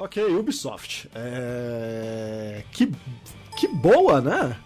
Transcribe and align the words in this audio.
Ok, 0.00 0.24
Ubisoft. 0.34 1.10
É... 1.14 2.64
Que, 2.72 2.90
que 3.58 3.68
boa, 3.68 4.22
né? 4.22 4.56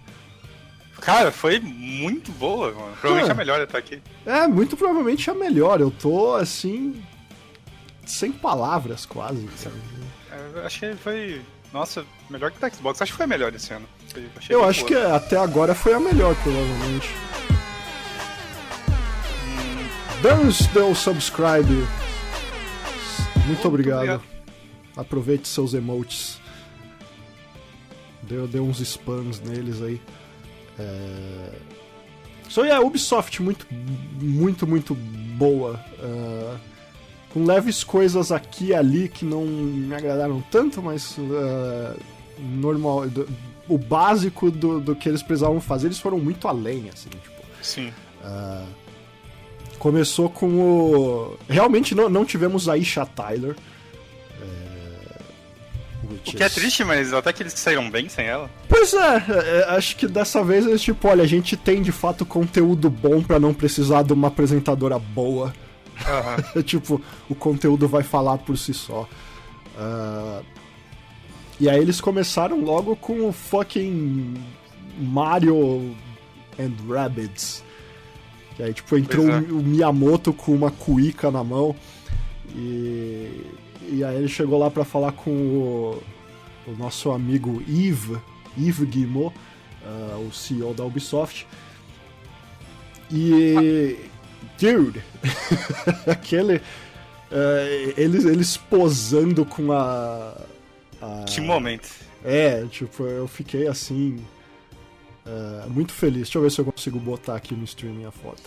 Cara, 1.00 1.32
foi 1.32 1.58
muito 1.58 2.30
boa, 2.32 2.70
mano. 2.72 2.96
Provavelmente 3.00 3.32
a 3.32 3.34
melhor 3.34 3.60
até 3.60 3.76
aqui. 3.76 4.00
É, 4.24 4.46
muito 4.46 4.76
provavelmente 4.76 5.28
a 5.28 5.34
melhor. 5.34 5.80
Eu 5.80 5.90
tô, 5.90 6.36
assim, 6.36 7.04
sem 8.06 8.30
palavras 8.30 9.04
quase. 9.04 9.48
Sabe? 9.56 9.74
É, 10.30 10.58
eu 10.60 10.64
achei 10.64 10.90
que 10.92 10.96
foi, 10.98 11.42
nossa, 11.72 12.06
melhor 12.30 12.52
que 12.52 12.64
o 12.64 12.70
Xbox. 12.72 13.02
Acho 13.02 13.10
que 13.12 13.16
foi 13.16 13.24
a 13.24 13.28
melhor 13.28 13.52
esse 13.52 13.74
ano. 13.74 13.88
Eu, 14.48 14.60
eu 14.60 14.64
acho 14.64 14.86
boa. 14.86 14.88
que 14.88 14.94
até 14.96 15.36
agora 15.36 15.74
foi 15.74 15.94
a 15.94 16.00
melhor, 16.00 16.36
provavelmente. 16.36 17.10
Hum. 19.48 20.22
Dance 20.22 20.68
deu 20.68 20.94
subscribe. 20.94 21.66
Muito, 21.66 23.46
muito 23.46 23.68
obrigado. 23.68 23.96
obrigado. 23.96 24.33
Aproveite 24.96 25.48
seus 25.48 25.74
emotes. 25.74 26.38
Deu, 28.22 28.46
deu 28.46 28.64
uns 28.64 28.80
spams 28.80 29.40
neles 29.40 29.82
aí. 29.82 30.00
É... 30.78 31.50
So, 32.48 32.62
yeah, 32.62 32.84
Ubisoft 32.84 33.42
muito, 33.42 33.66
muito, 34.20 34.66
muito 34.66 34.94
boa. 34.94 35.80
Uh, 35.98 36.58
com 37.30 37.44
leves 37.44 37.82
coisas 37.82 38.30
aqui 38.30 38.66
e 38.66 38.74
ali 38.74 39.08
que 39.08 39.24
não 39.24 39.44
me 39.44 39.94
agradaram 39.94 40.40
tanto, 40.50 40.80
mas 40.80 41.18
uh, 41.18 41.98
normal. 42.38 43.08
Do, 43.08 43.28
o 43.68 43.78
básico 43.78 44.50
do, 44.50 44.78
do 44.78 44.94
que 44.94 45.08
eles 45.08 45.22
precisavam 45.22 45.60
fazer, 45.60 45.88
eles 45.88 45.98
foram 45.98 46.18
muito 46.18 46.46
além, 46.46 46.88
assim, 46.90 47.08
tipo. 47.08 47.42
Sim. 47.62 47.92
Uh, 48.22 48.66
começou 49.78 50.28
com 50.28 50.46
o. 50.60 51.36
Realmente 51.48 51.94
não, 51.94 52.08
não 52.08 52.24
tivemos 52.24 52.68
a 52.68 52.76
Isha 52.76 53.04
Tyler. 53.06 53.56
O 56.04 56.18
que 56.18 56.42
é 56.42 56.48
triste, 56.48 56.84
mas 56.84 57.12
até 57.12 57.32
que 57.32 57.42
eles 57.42 57.52
saíram 57.54 57.90
bem 57.90 58.08
sem 58.08 58.26
ela. 58.26 58.50
Pois 58.68 58.92
é, 58.94 59.24
é, 59.28 59.64
acho 59.76 59.96
que 59.96 60.06
dessa 60.06 60.42
vez 60.42 60.66
eles, 60.66 60.82
tipo, 60.82 61.08
olha, 61.08 61.22
a 61.22 61.26
gente 61.26 61.56
tem 61.56 61.82
de 61.82 61.92
fato 61.92 62.24
conteúdo 62.24 62.90
bom 62.90 63.22
para 63.22 63.38
não 63.38 63.54
precisar 63.54 64.02
de 64.02 64.12
uma 64.12 64.28
apresentadora 64.28 64.98
boa. 64.98 65.54
Uhum. 66.54 66.62
tipo, 66.64 67.00
o 67.28 67.34
conteúdo 67.34 67.88
vai 67.88 68.02
falar 68.02 68.38
por 68.38 68.56
si 68.56 68.74
só. 68.74 69.08
Uh... 69.76 70.44
E 71.60 71.68
aí 71.68 71.80
eles 71.80 72.00
começaram 72.00 72.60
logo 72.60 72.96
com 72.96 73.28
o 73.28 73.32
fucking 73.32 74.34
Mario 74.98 75.94
and 76.58 76.72
Rabbids. 76.88 77.62
Que 78.56 78.62
aí, 78.62 78.72
tipo, 78.74 78.96
entrou 78.96 79.28
é. 79.28 79.38
o 79.38 79.62
Miyamoto 79.62 80.32
com 80.32 80.52
uma 80.52 80.70
cuíca 80.70 81.30
na 81.30 81.44
mão. 81.44 81.74
E, 82.54 83.44
e 83.88 84.04
aí 84.04 84.16
ele 84.16 84.28
chegou 84.28 84.58
lá 84.58 84.70
para 84.70 84.84
falar 84.84 85.12
com 85.12 85.30
o, 85.30 86.02
o, 86.66 86.72
nosso 86.72 87.10
amigo 87.10 87.62
Yves, 87.68 88.18
Yves 88.58 88.88
Guillemot, 88.88 89.34
uh, 89.84 90.28
o 90.28 90.32
CEO 90.32 90.74
da 90.74 90.84
Ubisoft. 90.84 91.46
E. 93.10 93.98
Dude! 94.58 95.02
aquele. 96.10 96.56
Uh, 96.56 97.94
eles, 97.96 98.24
eles 98.24 98.56
posando 98.56 99.44
com 99.44 99.72
a, 99.72 100.36
a. 101.00 101.24
Que 101.24 101.40
momento! 101.40 101.88
É, 102.24 102.64
tipo, 102.70 103.04
eu 103.04 103.28
fiquei 103.28 103.66
assim. 103.66 104.24
Uh, 105.26 105.70
muito 105.70 105.92
feliz. 105.92 106.22
Deixa 106.22 106.38
eu 106.38 106.42
ver 106.42 106.50
se 106.50 106.60
eu 106.60 106.64
consigo 106.64 106.98
botar 106.98 107.36
aqui 107.36 107.54
no 107.54 107.64
streaming 107.64 108.04
a 108.04 108.10
foto. 108.10 108.42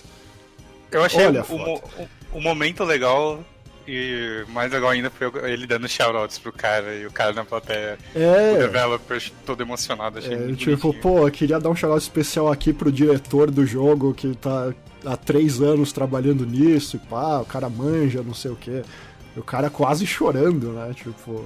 Eu 0.91 1.03
achei 1.03 1.25
Olha 1.25 1.43
o, 1.43 1.75
o, 1.75 2.09
o, 2.33 2.41
momento 2.41 2.83
legal 2.83 3.43
e 3.87 4.43
mais 4.49 4.71
legal 4.71 4.89
ainda 4.89 5.09
foi 5.09 5.31
ele 5.49 5.65
dando 5.65 5.87
shoutouts 5.87 6.37
pro 6.37 6.51
cara 6.51 6.93
e 6.95 7.05
o 7.05 7.11
cara 7.11 7.31
na 7.33 7.45
plateia. 7.45 7.97
É. 8.13 8.53
O 8.53 8.57
developer 8.59 9.31
todo 9.45 9.61
emocionado. 9.61 10.19
Achei 10.19 10.33
é, 10.33 10.53
tipo, 10.53 10.93
pô, 10.93 11.27
eu 11.27 11.31
queria 11.31 11.59
dar 11.59 11.69
um 11.69 11.75
shoutout 11.75 12.03
especial 12.03 12.51
aqui 12.51 12.73
pro 12.73 12.91
diretor 12.91 13.49
do 13.49 13.65
jogo 13.65 14.13
que 14.13 14.35
tá 14.35 14.73
há 15.05 15.15
três 15.15 15.61
anos 15.61 15.91
trabalhando 15.91 16.45
nisso, 16.45 16.97
e 16.97 16.99
pá, 16.99 17.39
o 17.39 17.45
cara 17.45 17.69
manja, 17.69 18.21
não 18.21 18.33
sei 18.33 18.51
o 18.51 18.55
que. 18.55 18.83
O 19.35 19.43
cara 19.43 19.69
quase 19.69 20.05
chorando, 20.05 20.73
né? 20.73 20.93
Tipo. 20.93 21.45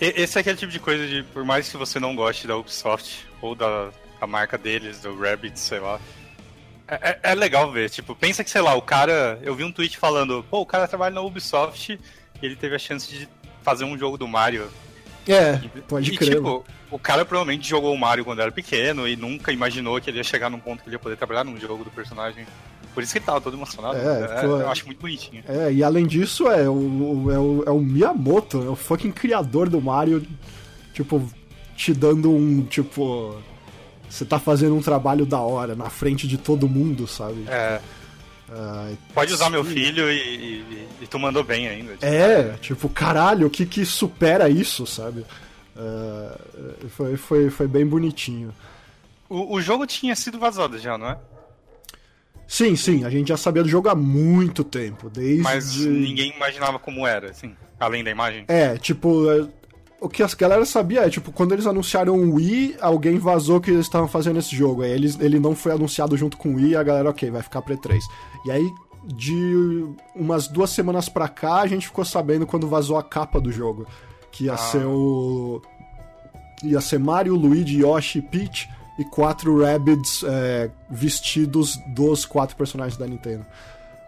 Esse 0.00 0.38
é 0.38 0.40
aquele 0.40 0.56
tipo 0.56 0.70
de 0.70 0.78
coisa 0.78 1.06
de, 1.06 1.22
por 1.22 1.44
mais 1.44 1.68
que 1.68 1.76
você 1.76 1.98
não 1.98 2.14
goste 2.14 2.46
da 2.46 2.56
Ubisoft 2.56 3.26
ou 3.40 3.54
da, 3.54 3.88
da 4.20 4.26
marca 4.26 4.56
deles, 4.56 5.00
do 5.00 5.18
Rabbit, 5.18 5.58
sei 5.58 5.80
lá, 5.80 5.98
é, 6.88 7.10
é, 7.10 7.18
é, 7.22 7.34
legal 7.34 7.70
ver, 7.70 7.90
tipo, 7.90 8.14
pensa 8.14 8.42
que, 8.42 8.50
sei 8.50 8.62
lá, 8.62 8.74
o 8.74 8.80
cara. 8.80 9.38
Eu 9.42 9.54
vi 9.54 9.62
um 9.62 9.70
tweet 9.70 9.98
falando, 9.98 10.44
pô, 10.50 10.60
o 10.60 10.66
cara 10.66 10.88
trabalha 10.88 11.14
na 11.14 11.20
Ubisoft 11.20 12.00
e 12.40 12.46
ele 12.46 12.56
teve 12.56 12.74
a 12.74 12.78
chance 12.78 13.08
de 13.08 13.28
fazer 13.62 13.84
um 13.84 13.98
jogo 13.98 14.16
do 14.16 14.26
Mario. 14.26 14.68
É, 15.26 15.60
pode 15.86 16.10
e, 16.10 16.16
crer. 16.16 16.36
tipo, 16.36 16.64
o 16.90 16.98
cara 16.98 17.22
provavelmente 17.26 17.68
jogou 17.68 17.94
o 17.94 17.98
Mario 17.98 18.24
quando 18.24 18.40
era 18.40 18.50
pequeno 18.50 19.06
e 19.06 19.14
nunca 19.14 19.52
imaginou 19.52 20.00
que 20.00 20.08
ele 20.08 20.16
ia 20.16 20.24
chegar 20.24 20.48
num 20.48 20.58
ponto 20.58 20.82
que 20.82 20.88
ele 20.88 20.96
ia 20.96 20.98
poder 20.98 21.16
trabalhar 21.16 21.44
num 21.44 21.60
jogo 21.60 21.84
do 21.84 21.90
personagem. 21.90 22.46
Por 22.94 23.02
isso 23.02 23.12
que 23.12 23.18
ele 23.18 23.26
tava 23.26 23.40
todo 23.40 23.54
emocionado. 23.54 23.98
É, 23.98 24.42
é, 24.42 24.44
eu 24.46 24.70
acho 24.70 24.86
muito 24.86 24.98
bonitinho. 24.98 25.44
É, 25.46 25.70
e 25.70 25.84
além 25.84 26.06
disso, 26.06 26.48
é 26.48 26.68
o, 26.68 27.30
é 27.30 27.38
o, 27.38 27.64
é 27.66 27.70
o 27.70 27.80
Miyamoto, 27.80 28.64
é 28.64 28.70
o 28.70 28.74
fucking 28.74 29.12
criador 29.12 29.68
do 29.68 29.80
Mario, 29.80 30.26
tipo, 30.94 31.30
te 31.76 31.92
dando 31.92 32.30
um, 32.30 32.64
tipo 32.64 33.36
você 34.08 34.24
tá 34.24 34.38
fazendo 34.38 34.74
um 34.74 34.82
trabalho 34.82 35.26
da 35.26 35.40
hora 35.40 35.74
na 35.74 35.90
frente 35.90 36.26
de 36.26 36.38
todo 36.38 36.68
mundo, 36.68 37.06
sabe? 37.06 37.44
É. 37.48 37.80
Uh, 38.48 38.96
Pode 39.12 39.32
usar 39.32 39.50
meu 39.50 39.62
filho 39.62 40.10
e, 40.10 40.16
e, 40.16 40.88
e, 41.02 41.06
tu 41.06 41.18
mandou 41.18 41.44
bem 41.44 41.68
ainda. 41.68 41.92
Tipo, 41.92 42.06
é, 42.06 42.56
tipo, 42.60 42.88
caralho, 42.88 43.46
o 43.46 43.50
que 43.50 43.66
que 43.66 43.84
supera 43.84 44.48
isso, 44.48 44.86
sabe? 44.86 45.24
Uh, 45.76 46.88
foi, 46.88 47.16
foi, 47.16 47.50
foi 47.50 47.68
bem 47.68 47.86
bonitinho. 47.86 48.54
O, 49.28 49.56
o 49.56 49.60
jogo 49.60 49.86
tinha 49.86 50.16
sido 50.16 50.38
vazado 50.38 50.78
já, 50.78 50.96
não 50.96 51.10
é? 51.10 51.18
Sim, 52.46 52.74
sim, 52.76 53.04
a 53.04 53.10
gente 53.10 53.28
já 53.28 53.36
sabia 53.36 53.62
do 53.62 53.68
jogo 53.68 53.90
há 53.90 53.94
muito 53.94 54.64
tempo, 54.64 55.10
desde... 55.10 55.42
Mas 55.42 55.76
ninguém 55.76 56.32
imaginava 56.34 56.78
como 56.78 57.06
era, 57.06 57.28
assim, 57.28 57.54
além 57.78 58.02
da 58.02 58.10
imagem? 58.10 58.46
É, 58.48 58.78
tipo, 58.78 59.50
o 60.00 60.08
que 60.08 60.22
as 60.22 60.34
galera 60.34 60.64
sabia 60.64 61.06
é, 61.06 61.10
tipo, 61.10 61.32
quando 61.32 61.52
eles 61.52 61.66
anunciaram 61.66 62.14
o 62.14 62.34
Wii, 62.34 62.76
alguém 62.80 63.18
vazou 63.18 63.60
que 63.60 63.70
eles 63.70 63.86
estavam 63.86 64.06
fazendo 64.06 64.38
esse 64.38 64.54
jogo. 64.54 64.82
Aí 64.82 64.90
eles, 64.90 65.18
ele 65.20 65.40
não 65.40 65.54
foi 65.54 65.72
anunciado 65.72 66.16
junto 66.16 66.36
com 66.36 66.50
o 66.50 66.54
Wii, 66.54 66.76
a 66.76 66.82
galera, 66.82 67.10
ok, 67.10 67.30
vai 67.30 67.42
ficar 67.42 67.62
pra 67.62 67.74
E3. 67.74 67.98
E 68.46 68.50
aí, 68.50 68.70
de 69.04 69.84
umas 70.14 70.46
duas 70.46 70.70
semanas 70.70 71.08
pra 71.08 71.28
cá, 71.28 71.56
a 71.60 71.66
gente 71.66 71.86
ficou 71.86 72.04
sabendo 72.04 72.46
quando 72.46 72.68
vazou 72.68 72.96
a 72.96 73.02
capa 73.02 73.40
do 73.40 73.50
jogo. 73.50 73.86
Que 74.30 74.44
ia 74.44 74.54
ah. 74.54 74.58
ser 74.58 74.84
o. 74.86 75.60
Ia 76.62 76.80
ser 76.80 76.98
Mario, 76.98 77.34
Luigi, 77.34 77.80
Yoshi, 77.80 78.20
Peach 78.20 78.68
e 78.98 79.04
quatro 79.04 79.62
Rabbids 79.62 80.24
é, 80.24 80.70
vestidos 80.90 81.78
dos 81.88 82.24
quatro 82.24 82.56
personagens 82.56 82.96
da 82.96 83.06
Nintendo. 83.06 83.46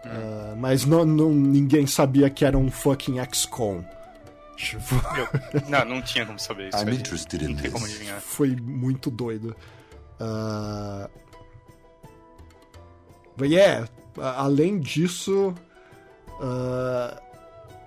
Hum. 0.05 0.09
Uh, 0.09 0.57
mas 0.57 0.85
não, 0.85 1.05
não, 1.05 1.31
ninguém 1.31 1.87
sabia 1.87 2.29
que 2.29 2.43
era 2.43 2.57
um 2.57 2.69
fucking 2.69 3.17
XCOM. 3.31 3.81
Tipo... 4.61 4.95
Eu, 5.17 5.27
não, 5.67 5.85
não 5.85 6.01
tinha 6.01 6.25
como 6.25 6.37
saber 6.37 6.69
isso. 6.69 6.77
I'm 6.77 6.93
interested 6.93 7.43
in 7.43 7.57
como 7.71 7.85
adivinhar. 7.85 8.21
Foi 8.21 8.55
muito 8.55 9.09
doido. 9.09 9.55
Uh... 10.19 11.09
But 13.35 13.49
yeah, 13.49 13.87
além 14.17 14.79
disso. 14.79 15.55
Uh... 16.39 17.19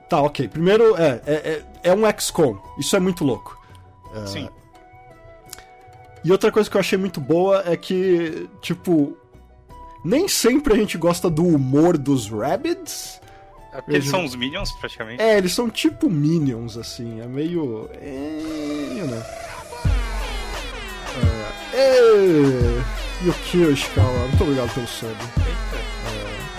Tá, 0.08 0.20
ok. 0.20 0.48
Primeiro, 0.48 0.96
é, 0.96 1.22
é, 1.26 1.34
é, 1.34 1.90
é 1.90 1.94
um 1.94 2.02
XCOM. 2.18 2.58
Isso 2.78 2.96
é 2.96 3.00
muito 3.00 3.24
louco. 3.24 3.56
Uh... 4.12 4.26
Sim. 4.26 4.48
E 6.24 6.32
outra 6.32 6.50
coisa 6.50 6.68
que 6.68 6.76
eu 6.76 6.80
achei 6.80 6.98
muito 6.98 7.20
boa 7.20 7.62
é 7.66 7.76
que, 7.76 8.48
tipo, 8.62 9.16
nem 10.04 10.26
sempre 10.26 10.72
a 10.72 10.76
gente 10.76 10.96
gosta 10.98 11.28
do 11.28 11.46
humor 11.46 11.98
dos 11.98 12.28
Rabbids, 12.28 13.20
porque 13.80 13.96
eles 13.96 14.08
são 14.08 14.24
os 14.24 14.34
Minions, 14.34 14.72
praticamente. 14.72 15.22
É, 15.22 15.38
eles 15.38 15.52
são 15.52 15.68
tipo 15.68 16.08
Minions, 16.08 16.76
assim. 16.76 17.20
É 17.20 17.26
meio. 17.26 17.88
É, 17.94 19.04
né? 19.04 19.26
É, 21.72 21.78
é... 21.78 23.26
Yukio 23.26 23.72
Ishikawa, 23.72 24.28
muito 24.28 24.42
obrigado 24.42 24.74
pelo 24.74 24.86
sub. 24.86 25.14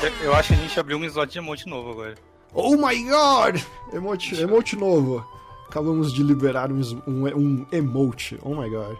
É... 0.02 0.26
Eu 0.26 0.36
acho 0.36 0.50
que 0.50 0.54
a 0.56 0.58
gente 0.58 0.80
abriu 0.80 0.98
um 0.98 1.06
slot 1.06 1.32
de 1.32 1.38
emote 1.38 1.68
novo 1.68 1.92
agora. 1.92 2.16
Oh 2.54 2.76
my 2.76 3.04
god! 3.04 3.62
Emote, 3.94 4.40
emote 4.40 4.76
novo. 4.76 5.26
Acabamos 5.68 6.14
de 6.14 6.24
liberar 6.24 6.72
um, 6.72 6.82
um, 7.08 7.28
um 7.28 7.68
emote. 7.72 8.38
Oh 8.42 8.56
my 8.56 8.70
god. 8.70 8.98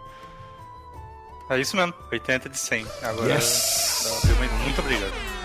É 1.48 1.60
isso 1.60 1.76
mesmo, 1.76 1.94
80 2.10 2.48
de 2.48 2.58
100. 2.58 2.86
Agora, 3.02 3.34
yes. 3.34 4.26
muito 4.64 4.80
obrigado. 4.80 5.35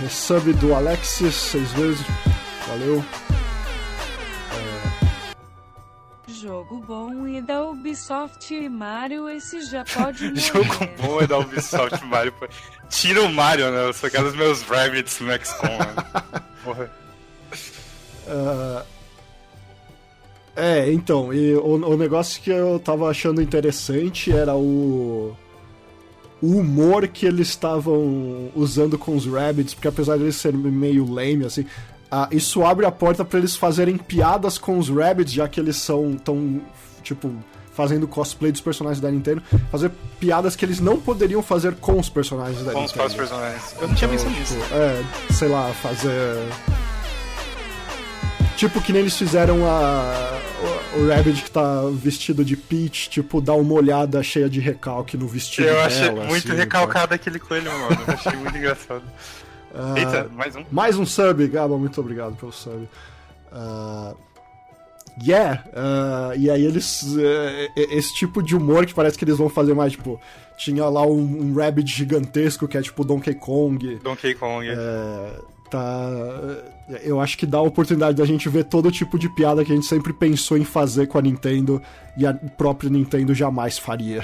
Resub 0.00 0.54
do 0.54 0.74
Alexis, 0.74 1.34
seis 1.34 1.70
vezes. 1.72 2.06
Valeu. 2.66 3.04
É... 6.26 6.32
Jogo 6.32 6.78
bom 6.86 7.28
e 7.28 7.42
da 7.42 7.64
Ubisoft 7.66 8.54
e 8.54 8.66
Mario, 8.66 9.28
esse 9.28 9.60
já 9.62 9.84
pode 9.84 10.34
Jogo 10.40 10.74
bom 10.98 11.20
e 11.20 11.26
da 11.26 11.38
Ubisoft 11.38 12.02
e 12.02 12.06
Mario. 12.06 12.32
Tira 12.88 13.22
o 13.22 13.30
Mario, 13.30 13.70
né? 13.70 13.88
Eu 13.88 13.92
só 13.92 14.08
quero 14.08 14.28
os 14.28 14.34
meus 14.34 14.62
rabbits 14.62 15.20
no 15.20 15.32
XCOM, 15.32 15.68
né? 15.68 16.42
Porra. 16.64 16.90
Uh... 18.26 19.00
É, 20.56 20.90
então, 20.92 21.32
e 21.32 21.54
o, 21.54 21.74
o 21.74 21.96
negócio 21.96 22.40
que 22.42 22.50
eu 22.50 22.78
tava 22.78 23.08
achando 23.08 23.40
interessante 23.40 24.32
era 24.32 24.54
o 24.54 25.36
o 26.42 26.56
humor 26.58 27.06
que 27.08 27.26
eles 27.26 27.48
estavam 27.48 28.48
usando 28.54 28.98
com 28.98 29.14
os 29.14 29.26
Rabbits, 29.26 29.74
porque 29.74 29.88
apesar 29.88 30.16
de 30.16 30.24
eles 30.24 30.36
serem 30.36 30.58
meio 30.60 31.10
lame, 31.10 31.44
assim, 31.44 31.62
uh, 31.62 32.26
isso 32.30 32.64
abre 32.64 32.86
a 32.86 32.90
porta 32.90 33.24
para 33.24 33.38
eles 33.38 33.56
fazerem 33.56 33.96
piadas 33.96 34.58
com 34.58 34.78
os 34.78 34.88
Rabbits, 34.88 35.32
já 35.32 35.48
que 35.48 35.60
eles 35.60 35.76
são 35.76 36.14
tão, 36.14 36.60
tipo, 37.02 37.30
fazendo 37.74 38.08
cosplay 38.08 38.52
dos 38.52 38.60
personagens 38.60 39.00
da 39.00 39.10
Nintendo, 39.10 39.42
fazer 39.70 39.90
piadas 40.18 40.56
que 40.56 40.64
eles 40.64 40.80
não 40.80 40.98
poderiam 40.98 41.42
fazer 41.42 41.74
com 41.76 41.98
os 41.98 42.08
personagens 42.08 42.64
da 42.64 42.72
com 42.72 42.80
Nintendo. 42.80 42.98
Com 42.98 43.06
os 43.06 43.14
personagens. 43.14 43.76
Eu 43.80 43.88
não 43.88 43.94
tinha 43.94 44.08
pensado 44.08 44.30
nisso. 44.30 44.54
Tipo, 44.54 44.74
é, 44.74 45.04
sei 45.32 45.48
lá, 45.48 45.72
fazer 45.74 46.36
Tipo 48.60 48.78
que 48.82 48.92
nem 48.92 49.00
eles 49.00 49.16
fizeram 49.16 49.64
a, 49.64 50.38
o, 50.94 51.08
Rabbit 51.08 51.44
que 51.44 51.50
tá 51.50 51.80
vestido 51.94 52.44
de 52.44 52.58
Peach, 52.58 53.08
tipo, 53.08 53.40
dar 53.40 53.54
uma 53.54 53.72
olhada 53.72 54.22
cheia 54.22 54.50
de 54.50 54.60
recalque 54.60 55.16
no 55.16 55.26
vestido 55.26 55.66
Eu 55.66 55.76
dela. 55.76 55.86
achei 55.86 56.10
muito 56.10 56.48
assim, 56.48 56.58
recalcado 56.58 57.08
tá. 57.08 57.14
aquele 57.14 57.38
coelho, 57.38 57.72
mano. 57.72 58.02
Eu 58.06 58.12
achei 58.12 58.32
muito 58.36 58.58
engraçado. 58.58 59.02
Uh, 59.74 59.96
Eita, 59.96 60.28
mais 60.34 60.56
um. 60.56 60.64
Mais 60.70 60.98
um 60.98 61.06
sub, 61.06 61.48
Gaba, 61.48 61.78
muito 61.78 61.98
obrigado 62.02 62.36
pelo 62.36 62.52
sub. 62.52 62.86
Uh, 63.50 64.14
yeah, 65.26 65.64
uh, 65.68 66.38
e 66.38 66.50
aí 66.50 66.62
eles. 66.62 67.00
Uh, 67.00 67.72
esse 67.74 68.14
tipo 68.14 68.42
de 68.42 68.54
humor 68.54 68.84
que 68.84 68.92
parece 68.92 69.16
que 69.16 69.24
eles 69.24 69.38
vão 69.38 69.48
fazer 69.48 69.72
mais, 69.72 69.92
tipo. 69.92 70.20
Tinha 70.58 70.84
lá 70.84 71.06
um, 71.06 71.44
um 71.44 71.54
Rabbit 71.54 71.90
gigantesco 71.90 72.68
que 72.68 72.76
é 72.76 72.82
tipo 72.82 73.06
Donkey 73.06 73.32
Kong. 73.32 73.98
Donkey 74.04 74.34
Kong. 74.34 74.68
É, 74.68 75.32
tá. 75.70 76.78
Eu 77.02 77.20
acho 77.20 77.36
que 77.38 77.46
dá 77.46 77.58
a 77.58 77.62
oportunidade 77.62 78.16
da 78.16 78.24
gente 78.24 78.48
ver 78.48 78.64
todo 78.64 78.90
tipo 78.90 79.18
de 79.18 79.28
piada 79.28 79.64
que 79.64 79.72
a 79.72 79.74
gente 79.74 79.86
sempre 79.86 80.12
pensou 80.12 80.56
em 80.56 80.64
fazer 80.64 81.06
com 81.06 81.18
a 81.18 81.22
Nintendo 81.22 81.80
e 82.16 82.26
a 82.26 82.34
própria 82.34 82.90
Nintendo 82.90 83.34
jamais 83.34 83.78
faria. 83.78 84.22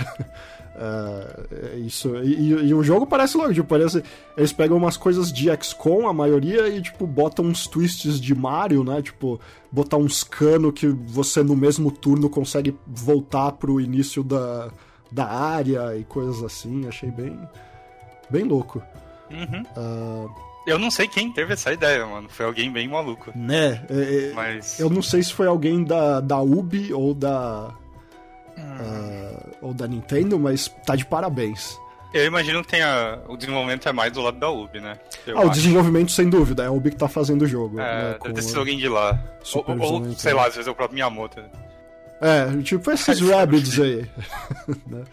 Uh, 0.75 1.79
isso 1.87 2.17
e, 2.17 2.51
e, 2.51 2.75
o 2.75 2.83
jogo 2.83 3.07
parece 3.07 3.37
logo, 3.37 3.55
tipo, 3.55 3.67
parece 3.67 4.03
eles 4.37 4.53
pegam 4.53 4.77
umas 4.77 4.97
coisas 4.97 5.33
de 5.33 5.49
XCOM, 5.57 6.07
a 6.07 6.13
maioria, 6.13 6.69
e 6.69 6.83
tipo, 6.83 7.07
botam 7.07 7.47
uns 7.47 7.67
twists 7.67 8.21
de 8.21 8.35
Mario, 8.35 8.85
né? 8.85 9.01
Tipo, 9.01 9.41
botar 9.71 9.97
uns 9.97 10.23
cano 10.23 10.73
que 10.73 10.87
você 10.87 11.43
no 11.43 11.57
mesmo 11.57 11.91
turno 11.91 12.29
consegue 12.29 12.77
voltar 12.87 13.53
pro 13.53 13.81
início 13.81 14.23
da, 14.23 14.71
da 15.11 15.27
área 15.27 15.97
e 15.97 16.05
coisas 16.05 16.43
assim. 16.43 16.87
Achei 16.87 17.11
bem 17.11 17.39
bem 18.31 18.45
louco. 18.45 18.83
Uhum. 19.31 19.63
Uh, 19.77 20.46
eu 20.67 20.79
não 20.79 20.91
sei 20.91 21.07
quem 21.07 21.33
teve 21.33 21.53
essa 21.53 21.73
ideia, 21.73 22.05
mano. 22.05 22.29
Foi 22.29 22.45
alguém 22.45 22.71
bem 22.71 22.89
maluco. 22.89 23.33
Né? 23.35 23.85
É, 23.89 24.31
é, 24.31 24.33
Mas... 24.35 24.81
Eu 24.81 24.91
não 24.91 25.03
sei 25.03 25.23
se 25.23 25.33
foi 25.33 25.47
alguém 25.47 25.85
da, 25.85 26.21
da 26.21 26.41
Ubi 26.41 26.93
ou 26.93 27.15
da. 27.15 27.73
Hum. 28.59 28.63
Uh, 28.63 29.57
ou 29.67 29.75
da 29.75 29.87
Nintendo, 29.87 30.39
mas 30.39 30.69
tá 30.87 30.97
de 30.97 31.05
parabéns. 31.05 31.79
Eu 32.15 32.25
imagino 32.25 32.63
que 32.63 32.69
tenha, 32.69 33.19
o 33.29 33.37
desenvolvimento 33.37 33.87
é 33.87 33.93
mais 33.93 34.11
do 34.13 34.23
lado 34.23 34.39
da 34.39 34.49
Ubi, 34.49 34.81
né? 34.81 34.99
Eu 35.27 35.37
ah, 35.37 35.41
acho. 35.41 35.49
o 35.49 35.53
desenvolvimento 35.53 36.11
sem 36.11 36.31
dúvida, 36.31 36.63
é 36.63 36.67
a 36.67 36.71
Ubi 36.71 36.91
que 36.91 36.97
tá 36.97 37.09
fazendo 37.09 37.43
o 37.43 37.47
jogo. 37.47 37.79
É, 37.79 38.19
né, 38.25 38.33
deve 38.33 38.59
alguém 38.59 38.79
de 38.79 38.89
lá. 38.89 39.23
Ou, 39.53 39.65
ou, 39.79 40.13
sei 40.15 40.33
lá, 40.33 40.47
às 40.47 40.55
vezes 40.55 40.67
é 40.67 40.71
o 40.71 40.75
próprio 40.75 40.95
Miyamoto. 40.95 41.43
É, 42.21 42.63
tipo 42.63 42.91
esses 42.91 43.21
Rabbids 43.29 43.79
aí. 43.79 44.09
né? 44.87 45.05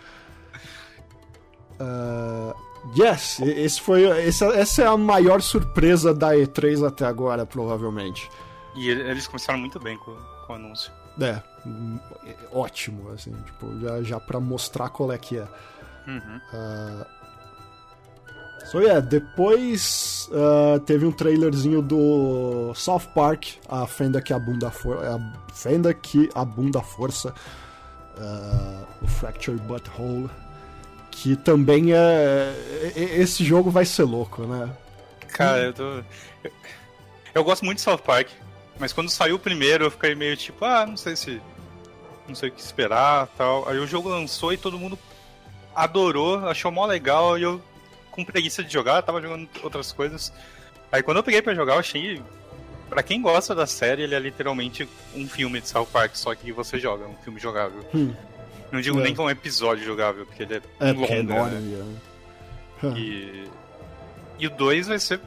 uh, 1.81 2.55
Yes, 2.97 3.39
esse 3.39 3.81
foi, 3.81 4.03
essa, 4.03 4.45
essa 4.47 4.81
é 4.81 4.87
a 4.87 4.97
maior 4.97 5.41
surpresa 5.41 6.13
da 6.13 6.35
E3 6.35 6.85
até 6.85 7.05
agora, 7.05 7.45
provavelmente. 7.45 8.29
E 8.75 8.89
eles 8.89 9.27
começaram 9.27 9.59
muito 9.59 9.79
bem 9.79 9.97
com, 9.97 10.15
com 10.45 10.53
o 10.53 10.55
anúncio. 10.55 10.91
É, 11.21 11.41
ótimo, 12.51 13.11
assim, 13.11 13.31
tipo, 13.45 13.79
já, 13.79 14.01
já 14.03 14.19
pra 14.19 14.39
mostrar 14.39 14.89
qual 14.89 15.11
é 15.11 15.17
que 15.17 15.37
é. 15.37 15.47
Uhum. 16.07 16.41
Uh, 16.53 17.05
so, 18.65 18.81
yeah, 18.81 18.99
depois 18.99 20.29
uh, 20.31 20.79
teve 20.81 21.05
um 21.05 21.11
trailerzinho 21.11 21.81
do 21.81 22.73
South 22.73 23.07
Park, 23.13 23.45
a 23.69 23.87
fenda 23.87 24.21
que 24.21 24.33
abunda 24.33 24.69
for 24.69 25.03
a 25.05 25.19
fenda 25.53 25.93
que 25.93 26.29
abunda 26.33 26.81
força, 26.81 27.33
uh, 28.17 28.85
o 29.01 29.07
Fracture 29.07 29.57
Butthole 29.59 30.29
que 31.13 31.35
também 31.35 31.93
é, 31.93 32.53
é. 32.95 33.19
Esse 33.19 33.45
jogo 33.45 33.69
vai 33.69 33.85
ser 33.85 34.03
louco, 34.03 34.43
né? 34.43 34.69
Cara, 35.29 35.59
eu 35.59 35.73
tô. 35.73 35.83
Eu, 36.43 36.51
eu 37.35 37.43
gosto 37.43 37.63
muito 37.63 37.77
de 37.77 37.83
South 37.83 37.99
Park, 37.99 38.29
mas 38.79 38.91
quando 38.91 39.09
saiu 39.09 39.35
o 39.35 39.39
primeiro 39.39 39.85
eu 39.85 39.91
fiquei 39.91 40.15
meio 40.15 40.35
tipo, 40.35 40.65
ah, 40.65 40.85
não 40.85 40.97
sei 40.97 41.15
se. 41.15 41.41
Não 42.27 42.33
sei 42.33 42.49
o 42.49 42.51
que 42.51 42.59
esperar 42.59 43.27
tal. 43.37 43.67
Aí 43.69 43.77
o 43.77 43.87
jogo 43.87 44.09
lançou 44.09 44.51
e 44.51 44.57
todo 44.57 44.79
mundo 44.79 44.97
adorou, 45.75 46.47
achou 46.47 46.71
mó 46.71 46.85
legal 46.85 47.37
e 47.37 47.43
eu, 47.43 47.61
com 48.09 48.23
preguiça 48.23 48.63
de 48.63 48.71
jogar, 48.71 49.01
tava 49.01 49.21
jogando 49.21 49.47
outras 49.61 49.91
coisas. 49.91 50.33
Aí 50.91 51.03
quando 51.03 51.17
eu 51.17 51.23
peguei 51.23 51.41
para 51.41 51.53
jogar, 51.53 51.73
eu 51.73 51.79
achei. 51.79 52.21
Pra 52.89 53.03
quem 53.03 53.21
gosta 53.21 53.55
da 53.55 53.65
série, 53.65 54.03
ele 54.03 54.15
é 54.15 54.19
literalmente 54.19 54.87
um 55.15 55.27
filme 55.27 55.59
de 55.61 55.67
South 55.67 55.87
Park, 55.91 56.15
só 56.15 56.33
que 56.35 56.51
você 56.51 56.79
joga, 56.79 57.05
um 57.05 57.15
filme 57.23 57.39
jogável. 57.39 57.83
Hum. 57.93 58.13
Não 58.73 58.81
digo 58.81 58.99
é. 58.99 59.03
nem 59.03 59.15
como 59.15 59.27
um 59.27 59.31
episódio 59.31 59.85
jogável, 59.85 60.25
porque 60.25 60.41
ele 60.41 60.55
é, 60.55 60.61
é 60.79 60.91
longo, 60.91 61.13
é 61.13 61.19
enorme. 61.19 61.55
Né? 62.81 62.93
E... 62.97 63.47
e 64.39 64.47
o 64.47 64.49
2 64.49 64.87
vai 64.87 64.99
ser 64.99 65.21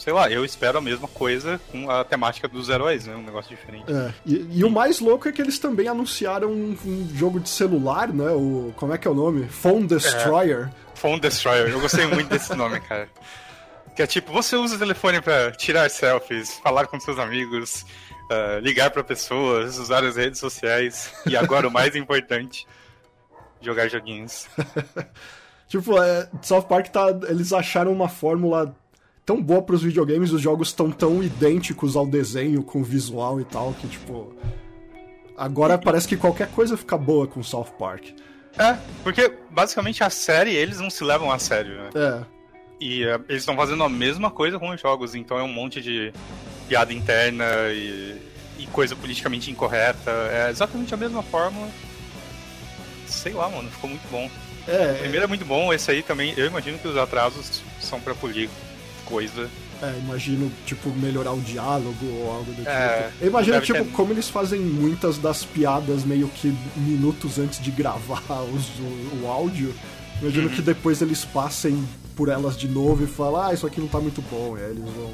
sei 0.00 0.14
lá, 0.14 0.30
eu 0.30 0.44
espero 0.44 0.78
a 0.78 0.80
mesma 0.80 1.06
coisa 1.06 1.60
com 1.70 1.90
a 1.90 2.02
temática 2.02 2.48
dos 2.48 2.70
heróis, 2.70 3.06
né? 3.06 3.14
Um 3.14 3.22
negócio 3.22 3.54
diferente. 3.54 3.84
É. 3.92 4.14
E, 4.24 4.58
e 4.58 4.64
o 4.64 4.70
mais 4.70 4.98
louco 4.98 5.28
é 5.28 5.32
que 5.32 5.42
eles 5.42 5.58
também 5.58 5.88
anunciaram 5.88 6.50
um, 6.50 6.76
um, 6.84 7.08
jogo 7.14 7.38
de 7.38 7.50
celular, 7.50 8.08
né? 8.08 8.30
O, 8.30 8.72
como 8.76 8.94
é 8.94 8.98
que 8.98 9.06
é 9.06 9.10
o 9.10 9.14
nome? 9.14 9.46
Phone 9.48 9.86
Destroyer. 9.86 10.68
É. 10.68 10.96
Phone 10.96 11.20
Destroyer. 11.20 11.68
Eu 11.68 11.80
gostei 11.80 12.06
muito 12.06 12.30
desse 12.30 12.54
nome, 12.54 12.80
cara. 12.80 13.08
Que 13.94 14.02
é 14.02 14.06
tipo, 14.06 14.32
você 14.32 14.56
usa 14.56 14.76
o 14.76 14.78
telefone 14.78 15.20
para 15.20 15.50
tirar 15.52 15.90
selfies, 15.90 16.54
falar 16.62 16.86
com 16.86 16.98
seus 16.98 17.18
amigos, 17.18 17.84
uh, 18.30 18.58
ligar 18.62 18.90
para 18.90 19.04
pessoas, 19.04 19.78
usar 19.78 20.02
as 20.02 20.16
redes 20.16 20.40
sociais 20.40 21.12
e 21.26 21.36
agora 21.36 21.68
o 21.68 21.70
mais 21.70 21.94
importante, 21.94 22.66
jogar 23.60 23.88
joguinhos. 23.88 24.46
tipo, 25.68 26.00
é, 26.02 26.28
South 26.42 26.62
Park 26.62 26.88
tá. 26.88 27.08
Eles 27.28 27.52
acharam 27.52 27.92
uma 27.92 28.08
fórmula 28.08 28.74
tão 29.24 29.42
boa 29.42 29.62
para 29.62 29.74
os 29.74 29.82
videogames, 29.82 30.32
os 30.32 30.40
jogos 30.40 30.68
estão 30.68 30.90
tão 30.90 31.22
idênticos 31.22 31.96
ao 31.96 32.06
desenho, 32.06 32.62
com 32.62 32.80
o 32.80 32.84
visual 32.84 33.40
e 33.40 33.44
tal, 33.44 33.72
que 33.74 33.86
tipo. 33.86 34.34
Agora 35.36 35.78
parece 35.78 36.06
que 36.06 36.16
qualquer 36.16 36.48
coisa 36.48 36.76
fica 36.76 36.98
boa 36.98 37.26
com 37.26 37.42
South 37.42 37.72
Park. 37.78 38.08
É, 38.58 38.76
porque 39.02 39.32
basicamente 39.50 40.02
a 40.02 40.10
série 40.10 40.54
eles 40.54 40.80
não 40.80 40.90
se 40.90 41.02
levam 41.04 41.30
a 41.30 41.38
sério, 41.38 41.76
né? 41.76 41.90
É. 41.94 42.24
E 42.80 43.04
uh, 43.04 43.24
eles 43.28 43.42
estão 43.42 43.56
fazendo 43.56 43.84
a 43.84 43.88
mesma 43.88 44.30
coisa 44.30 44.58
com 44.58 44.70
os 44.70 44.80
jogos, 44.80 45.14
então 45.14 45.38
é 45.38 45.42
um 45.42 45.52
monte 45.52 45.80
de 45.80 46.12
piada 46.68 46.92
interna 46.92 47.44
e, 47.70 48.20
e 48.58 48.66
coisa 48.66 48.96
politicamente 48.96 49.50
incorreta. 49.50 50.10
É 50.30 50.50
exatamente 50.50 50.92
a 50.92 50.96
mesma 50.96 51.22
fórmula 51.22 51.68
sei 53.10 53.32
lá, 53.32 53.48
mano, 53.48 53.70
ficou 53.70 53.90
muito 53.90 54.08
bom. 54.10 54.30
É, 54.66 54.92
o 54.92 54.98
primeiro 55.00 55.22
é... 55.22 55.24
é 55.24 55.26
muito 55.26 55.44
bom, 55.44 55.72
esse 55.72 55.90
aí 55.90 56.02
também, 56.02 56.34
eu 56.36 56.46
imagino 56.46 56.78
que 56.78 56.88
os 56.88 56.96
atrasos 56.96 57.62
são 57.80 58.00
pra 58.00 58.14
polir 58.14 58.48
coisa. 59.04 59.48
É, 59.82 59.98
imagino, 59.98 60.52
tipo, 60.66 60.90
melhorar 60.90 61.32
o 61.32 61.40
diálogo 61.40 62.06
ou 62.06 62.30
algo 62.30 62.52
do 62.52 62.56
tipo. 62.56 62.68
É, 62.68 63.10
eu 63.20 63.28
imagino, 63.28 63.60
tipo, 63.62 63.82
ter... 63.82 63.92
como 63.92 64.12
eles 64.12 64.28
fazem 64.28 64.60
muitas 64.60 65.16
das 65.16 65.42
piadas 65.42 66.04
meio 66.04 66.28
que 66.28 66.54
minutos 66.76 67.38
antes 67.38 67.60
de 67.60 67.70
gravar 67.70 68.22
os, 68.54 68.68
o, 68.78 69.22
o 69.22 69.26
áudio. 69.26 69.74
Imagino 70.20 70.48
uhum. 70.48 70.54
que 70.54 70.60
depois 70.60 71.00
eles 71.00 71.24
passem 71.24 71.82
por 72.14 72.28
elas 72.28 72.58
de 72.58 72.68
novo 72.68 73.02
e 73.02 73.06
falam, 73.06 73.42
ah, 73.42 73.54
isso 73.54 73.66
aqui 73.66 73.80
não 73.80 73.88
tá 73.88 73.98
muito 73.98 74.20
bom. 74.20 74.56
E 74.58 74.60
aí 74.60 74.70
eles 74.70 74.84
vão. 74.84 75.10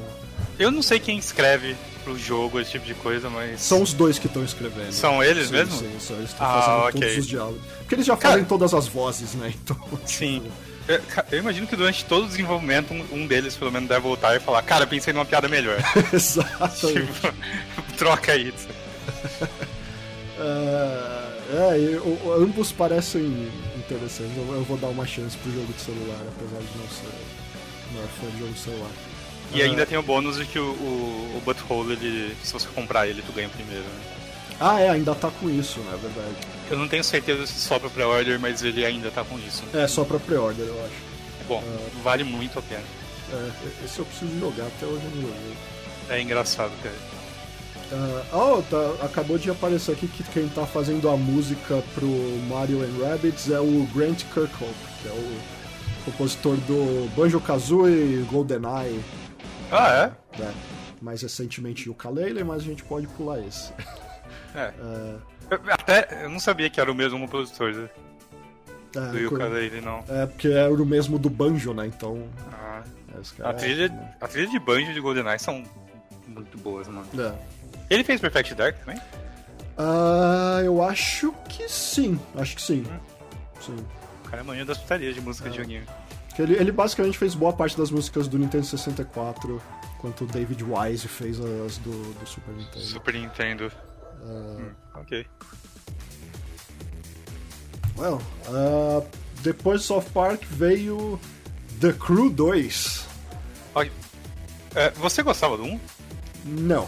Eu 0.59 0.69
não 0.69 0.81
sei 0.81 0.99
quem 0.99 1.17
escreve 1.17 1.75
pro 2.07 2.17
jogo, 2.17 2.59
esse 2.59 2.71
tipo 2.71 2.85
de 2.85 2.93
coisa, 2.95 3.29
mas. 3.29 3.59
São 3.61 3.81
os 3.81 3.93
dois 3.93 4.17
que 4.17 4.27
estão 4.27 4.43
escrevendo. 4.43 4.93
São 4.93 5.21
eles 5.21 5.47
sim, 5.47 5.53
mesmo? 5.53 5.77
Sim, 5.77 5.91
sim, 5.99 6.13
eles 6.13 6.29
estão 6.29 6.47
ah, 6.47 6.61
fazendo 6.61 6.87
okay. 6.87 7.01
todos 7.01 7.17
os 7.17 7.27
diálogos. 7.27 7.61
Porque 7.79 7.95
eles 7.95 8.05
já 8.05 8.15
fazem 8.15 8.37
Cara... 8.37 8.47
todas 8.47 8.73
as 8.73 8.87
vozes, 8.87 9.33
né? 9.33 9.53
Então. 9.53 9.77
Sim. 10.05 10.39
Tipo... 10.41 10.53
Eu, 10.87 11.01
eu, 11.33 11.39
imagino 11.39 11.67
que 11.67 11.75
durante 11.75 12.05
todo 12.05 12.23
o 12.23 12.27
desenvolvimento, 12.27 12.93
um, 12.93 13.05
um, 13.11 13.27
deles 13.27 13.57
pelo 13.57 13.69
menos 13.69 13.89
deve 13.89 13.99
voltar 13.99 14.37
e 14.37 14.39
falar, 14.39 14.61
cara, 14.61 14.87
pensei 14.87 15.11
numa 15.11 15.25
piada 15.25 15.49
melhor. 15.49 15.77
Exato. 16.13 16.87
Tipo, 16.87 17.33
troca 17.97 18.31
aí. 18.31 18.53
uh, 19.41 19.43
é, 20.39 21.77
eu, 21.77 22.41
ambos 22.41 22.71
parecem 22.71 23.51
interessantes. 23.75 24.37
Eu, 24.37 24.63
vou 24.63 24.77
dar 24.77 24.87
uma 24.87 25.05
chance 25.05 25.35
pro 25.37 25.51
jogo 25.51 25.73
de 25.73 25.81
celular, 25.81 26.21
apesar 26.21 26.59
de 26.59 26.77
não 26.77 26.87
ser, 26.87 27.13
não 27.93 28.01
é 28.01 28.07
fã 28.07 28.29
de 28.31 28.39
jogo 28.39 28.53
de 28.53 28.59
celular. 28.59 28.91
E 29.53 29.61
ainda 29.61 29.85
tem 29.85 29.97
o 29.97 30.03
bônus 30.03 30.37
de 30.37 30.45
que 30.45 30.59
o, 30.59 30.63
o, 30.63 31.37
o 31.37 31.41
Butthole, 31.45 31.93
ele, 31.93 32.35
se 32.43 32.53
você 32.53 32.67
comprar 32.75 33.07
ele, 33.07 33.21
tu 33.21 33.31
ganha 33.31 33.49
primeiro, 33.49 33.83
né? 33.83 34.17
Ah, 34.59 34.79
é, 34.79 34.89
ainda 34.89 35.13
tá 35.13 35.29
com 35.29 35.49
isso, 35.49 35.79
né? 35.81 35.91
É 35.93 35.97
verdade. 35.97 36.35
Eu 36.69 36.77
não 36.77 36.87
tenho 36.87 37.03
certeza 37.03 37.45
se 37.45 37.59
só 37.59 37.77
pra 37.79 37.89
pré-order, 37.89 38.39
mas 38.39 38.63
ele 38.63 38.85
ainda 38.85 39.11
tá 39.11 39.23
com 39.23 39.37
isso. 39.39 39.63
É, 39.73 39.87
só 39.87 40.03
pra 40.03 40.19
pré-order, 40.19 40.65
eu 40.65 40.85
acho. 40.85 40.95
Bom, 41.47 41.59
uh, 41.59 42.03
vale 42.03 42.23
muito 42.23 42.57
a 42.57 42.61
pena. 42.61 42.83
É, 43.31 43.85
esse 43.85 43.99
eu 43.99 44.05
preciso 44.05 44.39
jogar, 44.39 44.65
até 44.65 44.85
hoje 44.85 45.03
eu 45.03 45.11
não 45.11 45.21
joguei. 45.21 45.57
É 46.09 46.21
engraçado, 46.21 46.71
cara. 46.81 46.95
Uh, 47.89 48.35
oh, 48.35 48.61
tá, 48.63 49.05
acabou 49.05 49.37
de 49.37 49.49
aparecer 49.49 49.93
aqui 49.93 50.07
que 50.07 50.23
quem 50.23 50.49
tá 50.49 50.65
fazendo 50.65 51.09
a 51.09 51.15
música 51.15 51.81
pro 51.93 52.07
Mario 52.49 52.81
and 52.83 53.07
Rabbids 53.07 53.49
é 53.49 53.59
o 53.59 53.87
Grant 53.93 54.23
Kirkhope, 54.33 54.73
que 55.01 55.07
é 55.07 55.11
o 55.11 55.37
compositor 56.03 56.55
do 56.67 57.09
Banjo-Kazooie 57.15 57.93
e 57.93 58.25
GoldenEye. 58.29 58.99
Ah, 59.71 59.93
é? 60.37 60.41
É. 60.41 60.53
Mais 61.01 61.21
recentemente 61.21 61.89
o 61.89 61.91
Ukulele, 61.91 62.43
mas 62.43 62.61
a 62.61 62.65
gente 62.65 62.83
pode 62.83 63.07
pular 63.07 63.39
esse. 63.39 63.73
É. 64.55 64.73
Eu, 65.51 65.59
até, 65.71 66.23
eu 66.23 66.29
não 66.29 66.39
sabia 66.39 66.67
que 66.67 66.81
era 66.81 66.91
o 66.91 66.95
mesmo 66.95 67.19
compositor 67.19 67.73
né? 67.73 67.89
É, 68.95 68.99
do 68.99 69.27
Ukulele, 69.27 69.81
não. 69.81 70.03
É, 70.09 70.25
porque 70.25 70.47
era 70.47 70.73
o 70.73 70.85
mesmo 70.85 71.19
do 71.19 71.29
Banjo, 71.29 71.75
né? 71.75 71.85
Então... 71.85 72.27
Ah. 72.51 72.83
É, 73.39 73.47
a, 73.47 73.53
trilha, 73.53 74.13
a 74.19 74.27
trilha 74.27 74.47
de 74.47 74.59
Banjo 74.59 74.93
de 74.93 74.99
GoldenEye 74.99 75.39
são 75.39 75.63
muito 76.27 76.57
boas, 76.57 76.87
mano. 76.87 77.07
É. 77.19 77.33
Ele 77.89 78.03
fez 78.03 78.19
Perfect 78.19 78.55
Dark 78.55 78.77
também? 78.79 78.99
Ah, 79.77 80.61
eu 80.63 80.83
acho 80.83 81.33
que 81.49 81.67
sim. 81.69 82.19
Acho 82.35 82.55
que 82.55 82.61
sim. 82.61 82.83
Hum. 82.87 82.99
Sim. 83.61 83.85
O 84.25 84.29
cara 84.29 84.41
é 84.41 84.45
manhã 84.45 84.65
das 84.65 84.77
putarias 84.77 85.15
de 85.15 85.21
música 85.21 85.49
é. 85.49 85.51
de 85.51 85.61
joguinho. 86.37 86.55
Ele, 86.55 86.61
ele 86.61 86.71
basicamente 86.71 87.17
fez 87.17 87.33
boa 87.35 87.53
parte 87.53 87.77
das 87.77 87.91
músicas 87.91 88.27
do 88.27 88.37
Nintendo 88.37 88.65
64, 88.65 89.61
enquanto 89.95 90.23
o 90.23 90.27
David 90.27 90.63
Wise 90.63 91.07
fez 91.07 91.39
as 91.39 91.77
do, 91.77 92.13
do 92.13 92.27
Super 92.27 92.53
Nintendo. 92.53 92.85
Super 92.85 93.13
Nintendo. 93.13 93.71
Uh... 94.21 94.61
Hum, 94.61 94.71
ok. 94.95 95.25
Well, 97.97 98.21
uh, 98.47 99.05
depois 99.41 99.81
de 99.81 99.87
South 99.87 100.05
Park 100.13 100.43
veio 100.45 101.19
The 101.79 101.93
Crew 101.93 102.29
2. 102.29 103.07
É, 104.75 104.91
você 104.91 105.23
gostava 105.23 105.57
do 105.57 105.63
1? 105.63 105.79
Não. 106.45 106.87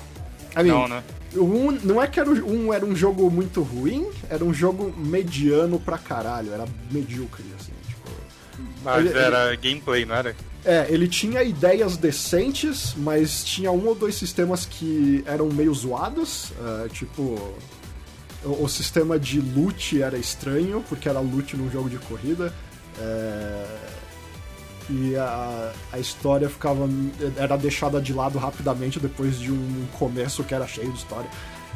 I 0.56 0.64
mean, 0.64 0.68
não, 0.68 0.88
né? 0.88 1.04
O 1.34 1.44
1, 1.44 1.72
não 1.84 2.02
é 2.02 2.08
que 2.08 2.20
era, 2.20 2.30
um 2.30 2.72
era 2.72 2.86
um 2.86 2.96
jogo 2.96 3.32
muito 3.32 3.64
ruim, 3.64 4.08
era 4.30 4.46
um 4.46 4.54
jogo 4.54 4.94
mediano 4.96 5.80
pra 5.80 5.98
caralho, 5.98 6.54
era 6.54 6.66
medíocre, 6.92 7.46
assim. 7.60 7.72
Mas 8.84 9.06
ele, 9.06 9.18
era 9.18 9.48
ele, 9.48 9.58
gameplay, 9.58 10.06
não 10.06 10.16
era? 10.16 10.36
É, 10.64 10.88
ele 10.90 11.08
tinha 11.08 11.42
ideias 11.44 11.98
decentes, 11.98 12.94
mas 12.96 13.44
tinha 13.44 13.72
um 13.72 13.88
ou 13.88 13.96
dois 13.96 14.16
sistemas 14.16 14.66
que 14.66 15.24
eram 15.26 15.48
meio 15.48 15.74
zoados, 15.74 16.52
uh, 16.52 16.90
tipo. 16.90 17.22
O, 18.44 18.64
o, 18.64 18.70
sistema 18.70 19.20
de 19.20 19.42
loot 19.42 20.02
era 20.02 20.18
estranho, 20.18 20.84
porque 20.88 21.10
era 21.10 21.20
loot 21.20 21.58
num 21.58 21.70
jogo 21.70 21.90
de 21.90 21.98
corrida. 21.98 22.54
É, 22.98 23.66
e 24.90 25.16
a, 25.16 25.72
a 25.92 26.00
história 26.00 26.50
ficava 26.50 26.90
era 27.38 27.56
deixada 27.58 28.02
de 28.02 28.14
lado 28.14 28.40
rapidamente 28.40 29.00
depois 29.00 29.40
de 29.40 29.52
um 29.52 29.86
começo 29.98 30.44
que 30.44 30.56
era 30.56 30.66
cheio 30.66 30.92
de 30.92 30.98
história. 30.98 31.30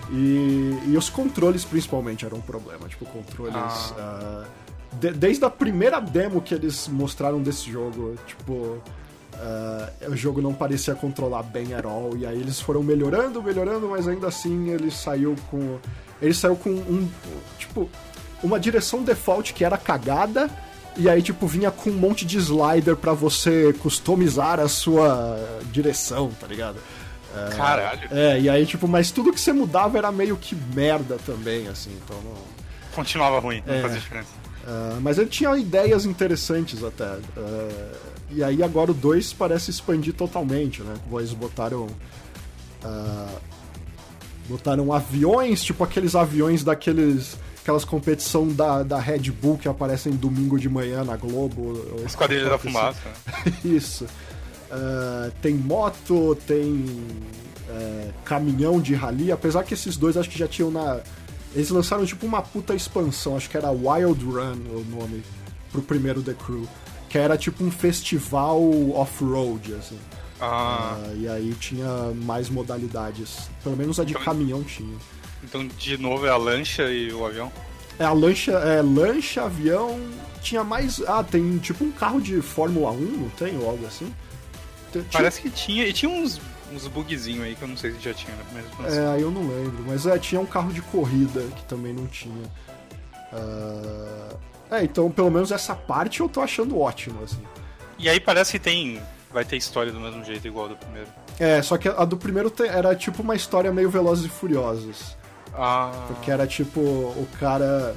E, 0.09 0.79
e 0.87 0.97
os 0.97 1.09
controles 1.09 1.63
principalmente 1.63 2.25
eram 2.25 2.39
um 2.39 2.41
problema, 2.41 2.87
tipo 2.87 3.05
controles. 3.05 3.53
Ah. 3.97 4.45
Uh, 4.45 4.62
de, 4.99 5.11
desde 5.11 5.43
a 5.45 5.49
primeira 5.49 5.99
demo 5.99 6.41
que 6.41 6.53
eles 6.53 6.87
mostraram 6.87 7.41
desse 7.41 7.71
jogo, 7.71 8.15
tipo, 8.25 8.53
uh, 8.53 10.11
o 10.11 10.15
jogo 10.15 10.41
não 10.41 10.53
parecia 10.53 10.95
controlar 10.95 11.43
bem 11.43 11.73
at 11.73 11.85
all. 11.85 12.15
E 12.17 12.25
aí 12.25 12.39
eles 12.39 12.59
foram 12.59 12.83
melhorando, 12.83 13.41
melhorando, 13.41 13.89
mas 13.89 14.07
ainda 14.07 14.27
assim 14.27 14.69
ele 14.69 14.91
saiu 14.91 15.35
com 15.49 15.77
ele 16.21 16.33
saiu 16.33 16.55
com 16.55 16.69
um 16.69 17.09
tipo 17.59 17.89
uma 18.41 18.59
direção 18.59 19.03
default 19.03 19.53
que 19.53 19.65
era 19.65 19.77
cagada 19.77 20.49
e 20.95 21.09
aí, 21.09 21.21
tipo, 21.21 21.47
vinha 21.47 21.71
com 21.71 21.89
um 21.89 21.93
monte 21.93 22.25
de 22.25 22.37
slider 22.37 22.95
para 22.95 23.13
você 23.13 23.73
customizar 23.79 24.59
a 24.59 24.67
sua 24.67 25.59
direção, 25.71 26.31
tá 26.39 26.45
ligado? 26.45 26.77
É, 27.35 27.55
Caralho. 27.55 28.07
É, 28.11 28.39
e 28.39 28.49
aí, 28.49 28.65
tipo, 28.65 28.87
mas 28.87 29.09
tudo 29.09 29.33
que 29.33 29.39
você 29.39 29.51
mudava 29.51 29.97
era 29.97 30.11
meio 30.11 30.37
que 30.37 30.55
merda 30.55 31.17
também, 31.25 31.67
assim, 31.67 31.91
então 32.03 32.15
não. 32.21 32.37
Continuava 32.93 33.39
ruim, 33.39 33.63
não 33.65 33.73
é, 33.73 33.81
fazia 33.81 33.99
diferença. 33.99 34.29
Uh, 34.63 35.01
mas 35.01 35.17
ele 35.17 35.29
tinha 35.29 35.55
ideias 35.57 36.05
interessantes 36.05 36.83
até. 36.83 37.05
Uh, 37.05 37.95
e 38.31 38.43
aí 38.43 38.63
agora 38.63 38.91
o 38.91 38.93
2 38.93 39.33
parece 39.33 39.71
expandir 39.71 40.13
totalmente, 40.13 40.81
né? 40.81 40.95
Eles 41.11 41.33
botaram. 41.33 41.87
Uh, 42.83 43.39
botaram 44.47 44.91
aviões, 44.91 45.63
tipo 45.63 45.83
aqueles 45.83 46.15
aviões 46.15 46.63
daqueles 46.63 47.37
aquelas 47.63 47.85
competição 47.85 48.47
da, 48.49 48.83
da 48.83 48.99
Red 48.99 49.31
Bull 49.31 49.57
que 49.57 49.69
aparecem 49.69 50.11
domingo 50.11 50.59
de 50.59 50.67
manhã 50.67 51.03
na 51.03 51.15
Globo. 51.15 51.81
Esquadrilha 52.05 52.49
da 52.49 52.57
Fumaça. 52.57 52.99
Isso. 53.63 54.03
Uh, 54.03 55.31
tem 55.41 55.53
moto, 55.55 56.35
tem 56.45 56.73
uh, 56.73 58.13
caminhão 58.25 58.81
de 58.81 58.93
rally, 58.93 59.31
apesar 59.31 59.63
que 59.63 59.73
esses 59.73 59.95
dois 59.95 60.17
acho 60.17 60.29
que 60.29 60.37
já 60.37 60.47
tinham 60.47 60.69
na. 60.69 60.99
Eles 61.53 61.69
lançaram 61.69 62.05
tipo 62.05 62.25
uma 62.25 62.41
puta 62.41 62.73
expansão, 62.73 63.37
acho 63.37 63.49
que 63.49 63.57
era 63.57 63.69
Wild 63.69 64.23
Run 64.25 64.57
o 64.71 64.85
nome, 64.89 65.23
pro 65.71 65.81
primeiro 65.81 66.21
The 66.21 66.33
Crew. 66.33 66.67
Que 67.09 67.17
era 67.17 67.37
tipo 67.37 67.63
um 67.63 67.69
festival 67.69 68.59
off-road, 68.91 69.75
assim. 69.75 69.99
Ah. 70.41 70.97
Uh, 70.97 71.21
e 71.21 71.27
aí 71.27 71.53
tinha 71.59 71.87
mais 72.23 72.49
modalidades. 72.49 73.49
Pelo 73.63 73.77
menos 73.77 73.99
a 73.99 74.03
de 74.03 74.11
então, 74.11 74.23
caminhão 74.23 74.63
tinha. 74.63 74.97
Então, 75.43 75.67
de 75.67 75.97
novo, 75.97 76.25
é 76.25 76.29
a 76.29 76.37
lancha 76.37 76.83
e 76.91 77.13
o 77.13 77.25
avião? 77.25 77.51
É 77.99 78.05
a 78.05 78.13
lancha, 78.13 78.51
é 78.51 78.81
lancha, 78.81 79.43
avião. 79.43 79.99
Tinha 80.41 80.63
mais. 80.63 81.01
Ah, 81.07 81.23
tem 81.23 81.57
tipo 81.59 81.83
um 81.85 81.91
carro 81.91 82.19
de 82.19 82.41
Fórmula 82.41 82.91
1, 82.91 82.95
não 82.99 83.29
tem? 83.29 83.57
Ou 83.59 83.69
algo 83.69 83.85
assim? 83.85 84.13
Tinha... 84.91 85.05
Parece 85.11 85.41
que 85.41 85.49
tinha. 85.49 85.87
E 85.87 85.93
tinha 85.93 86.11
uns, 86.11 86.41
uns 86.73 86.87
bugzinhos 86.87 87.45
aí 87.45 87.55
que 87.55 87.61
eu 87.61 87.67
não 87.67 87.77
sei 87.77 87.91
se 87.91 87.99
já 87.99 88.13
tinha 88.13 88.35
na 88.35 88.43
primeira 88.43 88.69
expansão. 88.69 89.03
É, 89.03 89.15
aí 89.15 89.21
eu 89.21 89.31
não 89.31 89.41
lembro. 89.41 89.83
Mas 89.87 90.05
é, 90.05 90.17
tinha 90.17 90.41
um 90.41 90.45
carro 90.45 90.71
de 90.71 90.81
corrida 90.81 91.41
que 91.55 91.63
também 91.65 91.93
não 91.93 92.07
tinha. 92.07 92.45
Uh... 93.31 94.37
É, 94.71 94.83
então 94.83 95.11
pelo 95.11 95.29
menos 95.29 95.51
essa 95.51 95.75
parte 95.75 96.21
eu 96.21 96.29
tô 96.29 96.41
achando 96.41 96.79
ótimo, 96.79 97.23
assim. 97.23 97.41
E 97.99 98.09
aí 98.09 98.19
parece 98.19 98.53
que 98.53 98.59
tem. 98.59 99.01
Vai 99.31 99.45
ter 99.45 99.57
história 99.57 99.91
do 99.91 99.99
mesmo 99.99 100.23
jeito, 100.23 100.47
igual 100.47 100.67
do 100.67 100.75
primeiro. 100.75 101.07
É, 101.39 101.61
só 101.61 101.77
que 101.77 101.87
a 101.87 102.05
do 102.05 102.17
primeiro 102.17 102.53
era 102.59 102.95
tipo 102.95 103.23
uma 103.23 103.35
história 103.35 103.71
meio 103.71 103.89
Velozes 103.89 104.25
e 104.25 104.29
Furiosos. 104.29 105.17
Ah. 105.53 105.91
Porque 106.07 106.31
era 106.31 106.45
tipo, 106.47 106.79
o 106.79 107.27
cara. 107.39 107.95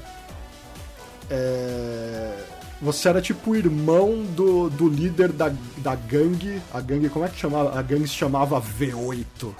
É... 1.30 2.55
Você 2.80 3.08
era 3.08 3.22
tipo 3.22 3.52
o 3.52 3.56
irmão 3.56 4.22
do, 4.22 4.68
do 4.68 4.88
líder 4.88 5.32
da, 5.32 5.50
da 5.78 5.94
gangue. 5.94 6.60
A 6.72 6.80
gangue, 6.80 7.08
como 7.08 7.24
é 7.24 7.28
que 7.28 7.38
chamava? 7.38 7.78
A 7.78 7.82
gangue 7.82 8.06
se 8.06 8.14
chamava 8.14 8.60
V8. 8.60 9.54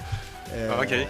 É, 0.53 0.71
ok. 0.81 1.09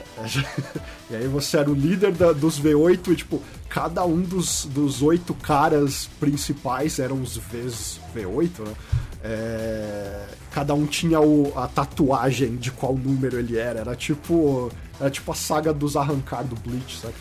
e 1.11 1.17
aí 1.17 1.27
você 1.27 1.59
era 1.59 1.71
o 1.71 1.75
líder 1.75 2.13
da, 2.13 2.33
dos 2.33 2.61
V8 2.61 3.09
e, 3.09 3.17
tipo, 3.17 3.43
cada 3.69 4.05
um 4.05 4.21
dos, 4.21 4.67
dos 4.67 5.03
oito 5.03 5.35
caras 5.35 6.09
principais 6.19 6.99
eram 6.99 7.21
os 7.21 7.37
Vs 7.37 8.01
V8, 8.15 8.61
né? 8.61 8.75
É, 9.23 10.25
cada 10.53 10.73
um 10.75 10.87
tinha 10.87 11.21
o, 11.21 11.53
a 11.57 11.67
tatuagem 11.67 12.57
de 12.57 12.71
qual 12.71 12.95
número 12.95 13.39
ele 13.39 13.59
era. 13.59 13.81
Era 13.81 13.97
tipo. 13.97 14.71
Era 15.01 15.11
tipo 15.11 15.31
a 15.31 15.35
saga 15.35 15.73
dos 15.73 15.97
arrancar 15.97 16.45
do 16.45 16.55
Bleach, 16.57 16.99
sabe? 16.99 17.15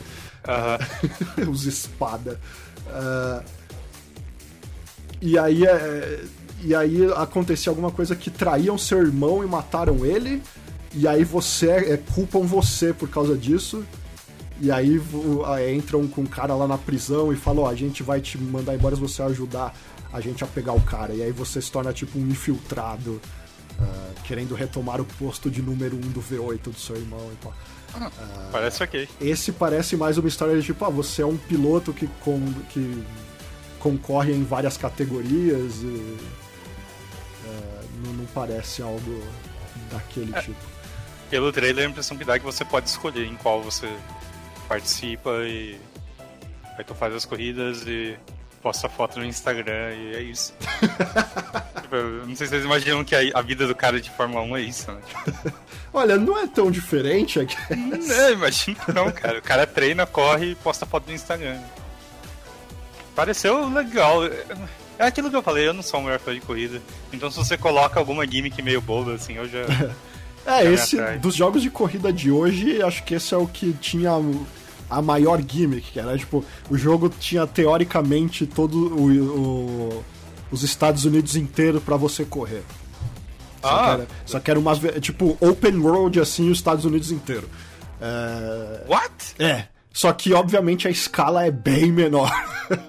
Uh 0.46 1.42
-huh. 1.42 1.50
Os 1.50 1.66
espada. 1.66 2.40
Uh, 2.88 3.44
e 5.26 5.38
aí. 5.40 5.66
É, 5.66 6.24
e 6.64 6.74
aí 6.74 7.12
acontecia 7.16 7.70
alguma 7.70 7.92
coisa 7.92 8.16
que 8.16 8.32
traíam 8.32 8.78
seu 8.78 9.00
irmão 9.00 9.44
e 9.44 9.48
mataram 9.48 10.06
ele. 10.06 10.42
E 10.94 11.08
aí 11.08 11.24
você 11.24 11.70
é, 11.70 11.98
culpam 11.98 12.42
você 12.42 12.94
por 12.94 13.10
causa 13.10 13.38
disso. 13.38 13.86
E 14.60 14.72
aí 14.72 15.00
entram 15.76 16.08
com 16.08 16.22
um 16.22 16.26
cara 16.26 16.56
lá 16.56 16.68
na 16.68 16.78
prisão 16.78 17.32
e 17.34 17.36
falam, 17.36 17.64
ó, 17.64 17.66
oh, 17.66 17.70
a 17.70 17.76
gente 17.76 18.02
vai 18.02 18.22
te 18.22 18.38
mandar 18.38 18.74
embora 18.74 18.96
se 18.96 19.02
você 19.02 19.22
ajudar 19.22 19.76
a 20.14 20.22
gente 20.22 20.44
a 20.44 20.48
pegar 20.48 20.74
o 20.74 20.82
cara. 20.82 21.14
E 21.14 21.22
aí 21.22 21.32
você 21.32 21.62
se 21.62 21.70
torna 21.70 21.92
tipo 21.92 22.18
um 22.18 22.28
infiltrado, 22.28 23.22
uh, 23.78 24.22
querendo 24.24 24.56
retomar 24.56 25.02
o 25.02 25.06
posto 25.06 25.52
de 25.52 25.62
número 25.62 25.98
1 25.98 26.00
um 26.00 26.02
do 26.10 26.22
V8 26.22 26.62
do 26.62 26.80
seu 26.80 26.96
irmão 26.96 27.30
e 27.34 27.36
tal. 27.44 27.52
Uh, 27.96 28.52
parece 28.52 28.82
ok. 28.82 29.10
Esse 29.20 29.52
parece 29.52 29.98
mais 29.98 30.18
uma 30.18 30.28
história 30.28 30.58
de 30.58 30.66
tipo, 30.66 30.84
ah, 30.86 30.90
você 30.90 31.22
é 31.22 31.26
um 31.26 31.38
piloto 31.38 31.94
que, 31.94 32.08
com, 32.24 32.42
que 32.70 33.04
concorre 33.86 34.34
em 34.34 34.44
várias 34.44 34.78
categorias 34.78 35.84
e 35.84 35.86
uh, 35.86 36.20
não, 38.04 38.14
não, 38.14 38.26
parece 38.34 38.82
algo 38.82 39.24
daquele 39.92 40.36
é, 40.36 40.42
tipo. 40.42 40.58
Pelo 41.30 41.52
trailer, 41.52 41.86
a 41.86 41.90
impressão 41.92 42.18
que 42.18 42.26
dá 42.26 42.34
é 42.34 42.40
que 42.40 42.46
você 42.46 42.66
pode 42.66 42.90
escolher 42.90 43.28
em 43.28 43.36
qual 43.36 43.62
você 43.62 43.88
participa 44.68 45.30
e 45.44 45.80
aí 46.76 46.84
tu 46.84 46.96
faz 46.96 47.14
as 47.14 47.26
corridas 47.26 47.84
e 47.86 48.18
posta 48.60 48.90
foto 48.90 49.20
no 49.20 49.26
Instagram 49.26 49.94
e 49.94 50.16
é 50.16 50.22
isso. 50.24 50.52
tipo, 51.80 51.96
não 52.26 52.36
sei 52.36 52.48
se 52.48 52.54
vocês 52.54 52.66
imaginam 52.66 53.04
que 53.04 53.14
a, 53.16 53.42
vida 53.44 53.68
do 53.68 53.76
cara 53.76 54.02
de 54.02 54.10
Fórmula 54.10 54.42
1 54.42 54.58
é 54.58 54.62
isso, 54.62 54.92
né? 54.92 55.00
Olha, 55.94 56.18
não 56.18 56.40
é 56.40 56.48
tão 56.48 56.72
diferente 56.72 57.40
aqui. 57.40 57.56
Não, 57.70 58.32
imagina 58.32 58.80
não, 58.96 59.12
cara. 59.12 59.38
O 59.38 59.44
cara 59.44 59.68
treina, 59.68 60.08
corre 60.08 60.54
e 60.54 60.56
posta 60.56 60.88
foto 60.88 61.06
no 61.08 61.14
Instagram. 61.14 61.62
Pareceu 63.16 63.70
legal. 63.70 64.26
É 64.98 65.08
aquilo 65.08 65.30
que 65.30 65.36
eu 65.36 65.42
falei, 65.42 65.68
eu 65.68 65.74
não 65.74 65.82
sou 65.82 66.00
o 66.00 66.04
maior 66.04 66.20
fã 66.20 66.34
de 66.34 66.42
corrida. 66.42 66.82
Então 67.12 67.32
se 67.32 67.38
você 67.38 67.58
coloca 67.58 68.00
alguma 68.00 68.26
gimmick 68.26 68.62
meio 68.62 68.82
boba, 68.82 69.14
assim, 69.14 69.34
eu 69.34 69.48
já. 69.48 69.66
É, 70.48 70.64
esse, 70.72 71.02
dos 71.18 71.34
jogos 71.34 71.64
de 71.64 71.72
corrida 71.72 72.14
de 72.14 72.30
hoje, 72.30 72.80
acho 72.84 73.04
que 73.04 73.16
esse 73.16 73.34
é 73.34 73.38
o 73.38 73.48
que 73.48 73.74
tinha 73.74 74.12
a 74.88 75.02
maior 75.02 75.42
gimmick, 75.42 75.92
que 75.92 76.00
era 76.00 76.16
tipo, 76.16 76.46
o 76.70 76.78
jogo 76.78 77.10
tinha 77.10 77.48
teoricamente 77.48 78.46
todo 78.46 78.96
o, 78.96 79.10
o 79.10 80.06
os 80.52 80.64
Estados 80.64 81.06
Unidos 81.06 81.36
inteiro 81.36 81.82
para 81.82 81.98
você 81.98 82.24
correr. 82.24 82.64
Ah. 83.62 83.68
Só, 83.68 83.84
que 83.84 83.90
era, 83.90 84.08
só 84.26 84.40
que 84.40 84.52
era 84.52 84.60
umas, 84.60 84.80
tipo, 85.02 85.38
open 85.42 85.78
world 85.80 86.20
assim, 86.20 86.50
os 86.50 86.58
Estados 86.58 86.86
Unidos 86.86 87.12
inteiro. 87.12 87.50
É... 88.00 88.84
What? 88.88 89.36
É. 89.40 89.66
Só 89.96 90.12
que, 90.12 90.34
obviamente, 90.34 90.90
a 90.90 90.92
escala 90.92 91.46
é 91.46 91.50
bem 91.50 91.90
menor. 91.90 92.30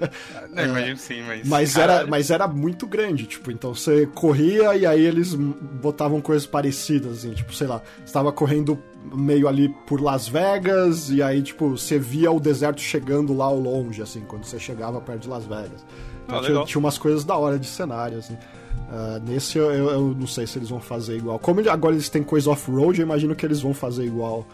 Não, 0.52 0.64
imagino 0.64 0.96
sim, 0.96 1.22
mas. 1.22 1.48
Mas 1.48 1.76
era, 1.76 2.04
mas 2.04 2.30
era 2.32 2.48
muito 2.48 2.84
grande, 2.84 3.26
tipo, 3.26 3.52
então 3.52 3.72
você 3.72 4.06
corria 4.06 4.75
e 4.75 4.84
aí 4.84 5.04
eles 5.04 5.32
botavam 5.32 6.20
coisas 6.20 6.44
parecidas, 6.48 7.18
assim, 7.18 7.32
tipo, 7.32 7.54
sei 7.54 7.68
lá, 7.68 7.80
estava 8.04 8.32
correndo 8.32 8.76
meio 9.14 9.46
ali 9.46 9.68
por 9.86 10.00
Las 10.00 10.26
Vegas 10.26 11.08
e 11.08 11.22
aí, 11.22 11.42
tipo, 11.42 11.76
você 11.76 11.96
via 11.96 12.32
o 12.32 12.40
deserto 12.40 12.80
chegando 12.80 13.36
lá 13.36 13.44
ao 13.44 13.60
longe, 13.60 14.02
assim, 14.02 14.22
quando 14.22 14.42
você 14.42 14.58
chegava 14.58 15.00
perto 15.00 15.20
de 15.20 15.28
Las 15.28 15.44
Vegas. 15.44 15.86
Então, 16.25 16.38
ah, 16.38 16.42
tinha, 16.42 16.64
tinha, 16.64 16.80
umas 16.80 16.98
coisas 16.98 17.22
da 17.22 17.36
hora 17.36 17.56
de 17.56 17.68
cenário, 17.68 18.18
assim. 18.18 18.34
Uh, 18.34 19.22
nesse 19.25 19.58
eu, 19.58 19.70
eu, 19.70 19.90
eu, 19.90 20.16
não 20.18 20.26
sei 20.26 20.44
se 20.44 20.58
eles 20.58 20.70
vão 20.70 20.80
fazer 20.80 21.16
igual. 21.16 21.38
Como 21.38 21.60
agora 21.70 21.94
eles 21.94 22.08
têm 22.08 22.25
coisa 22.25 22.50
off-road, 22.50 23.00
eu 23.00 23.06
imagino 23.06 23.36
que 23.36 23.46
eles 23.46 23.60
vão 23.60 23.72
fazer 23.72 24.04
igual. 24.04 24.44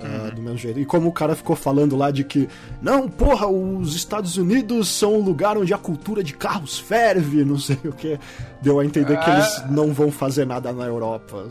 Uh, 0.00 0.24
uhum. 0.24 0.34
Do 0.34 0.42
mesmo 0.42 0.58
jeito. 0.58 0.80
E 0.80 0.84
como 0.84 1.08
o 1.08 1.12
cara 1.12 1.34
ficou 1.36 1.54
falando 1.54 1.96
lá 1.96 2.10
de 2.10 2.24
que, 2.24 2.48
não, 2.82 3.08
porra, 3.08 3.46
os 3.46 3.94
Estados 3.94 4.36
Unidos 4.36 4.88
são 4.88 5.14
o 5.14 5.22
lugar 5.22 5.56
onde 5.56 5.72
a 5.72 5.78
cultura 5.78 6.22
de 6.22 6.34
carros 6.34 6.78
ferve, 6.78 7.44
não 7.44 7.58
sei 7.58 7.78
o 7.84 7.92
que. 7.92 8.18
Deu 8.60 8.80
a 8.80 8.84
entender 8.84 9.18
que 9.18 9.30
eles 9.30 9.58
ah. 9.58 9.68
não 9.70 9.92
vão 9.92 10.10
fazer 10.10 10.44
nada 10.44 10.72
na 10.72 10.84
Europa. 10.84 11.46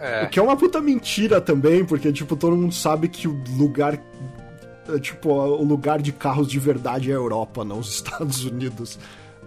É. 0.00 0.24
O 0.24 0.28
que 0.28 0.38
é 0.38 0.42
uma 0.42 0.56
puta 0.56 0.80
mentira 0.80 1.40
também, 1.40 1.84
porque, 1.84 2.12
tipo, 2.12 2.36
todo 2.36 2.56
mundo 2.56 2.74
sabe 2.74 3.08
que 3.08 3.28
o 3.28 3.42
lugar 3.56 3.98
é, 4.88 4.98
tipo, 4.98 5.30
o 5.30 5.64
lugar 5.64 6.00
de 6.00 6.12
carros 6.12 6.48
de 6.48 6.58
verdade 6.58 7.10
é 7.10 7.14
a 7.14 7.16
Europa, 7.16 7.64
não 7.64 7.78
os 7.78 7.90
Estados 7.94 8.44
Unidos. 8.44 8.98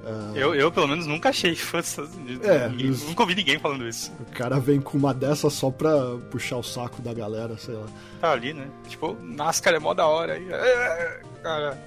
Uh... 0.05 0.37
Eu, 0.37 0.53
eu, 0.53 0.71
pelo 0.71 0.87
menos, 0.87 1.07
nunca 1.07 1.29
achei 1.29 1.55
que 1.55 1.61
fosse 1.61 1.89
Estados 1.89 2.15
Unidos. 2.15 2.47
É, 2.47 2.69
ninguém, 2.69 2.89
os... 2.91 3.03
Nunca 3.03 3.23
ouvi 3.23 3.33
ninguém 3.33 3.57
falando 3.57 3.87
isso. 3.87 4.11
O 4.19 4.25
cara 4.31 4.59
vem 4.59 4.79
com 4.79 4.97
uma 4.97 5.13
dessa 5.13 5.49
só 5.49 5.71
pra 5.71 5.91
puxar 6.29 6.57
o 6.57 6.63
saco 6.63 7.01
da 7.01 7.11
galera, 7.11 7.57
sei 7.57 7.73
lá. 7.73 7.87
Tá 8.21 8.31
ali, 8.31 8.53
né? 8.53 8.67
Tipo, 8.87 9.17
NASCAR 9.19 9.73
é 9.73 9.79
mó 9.79 9.95
da 9.95 10.05
hora 10.05 10.33
aí. 10.33 10.47
É, 10.51 11.19
cara. 11.41 11.77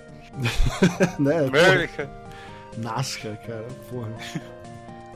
né? 1.19 1.47
América. 1.47 2.11
NASCAR, 2.77 3.41
cara, 3.47 3.67
porra. 3.89 4.11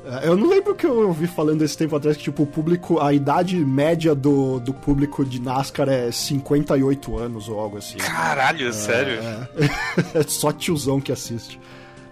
É, 0.04 0.28
eu 0.28 0.36
não 0.36 0.48
lembro 0.48 0.74
que 0.74 0.86
eu 0.86 1.08
ouvi 1.08 1.26
falando 1.26 1.62
esse 1.62 1.76
tempo 1.76 1.96
atrás 1.96 2.16
que, 2.16 2.22
tipo, 2.22 2.44
o 2.44 2.46
público, 2.46 3.00
a 3.00 3.12
idade 3.12 3.56
média 3.56 4.14
do, 4.14 4.60
do 4.60 4.72
público 4.72 5.24
de 5.24 5.40
NASCAR 5.40 5.88
é 5.88 6.10
58 6.12 7.18
anos 7.18 7.48
ou 7.48 7.58
algo 7.58 7.78
assim. 7.78 7.98
Caralho, 7.98 8.68
é, 8.68 8.72
sério? 8.72 9.20
É, 9.20 10.18
é 10.18 10.22
só 10.22 10.52
tiozão 10.52 11.00
que 11.00 11.10
assiste. 11.10 11.58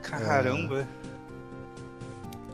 Caramba. 0.02 0.86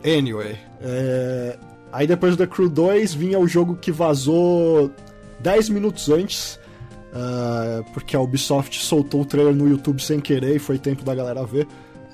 É... 0.03 0.19
Anyway. 0.19 0.59
É... 0.81 1.59
Aí 1.93 2.07
depois 2.07 2.37
do 2.37 2.47
The 2.47 2.53
Crew 2.53 2.69
2 2.69 3.15
vinha 3.15 3.39
o 3.39 3.49
jogo 3.49 3.77
que 3.77 3.91
vazou 3.91 4.91
10 5.41 5.69
minutos 5.71 6.09
antes. 6.09 6.59
Uh, 7.13 7.83
porque 7.95 8.15
a 8.15 8.21
Ubisoft 8.21 8.79
soltou 8.83 9.23
o 9.23 9.25
trailer 9.25 9.55
no 9.55 9.67
YouTube 9.67 10.03
sem 10.03 10.21
querer 10.21 10.57
e 10.57 10.59
foi 10.59 10.79
tempo 10.79 11.03
da 11.03 11.15
galera 11.15 11.45
ver. 11.45 11.67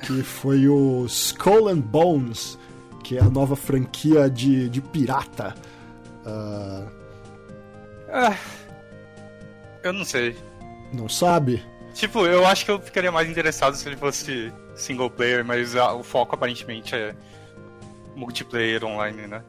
Que 0.05 0.23
foi 0.23 0.69
o 0.69 1.05
Skull 1.07 1.69
and 1.69 1.81
Bones 1.81 2.57
que 3.03 3.19
é 3.19 3.21
a 3.21 3.29
nova 3.29 3.57
franquia 3.57 4.31
de, 4.31 4.69
de 4.69 4.81
pirata. 4.81 5.55
Uh... 6.25 6.89
Ah, 8.11 8.37
eu 9.83 9.93
não 9.93 10.05
sei. 10.05 10.37
Não 10.93 11.09
sabe? 11.09 11.63
Tipo, 11.95 12.27
eu 12.27 12.47
acho 12.47 12.65
que 12.65 12.71
eu 12.71 12.81
ficaria 12.81 13.11
mais 13.11 13.29
interessado 13.29 13.75
se 13.75 13.87
ele 13.89 13.97
fosse 13.97 14.53
single 14.75 15.11
player, 15.11 15.45
mas 15.45 15.77
a, 15.77 15.93
o 15.93 16.03
foco 16.03 16.35
aparentemente 16.35 16.95
é 16.95 17.15
multiplayer 18.15 18.85
online, 18.85 19.27
né? 19.27 19.43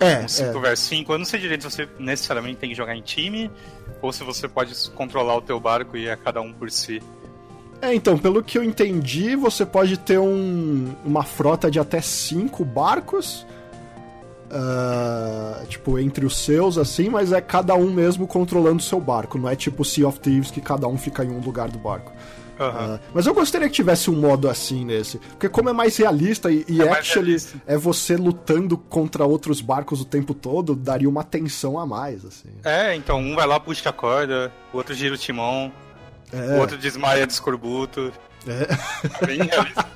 É. 0.00 0.24
Um 0.24 0.28
5 0.28 0.58
é. 0.58 0.70
vs 0.70 0.78
5. 0.80 1.12
Eu 1.12 1.18
não 1.18 1.24
sei 1.24 1.40
direito 1.40 1.68
se 1.68 1.76
você 1.76 1.88
necessariamente 1.98 2.58
tem 2.58 2.70
que 2.70 2.74
jogar 2.74 2.96
em 2.96 3.02
time 3.02 3.50
ou 4.00 4.12
se 4.12 4.24
você 4.24 4.48
pode 4.48 4.74
controlar 4.90 5.36
o 5.36 5.42
teu 5.42 5.60
barco 5.60 5.96
e 5.96 6.08
é 6.08 6.16
cada 6.16 6.40
um 6.40 6.52
por 6.52 6.70
si. 6.70 7.00
É, 7.80 7.92
então, 7.94 8.16
pelo 8.16 8.42
que 8.42 8.58
eu 8.58 8.62
entendi, 8.62 9.34
você 9.34 9.66
pode 9.66 9.96
ter 9.96 10.18
um, 10.18 10.94
uma 11.04 11.24
frota 11.24 11.70
de 11.70 11.80
até 11.80 12.00
cinco 12.00 12.64
barcos. 12.64 13.46
Uh, 14.52 15.66
tipo, 15.66 15.98
entre 15.98 16.26
os 16.26 16.36
seus, 16.36 16.76
assim, 16.76 17.08
mas 17.08 17.32
é 17.32 17.40
cada 17.40 17.74
um 17.74 17.90
mesmo 17.90 18.26
controlando 18.26 18.76
o 18.76 18.82
seu 18.82 19.00
barco. 19.00 19.38
Não 19.38 19.48
é 19.48 19.56
tipo 19.56 19.84
Sea 19.84 20.06
of 20.06 20.20
Thieves 20.20 20.50
que 20.50 20.60
cada 20.60 20.86
um 20.86 20.98
fica 20.98 21.24
em 21.24 21.30
um 21.30 21.40
lugar 21.40 21.70
do 21.70 21.78
barco. 21.78 22.12
Uhum. 22.58 22.94
Uh, 22.94 23.00
mas 23.14 23.26
eu 23.26 23.34
gostaria 23.34 23.68
que 23.68 23.74
tivesse 23.74 24.10
um 24.10 24.14
modo 24.14 24.48
assim 24.48 24.84
nesse. 24.84 25.18
Porque 25.18 25.48
como 25.48 25.70
é 25.70 25.72
mais 25.72 25.96
realista 25.96 26.50
e, 26.50 26.64
e 26.68 26.82
é 26.82 26.90
actually 26.90 27.30
realista. 27.30 27.62
é 27.66 27.76
você 27.76 28.16
lutando 28.16 28.76
contra 28.76 29.24
outros 29.24 29.60
barcos 29.60 30.00
o 30.00 30.04
tempo 30.04 30.34
todo, 30.34 30.74
daria 30.74 31.08
uma 31.08 31.24
tensão 31.24 31.78
a 31.78 31.86
mais, 31.86 32.24
assim. 32.24 32.50
É, 32.64 32.94
então 32.94 33.18
um 33.18 33.34
vai 33.34 33.46
lá, 33.46 33.58
puxa 33.58 33.88
a 33.88 33.92
corda, 33.92 34.52
o 34.72 34.76
outro 34.76 34.94
gira 34.94 35.14
o 35.14 35.18
timão. 35.18 35.72
É. 36.32 36.56
O 36.56 36.60
outro 36.60 36.78
desmaia 36.78 37.26
de 37.26 37.32
escorbuto. 37.32 38.12
É. 38.46 39.26
bem 39.26 39.42
realista. 39.42 39.86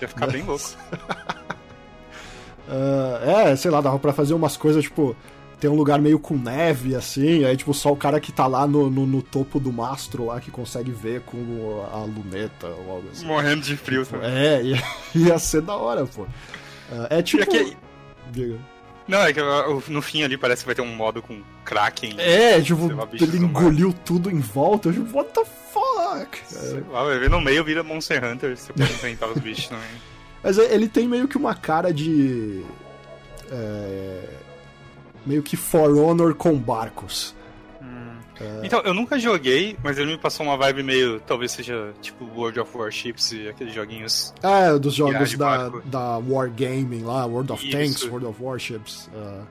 Ia 0.00 0.08
ficar 0.08 0.26
bem 0.28 0.42
louco. 0.42 0.64
Uh, 2.68 3.28
é, 3.50 3.56
sei 3.56 3.70
lá, 3.70 3.80
dava 3.80 3.98
pra 3.98 4.12
fazer 4.12 4.34
umas 4.34 4.56
coisas, 4.56 4.84
tipo, 4.84 5.16
tem 5.60 5.68
um 5.68 5.74
lugar 5.74 6.00
meio 6.00 6.18
com 6.18 6.36
neve, 6.36 6.94
assim, 6.94 7.44
aí, 7.44 7.56
tipo, 7.56 7.74
só 7.74 7.92
o 7.92 7.96
cara 7.96 8.20
que 8.20 8.30
tá 8.30 8.46
lá 8.46 8.66
no, 8.66 8.88
no, 8.88 9.06
no 9.06 9.22
topo 9.22 9.58
do 9.58 9.72
mastro 9.72 10.26
lá 10.26 10.40
que 10.40 10.50
consegue 10.50 10.90
ver 10.90 11.22
com 11.22 11.84
a 11.92 11.98
luneta 11.98 12.68
ou 12.68 12.90
algo 12.92 13.08
assim. 13.10 13.26
Morrendo 13.26 13.62
de 13.62 13.76
frio 13.76 14.04
tipo, 14.04 14.16
É, 14.22 14.62
ia, 14.62 14.82
ia 15.14 15.38
ser 15.38 15.62
da 15.62 15.74
hora, 15.74 16.06
pô. 16.06 16.22
Uh, 16.22 17.06
é 17.10 17.22
tipo. 17.22 17.42
Aqui... 17.42 17.76
Diga. 18.30 18.58
Não, 19.08 19.22
é 19.22 19.32
que 19.32 19.40
no 19.88 20.02
fim 20.02 20.22
ali 20.22 20.36
parece 20.36 20.62
que 20.62 20.66
vai 20.66 20.74
ter 20.74 20.82
um 20.82 20.94
modo 20.94 21.22
com 21.22 21.40
Kraken. 21.64 22.16
É, 22.18 22.60
tipo, 22.60 22.92
lá, 22.94 23.08
ele 23.12 23.38
engoliu 23.38 23.94
tudo 24.04 24.30
em 24.30 24.38
volta. 24.38 24.90
Eu, 24.90 24.92
tipo, 24.92 25.16
what 25.16 25.30
the 25.32 25.44
fuck? 25.72 26.38
Sei 26.44 26.84
lá, 26.90 27.04
vai 27.04 27.18
ver 27.18 27.30
no 27.30 27.40
meio 27.40 27.64
vira 27.64 27.82
Monster 27.82 28.22
Hunter, 28.22 28.54
você 28.54 28.70
pode 28.70 28.92
enfrentar 28.92 29.28
os 29.28 29.38
bichos 29.38 29.68
também. 29.68 29.88
Mas 30.42 30.58
é, 30.58 30.74
ele 30.74 30.88
tem 30.88 31.08
meio 31.08 31.26
que 31.26 31.38
uma 31.38 31.54
cara 31.54 31.92
de. 31.92 32.62
É, 33.50 34.37
meio 35.28 35.42
que 35.42 35.56
For 35.56 35.96
Honor 35.96 36.34
com 36.34 36.56
barcos. 36.56 37.36
É... 38.40 38.60
Então, 38.64 38.80
eu 38.84 38.94
nunca 38.94 39.18
joguei, 39.18 39.76
mas 39.82 39.98
ele 39.98 40.12
me 40.12 40.18
passou 40.18 40.46
uma 40.46 40.56
vibe 40.56 40.82
meio. 40.82 41.20
Talvez 41.20 41.52
seja 41.52 41.92
tipo 42.00 42.24
World 42.24 42.60
of 42.60 42.76
Warships 42.76 43.32
e 43.32 43.48
aqueles 43.48 43.74
joguinhos. 43.74 44.32
É, 44.42 44.78
dos 44.78 44.94
jogos 44.94 45.36
da, 45.36 45.68
da 45.84 46.18
Wargaming 46.18 47.02
lá, 47.02 47.26
World 47.26 47.52
of 47.52 47.66
Isso. 47.66 47.76
Tanks, 47.76 48.02
World 48.04 48.26
of 48.26 48.42
Warships. 48.42 49.10
Uh... 49.12 49.44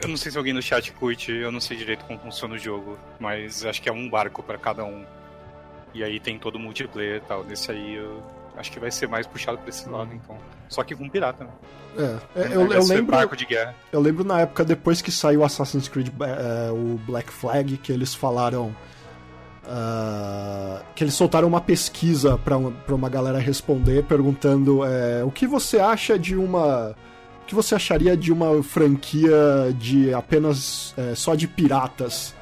Eu 0.00 0.08
não 0.08 0.16
sei 0.16 0.32
se 0.32 0.38
alguém 0.38 0.52
no 0.52 0.62
chat 0.62 0.90
curte, 0.92 1.30
eu 1.30 1.52
não 1.52 1.60
sei 1.60 1.76
direito 1.76 2.04
como 2.04 2.18
funciona 2.18 2.54
o 2.54 2.58
jogo, 2.58 2.98
mas 3.20 3.64
acho 3.64 3.80
que 3.80 3.88
é 3.88 3.92
um 3.92 4.08
barco 4.08 4.42
para 4.42 4.58
cada 4.58 4.84
um. 4.84 5.04
E 5.94 6.02
aí 6.02 6.18
tem 6.18 6.38
todo 6.38 6.56
o 6.56 6.58
multiplayer 6.58 7.18
e 7.18 7.20
tal. 7.20 7.44
Nesse 7.44 7.70
aí 7.70 7.96
eu 7.96 8.22
acho 8.56 8.72
que 8.72 8.80
vai 8.80 8.90
ser 8.90 9.06
mais 9.06 9.26
puxado 9.26 9.58
pra 9.58 9.68
esse 9.68 9.88
lado, 9.88 10.12
então. 10.12 10.36
Só 10.72 10.82
que 10.82 10.96
com 10.96 11.06
pirata, 11.06 11.44
né? 11.44 11.50
É, 12.34 12.40
é 12.40 12.46
eu, 12.46 12.72
eu 12.72 12.84
lembro. 12.84 13.14
Barco 13.14 13.36
de 13.36 13.44
guerra. 13.44 13.74
Eu 13.92 14.00
lembro 14.00 14.24
na 14.24 14.40
época, 14.40 14.64
depois 14.64 15.02
que 15.02 15.12
saiu 15.12 15.44
Assassin's 15.44 15.86
Creed 15.86 16.08
é, 16.08 16.70
o 16.70 16.98
Black 17.06 17.30
Flag, 17.30 17.76
que 17.76 17.92
eles 17.92 18.14
falaram. 18.14 18.74
Uh, 19.64 20.82
que 20.96 21.04
eles 21.04 21.14
soltaram 21.14 21.46
uma 21.46 21.60
pesquisa 21.60 22.36
para 22.36 22.56
uma, 22.56 22.72
pra 22.72 22.94
uma 22.96 23.08
galera 23.08 23.38
responder, 23.38 24.02
perguntando 24.02 24.84
é, 24.84 25.22
o 25.22 25.30
que 25.30 25.46
você 25.46 25.78
acha 25.78 26.18
de 26.18 26.34
uma. 26.34 26.96
O 27.42 27.46
que 27.46 27.54
você 27.54 27.74
acharia 27.74 28.16
de 28.16 28.32
uma 28.32 28.62
franquia 28.62 29.30
de 29.78 30.12
apenas 30.14 30.94
é, 30.96 31.14
só 31.14 31.34
de 31.34 31.46
piratas 31.46 32.34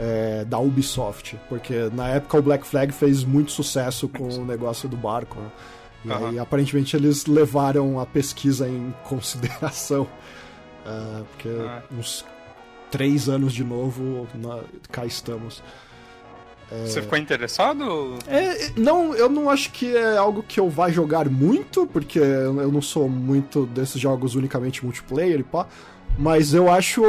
é, 0.00 0.44
da 0.46 0.58
Ubisoft? 0.58 1.38
Porque 1.48 1.90
na 1.92 2.08
época 2.08 2.38
o 2.38 2.42
Black 2.42 2.66
Flag 2.66 2.90
fez 2.90 3.22
muito 3.22 3.52
sucesso 3.52 4.08
com 4.08 4.28
o 4.28 4.44
negócio 4.44 4.88
do 4.88 4.96
barco. 4.96 5.38
Né? 5.38 5.50
E 6.06 6.12
uhum. 6.12 6.28
aí, 6.28 6.38
aparentemente, 6.38 6.96
eles 6.96 7.26
levaram 7.26 7.98
a 7.98 8.06
pesquisa 8.06 8.68
em 8.68 8.94
consideração. 9.04 10.02
Uh, 10.84 11.24
porque 11.32 11.48
uhum. 11.48 11.98
uns 11.98 12.24
três 12.90 13.28
anos 13.28 13.52
de 13.52 13.64
novo, 13.64 14.28
na, 14.34 14.60
cá 14.90 15.04
estamos. 15.04 15.62
É... 16.70 16.86
Você 16.86 17.02
ficou 17.02 17.18
interessado? 17.18 18.18
É, 18.26 18.70
não, 18.76 19.14
eu 19.14 19.28
não 19.28 19.50
acho 19.50 19.70
que 19.70 19.96
é 19.96 20.16
algo 20.16 20.42
que 20.42 20.58
eu 20.58 20.68
vá 20.68 20.90
jogar 20.90 21.28
muito, 21.28 21.86
porque 21.86 22.18
eu 22.18 22.72
não 22.72 22.82
sou 22.82 23.08
muito 23.08 23.66
desses 23.66 24.00
jogos 24.00 24.34
unicamente 24.34 24.84
multiplayer 24.84 25.40
e 25.40 25.44
pá. 25.44 25.66
Mas 26.18 26.54
eu 26.54 26.70
acho. 26.70 27.02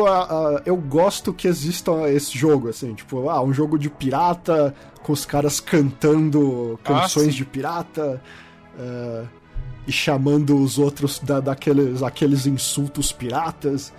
Eu 0.65 0.75
gosto 0.75 1.33
que 1.33 1.47
exista 1.47 1.91
esse 2.09 2.37
jogo, 2.37 2.69
assim, 2.69 2.93
tipo, 2.93 3.29
ah, 3.29 3.41
um 3.41 3.53
jogo 3.53 3.79
de 3.79 3.89
pirata, 3.89 4.75
com 5.01 5.13
os 5.13 5.25
caras 5.25 5.59
cantando 5.59 6.77
canções 6.83 7.29
ah, 7.29 7.37
de 7.37 7.45
pirata. 7.45 8.21
E 9.85 9.91
chamando 9.91 10.61
os 10.61 10.77
outros 10.77 11.19
da, 11.19 11.39
daqueles 11.39 12.03
aqueles 12.03 12.45
insultos 12.45 13.11
piratas. 13.11 13.93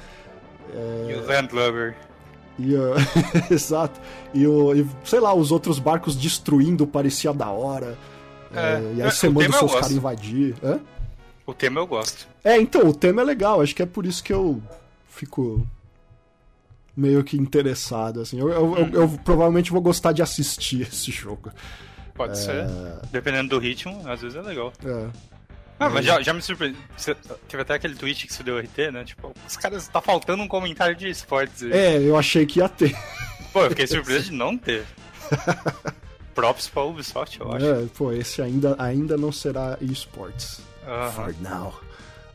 É... 0.74 1.12
E 1.12 1.14
o 1.14 1.26
Landlubber. 1.26 1.96
E, 2.58 2.74
uh, 2.74 2.94
exato. 3.50 4.00
E, 4.34 4.46
o, 4.46 4.74
e, 4.74 4.86
sei 5.04 5.20
lá, 5.20 5.32
os 5.32 5.52
outros 5.52 5.78
barcos 5.78 6.16
destruindo 6.16 6.86
parecia 6.86 7.32
da 7.32 7.48
hora. 7.48 7.96
É, 8.52 8.58
é, 8.58 8.92
e 8.96 9.02
aí 9.02 9.10
você 9.10 9.28
manda 9.28 9.50
os 9.50 9.56
seus 9.56 9.72
caras 9.72 9.92
invadir. 9.92 10.54
Hã? 10.62 10.80
O 11.46 11.54
tema 11.54 11.80
eu 11.80 11.86
gosto. 11.86 12.26
É, 12.44 12.60
então, 12.60 12.86
o 12.86 12.94
tema 12.94 13.22
é 13.22 13.24
legal. 13.24 13.60
Acho 13.60 13.74
que 13.74 13.82
é 13.82 13.86
por 13.86 14.04
isso 14.04 14.22
que 14.22 14.32
eu 14.32 14.60
fico 15.08 15.66
meio 16.96 17.22
que 17.22 17.36
interessado. 17.36 18.20
Assim. 18.20 18.38
Eu, 18.40 18.48
eu, 18.50 18.76
eu, 18.76 18.88
eu 19.02 19.08
provavelmente 19.24 19.70
vou 19.70 19.80
gostar 19.80 20.12
de 20.12 20.20
assistir 20.20 20.82
esse 20.88 21.10
jogo. 21.12 21.50
Pode 22.18 22.32
é... 22.32 22.34
ser. 22.34 22.66
Dependendo 23.12 23.48
do 23.50 23.58
ritmo, 23.58 24.06
às 24.06 24.20
vezes 24.20 24.36
é 24.36 24.42
legal. 24.42 24.72
É. 24.84 25.08
Ah, 25.80 25.88
mas 25.88 26.04
já, 26.04 26.20
já 26.20 26.34
me 26.34 26.42
surpreendeu. 26.42 26.80
Teve 27.48 27.62
até 27.62 27.74
aquele 27.74 27.94
tweet 27.94 28.26
que 28.26 28.34
você 28.34 28.42
deu 28.42 28.58
RT, 28.58 28.90
né? 28.92 29.04
Tipo, 29.04 29.32
os 29.46 29.56
caras. 29.56 29.86
Tá 29.86 30.00
faltando 30.00 30.42
um 30.42 30.48
comentário 30.48 30.96
de 30.96 31.08
esportes 31.08 31.62
aí. 31.62 31.72
É, 31.72 31.98
eu 31.98 32.18
achei 32.18 32.44
que 32.44 32.58
ia 32.58 32.68
ter. 32.68 32.94
Pô, 33.52 33.62
eu 33.62 33.70
fiquei 33.70 33.86
surpreso 33.86 34.24
de 34.24 34.32
não 34.32 34.58
ter. 34.58 34.84
Props 36.34 36.68
pra 36.68 36.82
Ubisoft, 36.82 37.40
eu 37.40 37.52
acho. 37.52 37.66
É, 37.66 37.86
pô, 37.96 38.12
esse 38.12 38.42
ainda, 38.42 38.74
ainda 38.78 39.16
não 39.16 39.30
será 39.30 39.78
esportes. 39.80 40.58
Uh 40.84 40.90
-huh. 40.90 41.12
For 41.12 41.34
now. 41.40 41.80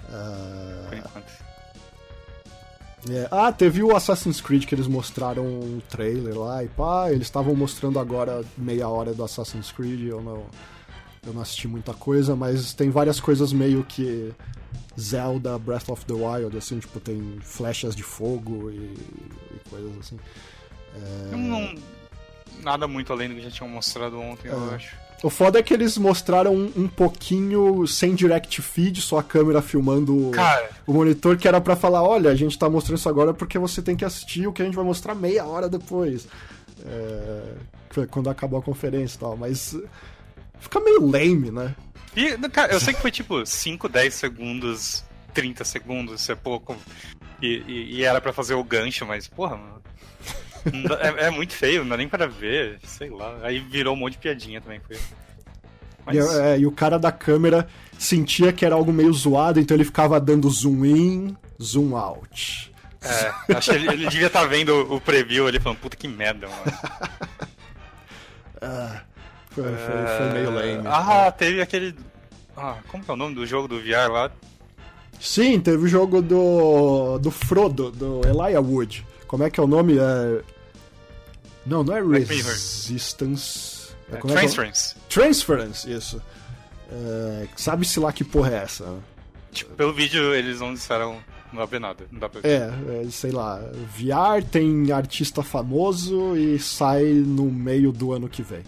Uh... 0.10 0.88
Por 0.90 0.98
enquanto. 0.98 1.43
É. 3.10 3.28
Ah, 3.30 3.52
teve 3.52 3.84
o 3.84 3.96
Assassin's 3.96 4.40
Creed 4.40 4.66
que 4.66 4.74
eles 4.74 4.88
mostraram 4.88 5.44
um 5.44 5.82
trailer 5.90 6.38
lá 6.38 6.64
e 6.64 6.68
pá, 6.70 7.12
eles 7.12 7.24
estavam 7.24 7.54
mostrando 7.56 8.00
agora 8.00 8.44
meia 8.58 8.88
hora 8.88 9.14
do 9.14 9.24
Assassin's 9.24 9.72
Creed, 9.72 10.08
eu 10.08 10.22
não 10.22 10.46
eu 11.26 11.34
não 11.34 11.42
assisti 11.42 11.68
muita 11.68 11.94
coisa, 11.94 12.36
mas 12.36 12.74
tem 12.74 12.90
várias 12.90 13.20
coisas 13.20 13.54
meio 13.54 13.84
que 13.84 14.34
Zelda 15.00 15.58
Breath 15.58 15.90
of 15.90 16.06
the 16.06 16.14
Wild, 16.14 16.58
assim, 16.58 16.80
tipo, 16.80 17.00
tem 17.00 17.40
flechas 17.42 17.96
de 17.96 18.04
fogo 18.04 18.70
e, 18.70 18.76
e 18.76 19.70
coisas 19.70 19.98
assim. 20.00 20.20
É... 20.96 21.36
Não, 21.36 21.76
nada 22.62 22.88
muito 22.88 23.12
além 23.12 23.30
do 23.30 23.36
que 23.36 23.42
já 23.42 23.50
tinham 23.52 23.70
mostrado 23.70 24.20
ontem, 24.20 24.50
é. 24.50 24.52
eu 24.52 24.72
acho. 24.72 25.03
O 25.24 25.30
foda 25.30 25.58
é 25.58 25.64
que 25.64 25.74
eles 25.74 25.98
mostraram 25.98 26.54
um, 26.54 26.72
um 26.76 26.88
pouquinho 26.88 27.88
sem 27.88 28.14
direct 28.14 28.62
feed, 28.62 29.00
só 29.00 29.20
a 29.20 29.24
câmera 29.24 29.62
filmando 29.62 30.32
Cara. 30.32 30.70
o 30.86 30.92
monitor, 30.92 31.38
que 31.38 31.48
era 31.48 31.62
para 31.62 31.78
falar, 31.78 32.04
olha, 32.04 32.30
a 32.30 32.36
gente 32.36 32.60
tá 32.60 32.70
mostrando 32.70 32.98
isso 32.98 33.08
agora 33.08 33.34
porque 33.34 33.58
você 33.58 33.82
tem 33.82 33.96
que 33.96 34.04
assistir 34.04 34.46
o 34.46 34.52
que 34.52 34.62
a 34.62 34.66
gente 34.66 34.76
vai 34.76 34.84
mostrar 34.84 35.16
meia 35.16 35.46
hora 35.46 35.70
depois. 35.70 36.28
É, 36.86 38.06
quando 38.12 38.30
acabou 38.30 38.60
a 38.60 38.62
conferência 38.62 39.16
e 39.16 39.20
tal, 39.20 39.38
mas 39.38 39.78
fica 40.60 40.82
meio 40.82 41.08
lame, 41.08 41.52
né? 41.52 41.74
E, 42.14 42.38
cara, 42.50 42.74
eu 42.74 42.80
sei 42.82 42.94
que 42.94 43.02
foi 43.02 43.12
tipo 43.12 43.46
5, 43.46 43.88
10 43.88 44.14
segundos, 44.14 45.06
30 45.34 45.64
segundos, 45.64 46.20
isso 46.22 46.34
é 46.34 46.36
pouco. 46.36 46.76
E, 47.42 47.64
e, 47.66 47.96
e 47.96 48.04
era 48.04 48.20
para 48.20 48.34
fazer 48.34 48.56
o 48.56 48.64
gancho, 48.64 49.06
mas, 49.06 49.26
porra, 49.26 49.56
mano. 49.56 49.82
É, 51.02 51.26
é, 51.26 51.30
muito 51.30 51.54
feio, 51.54 51.82
não 51.82 51.90
dá 51.90 51.98
nem 51.98 52.08
para 52.08 52.28
ver, 52.28 52.80
sei 52.86 53.10
lá. 53.10 53.38
Aí 53.44 53.60
virou 53.60 53.94
um 53.94 53.98
monte 53.98 54.14
de 54.14 54.20
piadinha 54.20 54.62
também. 54.62 54.80
Foi. 54.80 54.98
Mas... 56.06 56.16
E, 56.16 56.42
é, 56.42 56.60
e, 56.60 56.66
o 56.66 56.72
cara 56.72 56.98
da 56.98 57.12
câmera 57.12 57.68
sentia 57.98 58.52
que 58.52 58.66
era 58.66 58.76
algo 58.76 58.92
meio 58.92 59.14
zoado, 59.14 59.60
então 59.60 59.76
ele 59.76 59.86
ficava 59.86 60.20
dando 60.20 60.50
zoom 60.50 60.86
in, 60.86 61.38
zoom 61.62 61.96
out. 61.96 62.72
É, 63.02 63.56
acho 63.56 63.72
que 63.72 63.78
ele, 63.78 63.88
ele 63.88 64.08
devia 64.08 64.28
estar 64.28 64.42
tá 64.42 64.48
vendo 64.48 64.94
o 64.94 65.00
preview 65.00 65.48
ali 65.48 65.60
falando, 65.60 65.80
puta 65.80 65.98
que 65.98 66.08
merda, 66.08 66.48
mano. 66.48 66.64
ah, 68.62 69.02
foi, 69.50 69.64
foi, 69.64 70.18
foi, 70.18 70.30
meio 70.32 70.52
lame. 70.52 70.88
Ah, 70.88 71.32
teve 71.32 71.62
aquele. 71.62 71.96
Ah, 72.56 72.78
como 72.88 73.04
que 73.04 73.12
é 73.12 73.14
o 73.14 73.18
nome 73.18 73.36
do 73.36 73.46
jogo 73.46 73.68
do 73.68 73.80
VR 73.80 74.12
lá? 74.12 74.32
Sim, 75.20 75.60
teve 75.60 75.84
o 75.84 75.88
jogo 75.88 76.22
do. 76.22 77.18
do 77.20 77.30
Frodo, 77.30 77.92
do 77.92 78.22
Elijah 78.26 78.62
Wood. 78.62 79.06
Como 79.28 79.44
é 79.44 79.50
que 79.50 79.60
é 79.60 79.64
o 79.64 79.68
nome? 79.68 79.98
É... 79.98 80.42
Não, 81.66 81.84
não 81.84 81.96
é 81.96 82.02
Resistance. 82.02 83.94
É, 84.12 84.16
é, 84.16 84.20
transference. 84.20 84.96
É? 84.96 85.00
Transference, 85.10 85.92
isso. 85.92 86.22
É, 86.92 87.48
Sabe-se 87.56 88.00
lá 88.00 88.12
que 88.12 88.24
porra 88.24 88.52
é 88.52 88.56
essa? 88.64 89.00
Tipo, 89.52 89.74
pelo 89.76 89.94
vídeo 89.94 90.34
eles 90.34 90.60
não 90.60 90.74
disseram. 90.74 91.22
Não 91.52 91.60
dá 91.62 91.68
pra 91.68 91.80
nada. 91.80 92.08
Não 92.12 92.20
dá 92.20 92.28
pra 92.28 92.42
é, 92.44 92.72
é, 93.06 93.12
sei 93.12 93.32
lá. 93.32 93.60
VR 93.96 94.44
tem 94.52 94.92
artista 94.92 95.44
famoso 95.44 96.36
e 96.36 96.58
sai 96.58 97.04
no 97.04 97.46
meio 97.46 97.92
do 97.92 98.12
ano 98.12 98.28
que 98.28 98.42
vem. 98.42 98.64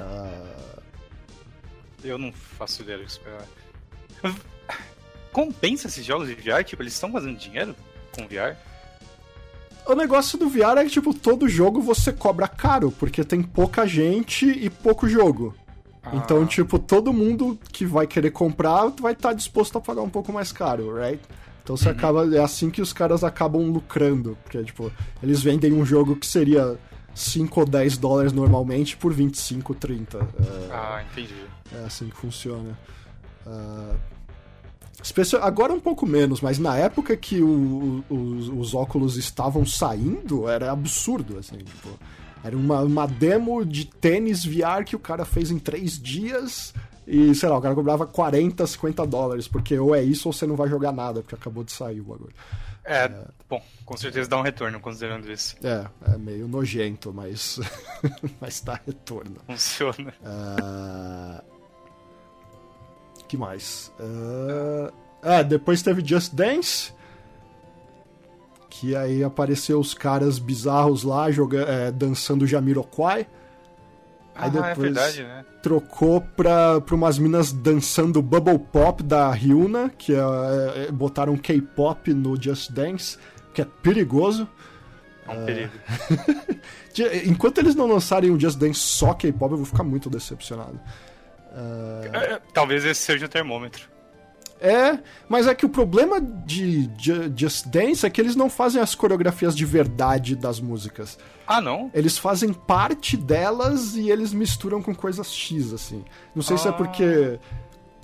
Uh... 0.00 0.80
Eu 2.04 2.16
não 2.16 2.32
faço 2.32 2.82
ideia 2.82 2.98
do 2.98 3.04
que 3.04 3.10
esperar. 3.10 3.44
Compensa 5.32 5.88
esses 5.88 6.04
jogos 6.04 6.28
de 6.28 6.34
VR? 6.34 6.62
Tipo, 6.64 6.82
eles 6.82 6.94
estão 6.94 7.10
fazendo 7.10 7.36
dinheiro 7.36 7.74
com 8.12 8.22
VR? 8.28 8.56
O 9.86 9.94
negócio 9.94 10.36
do 10.36 10.48
VR 10.48 10.78
é 10.78 10.84
que, 10.84 10.90
tipo, 10.90 11.14
todo 11.14 11.48
jogo 11.48 11.80
você 11.80 12.12
cobra 12.12 12.48
caro, 12.48 12.90
porque 12.90 13.22
tem 13.22 13.42
pouca 13.42 13.86
gente 13.86 14.46
e 14.46 14.68
pouco 14.68 15.08
jogo. 15.08 15.54
Ah. 16.02 16.10
Então, 16.14 16.44
tipo, 16.44 16.78
todo 16.78 17.12
mundo 17.12 17.58
que 17.72 17.86
vai 17.86 18.06
querer 18.06 18.30
comprar 18.30 18.88
vai 19.00 19.12
estar 19.12 19.30
tá 19.30 19.34
disposto 19.34 19.78
a 19.78 19.80
pagar 19.80 20.02
um 20.02 20.10
pouco 20.10 20.32
mais 20.32 20.50
caro, 20.50 20.94
right? 20.94 21.20
Então 21.62 21.76
você 21.76 21.88
uhum. 21.88 21.94
acaba. 21.94 22.36
É 22.36 22.40
assim 22.40 22.70
que 22.70 22.80
os 22.80 22.92
caras 22.92 23.24
acabam 23.24 23.70
lucrando. 23.70 24.36
Porque, 24.42 24.62
tipo, 24.62 24.92
eles 25.22 25.42
vendem 25.42 25.72
um 25.72 25.84
jogo 25.84 26.16
que 26.16 26.26
seria 26.26 26.78
5 27.14 27.60
ou 27.60 27.66
10 27.66 27.98
dólares 27.98 28.32
normalmente 28.32 28.96
por 28.96 29.12
25, 29.12 29.74
30. 29.74 30.18
É, 30.18 30.22
ah, 30.70 31.04
entendi. 31.10 31.34
É 31.72 31.84
assim 31.84 32.08
que 32.08 32.16
funciona. 32.16 32.78
Uh, 33.44 33.96
Agora 35.42 35.72
um 35.72 35.80
pouco 35.80 36.06
menos, 36.06 36.40
mas 36.40 36.58
na 36.58 36.76
época 36.76 37.16
que 37.16 37.42
o, 37.42 38.04
os, 38.08 38.48
os 38.48 38.74
óculos 38.74 39.16
estavam 39.16 39.64
saindo, 39.64 40.48
era 40.48 40.70
absurdo, 40.72 41.38
assim, 41.38 41.58
tipo... 41.58 41.88
Era 42.44 42.56
uma, 42.56 42.80
uma 42.82 43.06
demo 43.06 43.64
de 43.64 43.86
tênis 43.86 44.44
VR 44.44 44.84
que 44.84 44.94
o 44.94 45.00
cara 45.00 45.24
fez 45.24 45.50
em 45.50 45.58
três 45.58 46.00
dias 46.00 46.72
e, 47.04 47.34
sei 47.34 47.48
lá, 47.48 47.58
o 47.58 47.60
cara 47.60 47.74
cobrava 47.74 48.06
40, 48.06 48.64
50 48.64 49.04
dólares, 49.04 49.48
porque 49.48 49.76
ou 49.78 49.94
é 49.94 50.02
isso 50.02 50.28
ou 50.28 50.32
você 50.32 50.46
não 50.46 50.54
vai 50.54 50.68
jogar 50.68 50.92
nada, 50.92 51.22
porque 51.22 51.34
acabou 51.34 51.64
de 51.64 51.72
sair 51.72 52.00
o 52.00 52.04
bagulho. 52.04 52.34
É, 52.84 53.06
é, 53.06 53.26
bom, 53.48 53.60
com 53.84 53.96
certeza 53.96 54.28
dá 54.28 54.38
um 54.38 54.42
retorno 54.42 54.78
considerando 54.78 55.30
isso. 55.30 55.56
É, 55.62 55.86
é 56.12 56.16
meio 56.18 56.46
nojento, 56.46 57.12
mas, 57.12 57.58
mas 58.40 58.60
dá 58.60 58.80
retorno. 58.86 59.36
Funciona. 59.46 60.14
Uh 60.22 61.55
que 63.26 63.36
mais? 63.36 63.92
Uh... 64.00 64.92
Ah, 65.22 65.42
depois 65.42 65.82
teve 65.82 66.06
Just 66.06 66.34
Dance. 66.34 66.94
Que 68.70 68.94
aí 68.94 69.24
apareceu 69.24 69.80
os 69.80 69.94
caras 69.94 70.38
bizarros 70.38 71.02
lá 71.02 71.30
jogando, 71.30 71.68
é, 71.68 71.90
dançando 71.90 72.46
Jamiroquai. 72.46 73.26
Aí 74.34 74.44
ah, 74.44 74.46
é 74.46 74.50
depois 74.50 74.70
é 74.70 74.74
verdade, 74.74 75.22
né? 75.22 75.44
trocou 75.62 76.20
pra, 76.20 76.80
pra 76.80 76.94
umas 76.94 77.18
minas 77.18 77.52
dançando 77.52 78.20
Bubble 78.22 78.58
Pop 78.58 79.02
da 79.02 79.32
Ryuna, 79.32 79.90
que 79.96 80.14
é, 80.14 80.18
é, 80.88 80.92
botaram 80.92 81.36
K-pop 81.36 82.12
no 82.12 82.40
Just 82.40 82.70
Dance, 82.70 83.18
que 83.54 83.62
é 83.62 83.64
perigoso. 83.64 84.46
É 85.26 85.32
um 85.32 85.44
perigo. 85.44 85.72
Enquanto 87.26 87.58
eles 87.58 87.74
não 87.74 87.86
lançarem 87.86 88.30
o 88.30 88.38
Just 88.38 88.58
Dance 88.58 88.78
só 88.78 89.14
K-pop, 89.14 89.52
eu 89.52 89.56
vou 89.56 89.66
ficar 89.66 89.82
muito 89.82 90.08
decepcionado. 90.10 90.78
Uh... 91.56 92.40
Talvez 92.52 92.84
esse 92.84 93.00
seja 93.00 93.24
o 93.24 93.28
termômetro. 93.28 93.88
É, 94.60 94.98
mas 95.28 95.46
é 95.46 95.54
que 95.54 95.66
o 95.66 95.68
problema 95.68 96.20
de 96.20 96.90
Just 97.36 97.66
Dance 97.66 98.06
é 98.06 98.10
que 98.10 98.20
eles 98.20 98.34
não 98.34 98.48
fazem 98.48 98.80
as 98.80 98.94
coreografias 98.94 99.54
de 99.54 99.64
verdade 99.64 100.34
das 100.34 100.60
músicas. 100.60 101.18
Ah, 101.46 101.60
não? 101.60 101.90
Eles 101.92 102.16
fazem 102.16 102.52
parte 102.52 103.16
delas 103.16 103.96
e 103.96 104.10
eles 104.10 104.32
misturam 104.32 104.82
com 104.82 104.94
coisas 104.94 105.32
X, 105.32 105.72
assim. 105.72 106.04
Não 106.34 106.42
sei 106.42 106.56
ah. 106.56 106.58
se 106.58 106.68
é 106.68 106.70
ah. 106.70 106.74
porque 106.74 107.38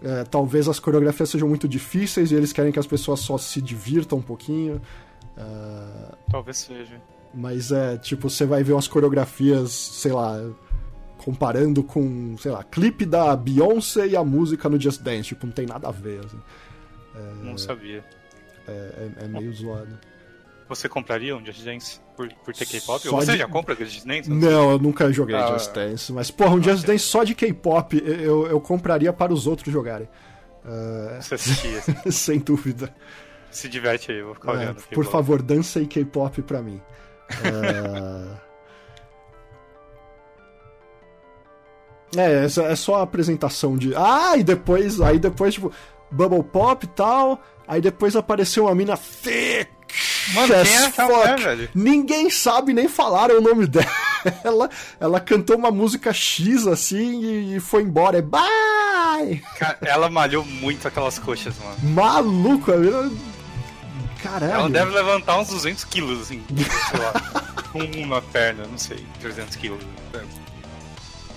é, 0.02 0.24
talvez 0.24 0.68
as 0.68 0.78
coreografias 0.78 1.30
sejam 1.30 1.48
muito 1.48 1.66
difíceis 1.66 2.30
e 2.30 2.34
eles 2.34 2.52
querem 2.52 2.70
que 2.70 2.78
as 2.78 2.86
pessoas 2.86 3.20
só 3.20 3.38
se 3.38 3.60
divirtam 3.62 4.18
um 4.18 4.22
pouquinho. 4.22 4.80
Uh... 5.36 6.14
Talvez 6.30 6.58
seja. 6.58 7.00
Mas 7.34 7.72
é, 7.72 7.96
tipo, 7.96 8.28
você 8.28 8.44
vai 8.44 8.62
ver 8.62 8.74
umas 8.74 8.86
coreografias, 8.86 9.72
sei 9.72 10.12
lá, 10.12 10.38
comparando 11.24 11.82
com, 11.82 12.36
sei 12.38 12.50
lá, 12.50 12.64
clipe 12.64 13.06
da 13.06 13.34
Beyoncé 13.36 14.08
e 14.08 14.16
a 14.16 14.24
música 14.24 14.68
no 14.68 14.80
Just 14.80 15.02
Dance. 15.02 15.28
Tipo, 15.28 15.46
não 15.46 15.52
tem 15.52 15.66
nada 15.66 15.88
a 15.88 15.92
ver. 15.92 16.20
Assim. 16.24 16.40
É, 17.14 17.44
não 17.44 17.56
sabia. 17.56 18.04
É, 18.66 18.70
é, 19.20 19.24
é 19.24 19.28
meio 19.28 19.52
zoado. 19.52 19.98
Você 20.68 20.88
compraria 20.88 21.36
um 21.36 21.44
Just 21.44 21.64
Dance 21.64 22.00
por, 22.16 22.28
por 22.44 22.54
ter 22.54 22.66
K-pop? 22.66 23.06
Você 23.06 23.32
de... 23.32 23.38
já 23.38 23.48
compra 23.48 23.74
Just 23.74 24.04
Dance? 24.06 24.28
Não, 24.28 24.38
não 24.38 24.70
eu 24.72 24.78
nunca 24.78 25.12
joguei 25.12 25.36
ah, 25.36 25.52
Just 25.52 25.72
Dance. 25.72 26.12
Mas, 26.12 26.30
porra, 26.30 26.54
um 26.54 26.58
okay. 26.58 26.72
Just 26.72 26.86
Dance 26.86 27.04
só 27.04 27.24
de 27.24 27.34
K-pop 27.34 28.02
eu, 28.04 28.46
eu 28.46 28.60
compraria 28.60 29.12
para 29.12 29.32
os 29.32 29.46
outros 29.46 29.72
jogarem. 29.72 30.08
Uh... 30.64 31.20
Você 31.20 31.34
assistia? 31.34 31.80
Sem 32.10 32.38
dúvida. 32.38 32.94
Se 33.50 33.68
diverte 33.68 34.10
aí, 34.10 34.22
vou 34.22 34.34
ficar 34.34 34.52
é, 34.52 34.56
olhando. 34.56 34.82
Por 34.92 35.04
favor, 35.04 35.42
dança 35.42 35.80
e 35.80 35.86
K-pop 35.86 36.42
pra 36.42 36.62
mim. 36.62 36.80
Uh... 37.30 38.36
É, 42.16 42.44
é 42.44 42.76
só 42.76 42.96
a 42.96 43.02
apresentação 43.02 43.76
de. 43.76 43.94
Ah, 43.94 44.36
e 44.36 44.42
depois. 44.42 45.00
Aí 45.00 45.18
depois, 45.18 45.54
tipo, 45.54 45.72
Bubble 46.10 46.42
Pop 46.42 46.84
e 46.84 46.88
tal. 46.88 47.40
Aí 47.66 47.80
depois 47.80 48.14
apareceu 48.16 48.64
uma 48.64 48.74
mina 48.74 48.96
thick. 48.96 49.70
Mano, 50.34 50.48
quem 50.48 50.56
é 50.56 50.60
essa 50.60 51.04
mulher, 51.04 51.38
velho? 51.38 51.68
Ninguém 51.74 52.30
sabe 52.30 52.72
nem 52.72 52.88
falar 52.88 53.30
o 53.30 53.40
nome 53.40 53.66
dela. 53.66 53.86
Ela 55.00 55.20
cantou 55.20 55.56
uma 55.56 55.70
música 55.70 56.12
X 56.12 56.66
assim 56.66 57.54
e 57.54 57.60
foi 57.60 57.82
embora. 57.82 58.18
É 58.18 58.22
bye! 58.22 59.42
Cara, 59.58 59.78
ela 59.82 60.08
malhou 60.08 60.44
muito 60.44 60.86
aquelas 60.86 61.18
coxas, 61.18 61.54
mano. 61.58 61.76
Maluco, 61.94 62.70
ela... 62.70 63.10
Caralho. 64.22 64.52
Ela 64.52 64.70
deve 64.70 64.92
levantar 64.92 65.38
uns 65.38 65.48
200 65.48 65.84
quilos, 65.84 66.22
assim, 66.22 66.42
sei 66.48 67.00
lá. 67.00 68.04
uma 68.04 68.22
perna, 68.22 68.64
não 68.66 68.78
sei, 68.78 69.04
300 69.20 69.56
quilos. 69.56 69.82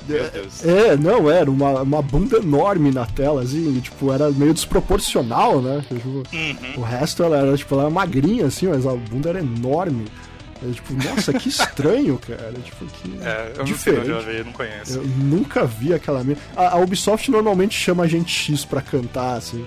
Meu 0.07 0.29
Deus. 0.29 0.65
É, 0.65 0.95
não, 0.95 1.29
era 1.29 1.49
uma, 1.49 1.81
uma 1.81 2.01
bunda 2.01 2.37
enorme 2.37 2.91
na 2.91 3.05
tela, 3.05 3.41
assim, 3.41 3.77
e, 3.77 3.81
tipo, 3.81 4.11
era 4.11 4.29
meio 4.31 4.53
desproporcional, 4.53 5.61
né? 5.61 5.83
Tipo, 5.87 6.09
uhum. 6.09 6.73
O 6.77 6.81
resto 6.81 7.23
ela 7.23 7.37
era, 7.37 7.57
tipo, 7.57 7.73
ela 7.73 7.83
era 7.83 7.91
magrinha, 7.91 8.45
assim, 8.45 8.67
mas 8.67 8.85
a 8.85 8.93
bunda 8.93 9.29
era 9.29 9.39
enorme. 9.39 10.05
É, 10.63 10.71
tipo, 10.71 10.93
nossa, 10.93 11.33
que 11.33 11.49
estranho, 11.49 12.17
cara. 12.17 12.53
Tipo, 12.63 12.85
que 12.85 13.17
é, 13.21 13.53
eu 13.57 13.63
diferente. 13.63 14.09
não 14.09 14.21
sei, 14.23 14.39
eu 14.39 14.45
não 14.45 14.53
conheço. 14.53 14.97
Eu 14.99 15.03
nunca 15.03 15.65
vi 15.65 15.93
aquela. 15.93 16.23
A, 16.55 16.69
a 16.69 16.77
Ubisoft 16.77 17.29
normalmente 17.29 17.77
chama 17.77 18.03
a 18.03 18.07
gente 18.07 18.31
X 18.31 18.63
pra 18.63 18.81
cantar, 18.81 19.35
assim. 19.35 19.65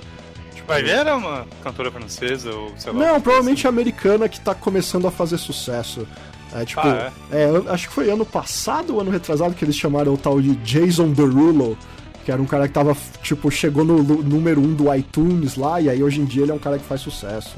Tipo, 0.54 0.68
Vai 0.68 0.82
ver, 0.82 0.90
era 0.90 1.16
uma 1.16 1.46
cantora 1.62 1.90
francesa 1.90 2.50
ou 2.50 2.72
sei 2.76 2.92
lá. 2.92 2.98
Não, 2.98 3.20
provavelmente 3.20 3.66
assim. 3.66 3.68
americana 3.68 4.28
que 4.28 4.40
tá 4.40 4.54
começando 4.54 5.06
a 5.06 5.10
fazer 5.10 5.38
sucesso. 5.38 6.06
É, 6.52 6.64
tipo, 6.64 6.80
ah, 6.80 7.12
é? 7.30 7.42
é? 7.42 7.70
acho 7.70 7.88
que 7.88 7.94
foi 7.94 8.10
ano 8.10 8.24
passado 8.24 8.94
ou 8.94 9.00
ano 9.00 9.10
retrasado 9.10 9.54
que 9.54 9.64
eles 9.64 9.76
chamaram 9.76 10.14
o 10.14 10.18
tal 10.18 10.40
de 10.40 10.54
Jason 10.56 11.12
Derulo, 11.12 11.76
que 12.24 12.32
era 12.32 12.40
um 12.40 12.46
cara 12.46 12.66
que 12.66 12.74
tava, 12.74 12.96
tipo, 13.22 13.50
chegou 13.50 13.84
no 13.84 14.02
número 14.02 14.60
um 14.60 14.74
do 14.74 14.94
iTunes 14.94 15.56
lá, 15.56 15.80
e 15.80 15.90
aí 15.90 16.02
hoje 16.02 16.20
em 16.20 16.24
dia 16.24 16.42
ele 16.42 16.52
é 16.52 16.54
um 16.54 16.58
cara 16.58 16.78
que 16.78 16.84
faz 16.84 17.00
sucesso. 17.00 17.56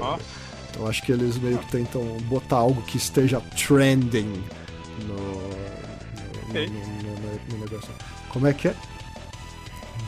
Ah. 0.00 0.18
Então 0.70 0.86
acho 0.86 1.02
que 1.02 1.12
eles 1.12 1.36
meio 1.38 1.58
que 1.58 1.70
tentam 1.70 2.02
botar 2.22 2.56
algo 2.56 2.80
que 2.82 2.96
esteja 2.96 3.40
trending 3.56 4.42
no, 5.06 5.16
no, 6.48 6.66
no, 6.66 7.56
no 7.56 7.58
negócio. 7.58 7.90
Como 8.30 8.46
é 8.46 8.52
que 8.52 8.68
é? 8.68 8.74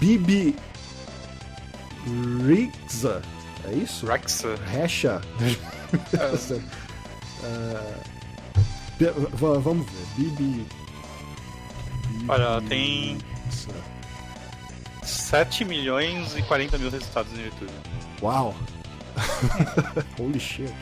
Bibi 0.00 0.56
Rixa. 2.46 3.22
É 3.66 3.72
isso? 3.74 4.06
Rexa. 4.06 4.56
Recha. 4.66 5.20
Uh, 7.44 8.00
vamos 9.60 9.86
ver. 9.90 10.06
Bibi. 10.16 10.66
Olha, 12.28 12.60
tem. 12.68 13.18
7 15.02 15.64
milhões 15.64 16.34
e 16.36 16.42
40 16.42 16.78
mil 16.78 16.90
resultados 16.90 17.30
no 17.32 17.44
YouTube. 17.44 17.72
Uau! 18.22 18.54
Holy 20.18 20.40
shit. 20.40 20.72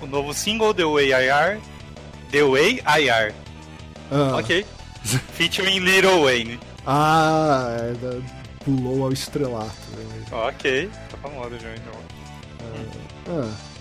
O 0.00 0.06
novo 0.06 0.34
single 0.34 0.74
The 0.74 0.84
Way 0.84 1.10
I 1.10 1.30
Are. 1.30 1.60
The 2.30 2.42
Way 2.42 2.82
I 2.84 3.08
Are. 3.08 3.34
Ah. 4.10 4.36
Ok. 4.38 4.66
Featuring 5.34 5.78
Little 5.80 6.24
Wayne. 6.24 6.58
Ah, 6.86 7.68
é 7.78 7.92
da... 7.94 8.20
pulou 8.64 9.04
ao 9.04 9.12
estrelato. 9.12 9.72
Né? 9.96 10.24
Ok, 10.32 10.90
tá 11.10 11.16
famoso 11.18 11.58
já 11.58 11.74
então. 11.74 11.92
Ah. 13.28 13.44
ah. 13.44 13.71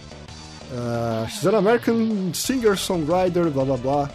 Uh, 0.74 1.28
she's 1.28 1.46
an 1.46 1.56
American 1.56 2.34
singer-songwriter, 2.34 3.52
blah 3.52 3.66
blah 3.66 3.78
blah. 3.78 4.10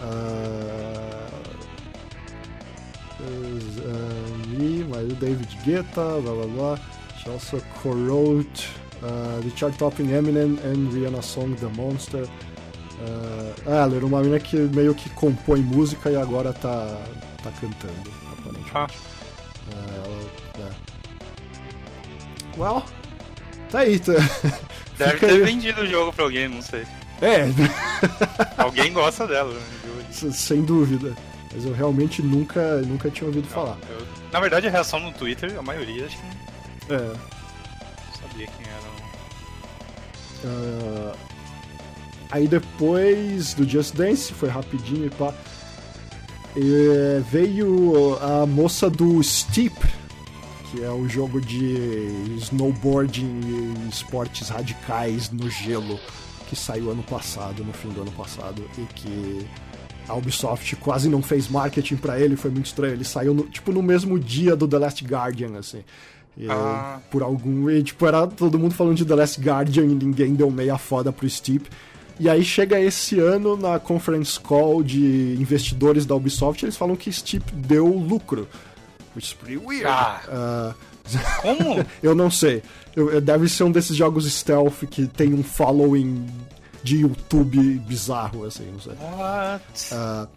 Uh, 0.00 1.30
uh, 3.20 4.46
me, 4.48 4.84
my 4.84 5.02
David 5.18 5.48
Guetta, 5.64 6.22
blah 6.22 6.34
blah 6.34 6.46
blah. 6.46 6.78
She 7.18 7.30
also 7.30 7.60
co-wrote 7.82 8.66
uh, 9.02 9.40
the 9.40 9.50
chart-topping 9.50 10.06
Eminem 10.06 10.62
and 10.64 10.92
Rihanna 10.92 11.22
song 11.22 11.56
The 11.56 11.68
Monster. 11.70 12.28
Ah, 13.66 13.84
ela 13.84 13.96
era 13.96 14.06
uma 14.06 14.20
menina 14.20 14.38
que 14.38 14.56
meio 14.56 14.94
que 14.94 15.08
compõe 15.10 15.60
música 15.60 16.10
e 16.10 16.16
agora 16.16 16.52
tá, 16.52 17.02
tá 17.42 17.50
cantando, 17.60 18.10
aparentemente. 18.32 18.70
Ah. 18.74 18.86
Ela, 19.72 20.68
é. 20.68 20.72
Well, 22.58 22.84
tá 23.70 23.80
aí. 23.80 23.98
Tá. 23.98 24.12
Deve 25.00 25.12
Fica 25.12 25.28
ter 25.28 25.42
vendido 25.42 25.80
o 25.80 25.86
jogo 25.86 26.12
pra 26.12 26.24
alguém, 26.24 26.46
não 26.46 26.60
sei. 26.60 26.86
É. 27.22 27.46
alguém 28.62 28.92
gosta 28.92 29.26
dela, 29.26 29.50
né? 29.50 30.30
Sem 30.30 30.62
dúvida. 30.62 31.16
Mas 31.54 31.64
eu 31.64 31.72
realmente 31.72 32.20
nunca, 32.20 32.82
nunca 32.82 33.10
tinha 33.10 33.26
ouvido 33.26 33.44
não, 33.44 33.50
falar. 33.50 33.78
Eu, 33.88 34.06
na 34.30 34.40
verdade, 34.40 34.68
a 34.68 34.70
reação 34.70 35.00
no 35.00 35.10
Twitter, 35.10 35.58
a 35.58 35.62
maioria, 35.62 36.04
acho 36.04 36.18
que. 36.18 36.92
É. 36.92 36.98
Não 36.98 38.28
sabia 38.28 38.46
quem 38.46 38.66
era. 38.66 40.52
Uh, 40.52 41.16
aí 42.30 42.46
depois 42.46 43.54
do 43.54 43.66
Just 43.66 43.94
Dance, 43.94 44.34
foi 44.34 44.50
rapidinho 44.50 45.06
e 45.06 45.10
pá. 45.10 45.32
E 46.54 47.22
veio 47.30 48.18
a 48.20 48.44
moça 48.44 48.90
do 48.90 49.22
Steep, 49.22 49.74
que 50.70 50.82
é 50.82 50.90
o 50.90 51.08
jogo 51.08 51.40
de 51.40 52.36
snowboarding 52.38 53.40
e 53.44 53.88
esportes 53.88 54.48
radicais 54.48 55.30
no 55.30 55.50
gelo 55.50 55.98
que 56.48 56.56
saiu 56.56 56.90
ano 56.90 57.02
passado, 57.02 57.64
no 57.64 57.72
fim 57.72 57.88
do 57.88 58.02
ano 58.02 58.12
passado, 58.12 58.62
e 58.78 58.82
que 58.94 59.46
a 60.08 60.14
Ubisoft 60.14 60.74
quase 60.76 61.08
não 61.08 61.22
fez 61.22 61.48
marketing 61.48 61.96
para 61.96 62.18
ele, 62.18 62.36
foi 62.36 62.50
muito 62.50 62.66
estranho. 62.66 62.94
Ele 62.94 63.04
saiu 63.04 63.32
no, 63.32 63.44
tipo 63.44 63.72
no 63.72 63.82
mesmo 63.82 64.18
dia 64.18 64.56
do 64.56 64.66
The 64.66 64.78
Last 64.78 65.04
Guardian, 65.04 65.58
assim. 65.58 65.84
E, 66.36 66.48
ah. 66.48 67.00
Por 67.10 67.22
algum. 67.22 67.68
E, 67.70 67.82
tipo, 67.82 68.06
era 68.06 68.26
todo 68.26 68.58
mundo 68.58 68.74
falando 68.74 68.96
de 68.96 69.04
The 69.04 69.14
Last 69.14 69.40
Guardian 69.40 69.84
e 69.84 69.94
ninguém 69.94 70.34
deu 70.34 70.50
meia 70.50 70.78
foda 70.78 71.12
pro 71.12 71.28
Steep. 71.28 71.68
E 72.18 72.28
aí 72.28 72.44
chega 72.44 72.78
esse 72.78 73.18
ano 73.18 73.56
na 73.56 73.78
conference 73.78 74.38
call 74.38 74.82
de 74.82 75.36
investidores 75.38 76.04
da 76.04 76.14
Ubisoft, 76.14 76.64
eles 76.64 76.76
falam 76.76 76.94
que 76.94 77.10
Steep 77.10 77.50
deu 77.54 77.86
lucro 77.86 78.46
which 79.14 79.28
is 79.28 79.34
pretty 79.34 79.56
weird. 79.56 79.86
Ah. 79.86 80.20
Uh, 80.28 80.74
Como? 81.42 81.84
eu 82.02 82.14
não 82.14 82.30
sei. 82.30 82.62
Eu, 82.94 83.20
deve 83.20 83.48
ser 83.48 83.64
um 83.64 83.72
desses 83.72 83.96
jogos 83.96 84.30
stealth 84.30 84.84
que 84.90 85.06
tem 85.06 85.32
um 85.34 85.42
following 85.42 86.26
de 86.82 86.98
YouTube 86.98 87.78
bizarro, 87.86 88.44
assim, 88.44 88.70
não 88.70 88.80
sei. 88.80 88.92
What? 88.92 89.94
Uh, 89.94 90.28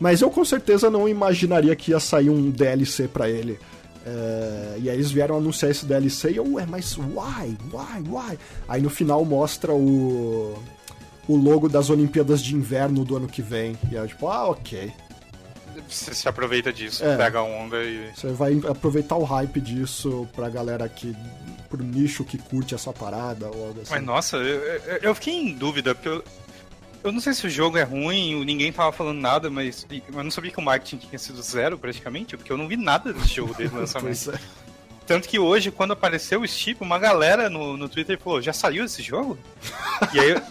mas 0.00 0.22
eu 0.22 0.30
com 0.30 0.44
certeza 0.44 0.88
não 0.88 1.08
imaginaria 1.08 1.76
que 1.76 1.90
ia 1.90 2.00
sair 2.00 2.30
um 2.30 2.50
DLC 2.50 3.06
para 3.06 3.28
ele. 3.28 3.58
Uh, 4.06 4.80
e 4.80 4.88
aí 4.88 4.96
eles 4.96 5.10
vieram 5.10 5.36
anunciar 5.36 5.70
esse 5.70 5.84
DLC 5.84 6.30
e 6.32 6.36
eu, 6.36 6.54
ué, 6.54 6.64
mas 6.66 6.96
why? 6.96 7.56
Why? 7.70 8.08
Why? 8.08 8.38
Aí 8.66 8.80
no 8.80 8.88
final 8.88 9.22
mostra 9.26 9.74
o, 9.74 10.58
o 11.28 11.36
logo 11.36 11.68
das 11.68 11.90
Olimpíadas 11.90 12.42
de 12.42 12.54
Inverno 12.56 13.04
do 13.04 13.16
ano 13.16 13.28
que 13.28 13.42
vem. 13.42 13.76
E 13.92 13.98
aí, 13.98 14.08
tipo, 14.08 14.26
ah, 14.26 14.48
ok 14.48 14.90
você 15.88 16.14
se 16.14 16.28
aproveita 16.28 16.72
disso, 16.72 17.04
é, 17.04 17.16
pega 17.16 17.38
a 17.38 17.42
onda 17.42 17.82
e. 17.82 18.10
Você 18.14 18.32
vai 18.32 18.60
aproveitar 18.68 19.16
o 19.16 19.24
hype 19.24 19.60
disso 19.60 20.28
pra 20.34 20.48
galera 20.48 20.88
que. 20.88 21.14
pro 21.68 21.82
nicho 21.82 22.24
que 22.24 22.38
curte 22.38 22.74
essa 22.74 22.92
parada 22.92 23.46
ou 23.46 23.68
algo 23.68 23.80
assim. 23.80 23.90
Mas 23.90 24.02
nossa, 24.02 24.36
eu, 24.36 24.98
eu 25.02 25.14
fiquei 25.14 25.34
em 25.34 25.52
dúvida, 25.52 25.94
porque 25.94 26.08
eu, 26.08 26.24
eu 27.02 27.12
não 27.12 27.20
sei 27.20 27.32
se 27.32 27.46
o 27.46 27.50
jogo 27.50 27.78
é 27.78 27.82
ruim, 27.82 28.44
ninguém 28.44 28.72
tava 28.72 28.92
falando 28.92 29.20
nada, 29.20 29.48
mas 29.48 29.86
eu 29.90 30.22
não 30.22 30.30
sabia 30.30 30.50
que 30.50 30.58
o 30.58 30.62
marketing 30.62 30.98
tinha 30.98 31.18
sido 31.18 31.42
zero 31.42 31.78
praticamente, 31.78 32.36
porque 32.36 32.52
eu 32.52 32.58
não 32.58 32.68
vi 32.68 32.76
nada 32.76 33.12
desse 33.12 33.34
jogo 33.34 33.54
desde 33.54 33.74
o 33.74 33.78
lançamento. 33.80 34.30
é. 34.32 34.38
Tanto 35.10 35.28
que 35.28 35.40
hoje, 35.40 35.72
quando 35.72 35.92
apareceu 35.92 36.40
o 36.40 36.46
Steep, 36.46 36.80
uma 36.80 36.96
galera 36.96 37.50
no, 37.50 37.76
no 37.76 37.88
Twitter 37.88 38.16
falou: 38.16 38.40
já 38.40 38.52
saiu 38.52 38.84
esse 38.84 39.02
jogo? 39.02 39.36
e 40.14 40.20
aí 40.20 40.30
eu, 40.30 40.42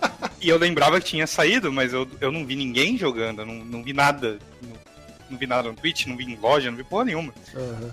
e 0.42 0.50
eu 0.50 0.58
lembrava 0.58 1.00
que 1.00 1.08
tinha 1.08 1.26
saído, 1.26 1.72
mas 1.72 1.94
eu, 1.94 2.06
eu 2.20 2.30
não 2.30 2.46
vi 2.46 2.58
ninguém 2.58 2.98
jogando, 2.98 3.42
eu 3.42 3.46
não, 3.46 3.56
não 3.56 3.82
vi 3.82 3.94
nada 3.94 4.38
não 5.30 5.38
vi 5.38 5.48
nada 5.48 5.70
no 5.70 5.76
Twitch, 5.76 6.08
não 6.08 6.18
vi 6.18 6.26
em 6.26 6.36
loja, 6.36 6.70
não 6.70 6.78
vi 6.78 6.84
porra 6.84 7.06
nenhuma. 7.06 7.34
Uhum. 7.54 7.92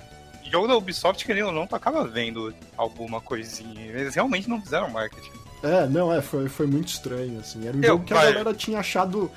jogo 0.51 0.69
da 0.69 0.77
Ubisoft, 0.77 1.25
querendo 1.25 1.49
ou 1.49 1.53
não, 1.53 1.67
tu 1.67 1.75
acaba 1.77 2.05
vendo 2.05 2.55
alguma 2.77 3.21
coisinha. 3.21 3.81
Eles 3.81 4.15
realmente 4.15 4.49
não 4.49 4.61
fizeram 4.61 4.91
marketing. 4.91 5.31
É, 5.63 5.87
não, 5.87 6.13
é, 6.13 6.21
foi, 6.21 6.49
foi 6.49 6.67
muito 6.67 6.89
estranho, 6.89 7.41
assim. 7.41 7.67
Era 7.67 7.77
um 7.77 7.81
Eu, 7.81 7.89
jogo 7.89 8.05
que 8.05 8.15
a 8.15 8.23
galera 8.23 8.55
tinha 8.55 8.79
achado 8.79 9.31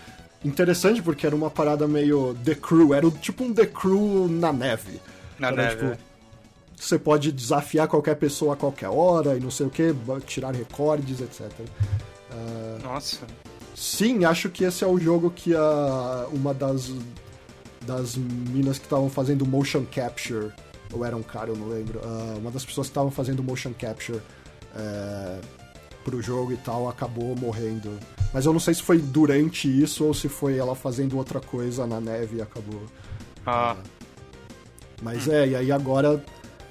interessante, 0.43 1.01
porque 1.01 1.25
era 1.25 1.35
uma 1.35 1.49
parada 1.49 1.87
meio 1.87 2.35
The 2.43 2.55
Crew, 2.55 2.93
era 2.93 3.09
tipo 3.11 3.43
um 3.43 3.53
The 3.53 3.65
Crew 3.65 4.27
na 4.29 4.53
neve. 4.53 5.01
Na 5.37 5.47
era, 5.47 5.55
neve. 5.55 5.75
Tipo, 5.75 5.91
é. 5.93 5.97
Você 6.75 6.97
pode 6.97 7.31
desafiar 7.31 7.87
qualquer 7.89 8.15
pessoa 8.15 8.53
a 8.53 8.57
qualquer 8.57 8.87
hora 8.87 9.35
e 9.35 9.39
não 9.39 9.51
sei 9.51 9.65
o 9.65 9.69
que, 9.69 9.93
tirar 10.25 10.53
recordes, 10.53 11.19
etc. 11.19 11.51
Uh, 12.31 12.81
Nossa. 12.81 13.27
Sim, 13.75 14.23
acho 14.23 14.49
que 14.49 14.63
esse 14.63 14.83
é 14.83 14.87
o 14.87 14.97
jogo 14.97 15.29
que 15.29 15.53
a, 15.53 16.27
uma 16.31 16.53
das 16.53 16.89
das 17.85 18.15
minas 18.15 18.77
que 18.77 18.85
estavam 18.85 19.09
fazendo 19.09 19.45
motion 19.45 19.85
capture, 19.85 20.51
ou 20.91 21.05
era 21.05 21.15
um 21.15 21.23
cara, 21.23 21.49
eu 21.49 21.55
não 21.55 21.67
lembro, 21.67 21.99
uh, 21.99 22.37
uma 22.37 22.51
das 22.51 22.65
pessoas 22.65 22.87
que 22.87 22.91
estavam 22.91 23.11
fazendo 23.11 23.43
motion 23.43 23.73
capture 23.73 24.17
uh, 24.19 25.41
pro 26.03 26.21
jogo 26.21 26.51
e 26.53 26.57
tal 26.57 26.87
acabou 26.89 27.35
morrendo. 27.35 27.97
Mas 28.33 28.45
eu 28.45 28.53
não 28.53 28.59
sei 28.59 28.73
se 28.73 28.81
foi 28.81 28.99
durante 28.99 29.67
isso 29.67 30.05
ou 30.05 30.13
se 30.13 30.29
foi 30.29 30.57
ela 30.57 30.75
fazendo 30.75 31.17
outra 31.17 31.39
coisa 31.39 31.87
na 31.87 31.99
neve 31.99 32.37
e 32.37 32.41
acabou. 32.41 32.81
Ah. 33.45 33.75
Uh, 33.77 33.99
mas 35.01 35.27
é, 35.27 35.47
e 35.47 35.55
aí 35.55 35.71
agora 35.71 36.23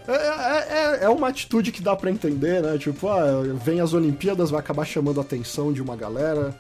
É, 0.09 0.13
é, 0.13 1.05
é, 1.05 1.09
uma 1.11 1.29
atitude 1.29 1.71
que 1.71 1.83
dá 1.83 1.95
para 1.95 2.11
entender, 2.11 2.63
né? 2.63 2.79
Tipo, 2.79 3.09
ah, 3.09 3.43
vem 3.63 3.81
as 3.81 3.93
Olimpíadas, 3.93 4.49
vai 4.51 4.61
acabar 4.61 4.87
chamando 4.87 5.21
a 5.21 5.23
atenção 5.23 5.71
de 5.71 5.83
uma 5.83 5.95
galera. 5.97 6.59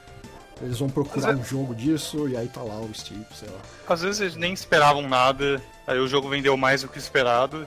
Eles 0.61 0.79
vão 0.79 0.88
procurar 0.88 1.37
um 1.37 1.44
jogo 1.44 1.75
disso 1.75 2.29
e 2.29 2.37
aí 2.37 2.49
tá 2.49 2.62
lá 2.62 2.81
o 2.81 2.92
Steve, 2.92 3.25
sei 3.33 3.49
lá. 3.49 3.61
Às 3.88 4.03
vezes 4.03 4.21
eles 4.21 4.37
nem 4.37 4.53
esperavam 4.53 5.09
nada, 5.09 5.62
aí 5.87 5.99
o 5.99 6.09
jogo 6.09 6.29
vendeu 6.29 6.57
mais 6.57 6.83
do 6.83 6.88
que 6.88 6.99
esperado. 6.99 7.66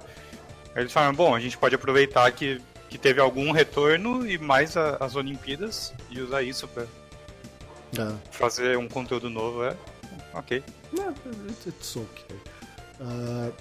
Aí 0.76 0.84
eles 0.84 0.92
falaram, 0.92 1.14
bom, 1.14 1.34
a 1.34 1.40
gente 1.40 1.58
pode 1.58 1.74
aproveitar 1.74 2.30
que, 2.32 2.62
que 2.90 2.98
teve 2.98 3.22
algum 3.22 3.52
retorno 3.52 4.28
e 4.28 4.38
mais 4.38 4.76
a, 4.76 4.98
as 5.00 5.16
Olimpíadas 5.16 5.94
e 6.10 6.20
usar 6.20 6.44
isso 6.44 6.68
pra 6.68 6.84
é. 6.84 8.14
fazer 8.32 8.78
um 8.78 8.90
conteúdo 8.90 9.30
novo, 9.30 9.64
é 9.64 9.76
ok. 10.34 10.64
Yeah, 10.94 11.16
it's 11.66 11.96
okay. 11.96 12.38
Uh, 13.00 13.54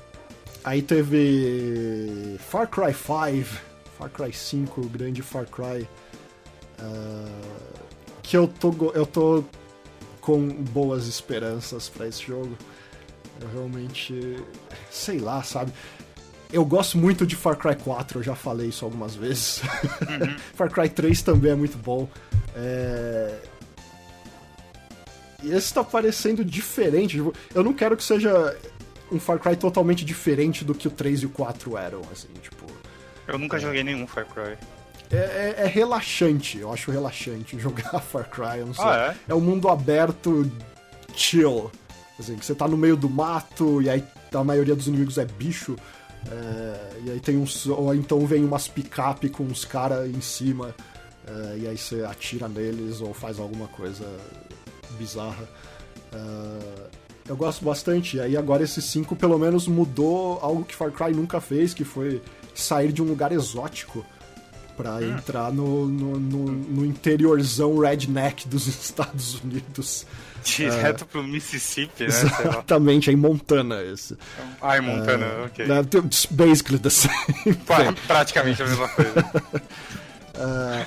aí 0.65 0.83
teve 0.83 2.37
Far 2.41 2.69
Cry 2.69 2.93
5, 2.93 3.61
Far 3.97 4.11
Cry 4.11 4.33
5, 4.33 4.81
o 4.81 4.89
grande 4.89 5.23
Far 5.23 5.47
Cry. 5.47 5.89
Uh, 6.81 7.90
que 8.31 8.37
eu 8.37 8.47
tô, 8.47 8.93
eu 8.95 9.05
tô 9.05 9.45
com 10.21 10.49
boas 10.49 11.09
esperanças 11.09 11.89
para 11.89 12.07
esse 12.07 12.23
jogo. 12.23 12.57
Eu 13.41 13.49
realmente. 13.49 14.37
Sei 14.89 15.19
lá, 15.19 15.43
sabe? 15.43 15.73
Eu 16.53 16.65
gosto 16.65 16.97
muito 16.97 17.27
de 17.27 17.35
Far 17.35 17.57
Cry 17.57 17.75
4, 17.75 18.21
eu 18.21 18.23
já 18.23 18.37
falei 18.37 18.69
isso 18.69 18.85
algumas 18.85 19.17
vezes. 19.17 19.61
Uhum. 19.63 20.37
Far 20.55 20.71
Cry 20.71 20.89
3 20.89 21.23
também 21.23 21.51
é 21.51 21.55
muito 21.57 21.77
bom. 21.77 22.09
É... 22.55 23.37
E 25.43 25.51
esse 25.51 25.75
tá 25.75 25.83
parecendo 25.83 26.45
diferente. 26.45 27.17
Tipo, 27.17 27.35
eu 27.53 27.65
não 27.65 27.73
quero 27.73 27.97
que 27.97 28.05
seja 28.05 28.57
um 29.11 29.19
Far 29.19 29.41
Cry 29.41 29.57
totalmente 29.57 30.05
diferente 30.05 30.65
do 30.65 30.73
que 30.73 30.87
o 30.87 30.91
3 30.91 31.23
e 31.23 31.27
o 31.27 31.31
4 31.31 31.77
eram, 31.77 32.03
assim, 32.13 32.29
tipo. 32.41 32.65
Eu 33.27 33.39
nunca 33.39 33.57
é... 33.57 33.61
joguei 33.61 33.83
nenhum 33.83 34.07
Far 34.07 34.27
Cry 34.27 34.57
é, 35.11 35.17
é, 35.17 35.55
é, 35.65 35.67
relaxante, 35.67 36.59
eu 36.59 36.73
acho 36.73 36.91
relaxante 36.91 37.59
jogar 37.61 38.01
Far 38.01 38.29
Cry, 38.31 38.61
eu 38.61 38.67
não 38.67 38.75
sei. 38.75 38.85
Ah, 38.85 39.15
é? 39.29 39.33
é 39.33 39.35
um 39.35 39.41
mundo 39.41 39.69
aberto 39.69 40.51
chill. 41.15 41.71
Assim, 42.19 42.37
que 42.37 42.45
você 42.45 42.55
tá 42.55 42.69
no 42.69 42.77
meio 42.77 42.97
do 42.97 43.09
mato 43.09 43.81
e 43.81 43.89
aí 43.89 44.05
a 44.33 44.45
maioria 44.45 44.77
dos 44.77 44.87
inimigos 44.87 45.19
é 45.19 45.25
bicho. 45.25 45.77
É, 46.31 47.01
e 47.07 47.11
aí 47.13 47.21
tem 47.21 47.37
uns. 47.39 47.67
Ou 47.67 47.95
então 47.95 48.25
vem 48.27 48.45
umas 48.45 48.69
picape 48.69 49.31
com 49.31 49.43
uns 49.45 49.65
caras 49.65 50.09
em 50.09 50.21
cima. 50.21 50.75
É, 51.27 51.59
e 51.59 51.69
aí 51.69 51.79
você 51.79 52.05
atira 52.05 52.49
neles 52.49 53.01
ou 53.01 53.15
faz 53.15 53.39
alguma 53.39 53.67
coisa 53.69 54.07
bizarra. 54.99 55.49
É, 56.13 57.01
eu 57.29 57.37
gosto 57.37 57.65
bastante. 57.65 58.19
E 58.19 58.21
aí 58.21 58.37
agora 58.37 58.63
esse 58.63 58.83
5 58.83 59.17
pelo 59.17 59.39
menos 59.39 59.67
mudou 59.67 60.39
algo 60.43 60.65
que 60.65 60.75
Far 60.77 60.93
Cry 60.93 61.13
nunca 61.13 61.41
fez, 61.41 61.73
que 61.73 61.85
foi 61.85 62.23
sair 62.55 62.93
de 62.93 63.03
um 63.03 63.07
lugar 63.07 63.33
exótico 63.33 64.05
para 64.83 65.03
entrar 65.05 65.53
no, 65.53 65.87
no, 65.87 66.19
no, 66.19 66.45
no, 66.51 66.87
interiorzão 66.87 67.79
redneck 67.79 68.49
dos 68.49 68.67
Estados 68.69 69.41
Unidos. 69.41 70.07
Direto 70.43 71.03
uh, 71.03 71.07
pro 71.07 71.23
Mississippi, 71.23 72.05
né? 72.05 72.09
Exatamente, 72.09 73.11
é 73.11 73.13
em 73.13 73.17
Montana 73.17 73.83
esse. 73.83 74.17
Ah, 74.61 74.79
em 74.79 74.81
Montana, 74.81 75.27
uh, 75.27 75.45
ok. 75.45 75.67
It's 76.05 76.27
basically 76.27 76.79
the 76.79 76.89
same. 76.89 77.15
Praticamente 78.07 78.63
a 78.63 78.67
mesma 78.67 78.89
coisa. 78.89 79.21
uh, 80.37 80.87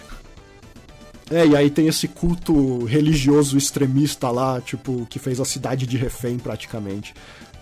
é, 1.29 1.45
e 1.45 1.55
aí 1.55 1.69
tem 1.69 1.87
esse 1.87 2.07
culto 2.07 2.83
religioso 2.85 3.55
extremista 3.55 4.31
lá, 4.31 4.59
tipo, 4.59 5.05
que 5.05 5.19
fez 5.19 5.39
a 5.39 5.45
cidade 5.45 5.85
de 5.85 5.97
refém 5.97 6.39
praticamente. 6.39 7.13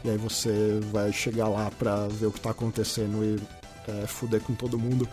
E 0.04 0.10
aí 0.10 0.18
você 0.18 0.80
vai 0.92 1.12
chegar 1.12 1.48
lá 1.48 1.70
pra 1.78 2.08
ver 2.08 2.28
o 2.28 2.32
que 2.32 2.40
tá 2.40 2.52
acontecendo 2.52 3.24
e 3.24 3.40
é, 3.88 4.08
fuder 4.08 4.42
com 4.42 4.54
todo 4.54 4.78
mundo. 4.80 5.08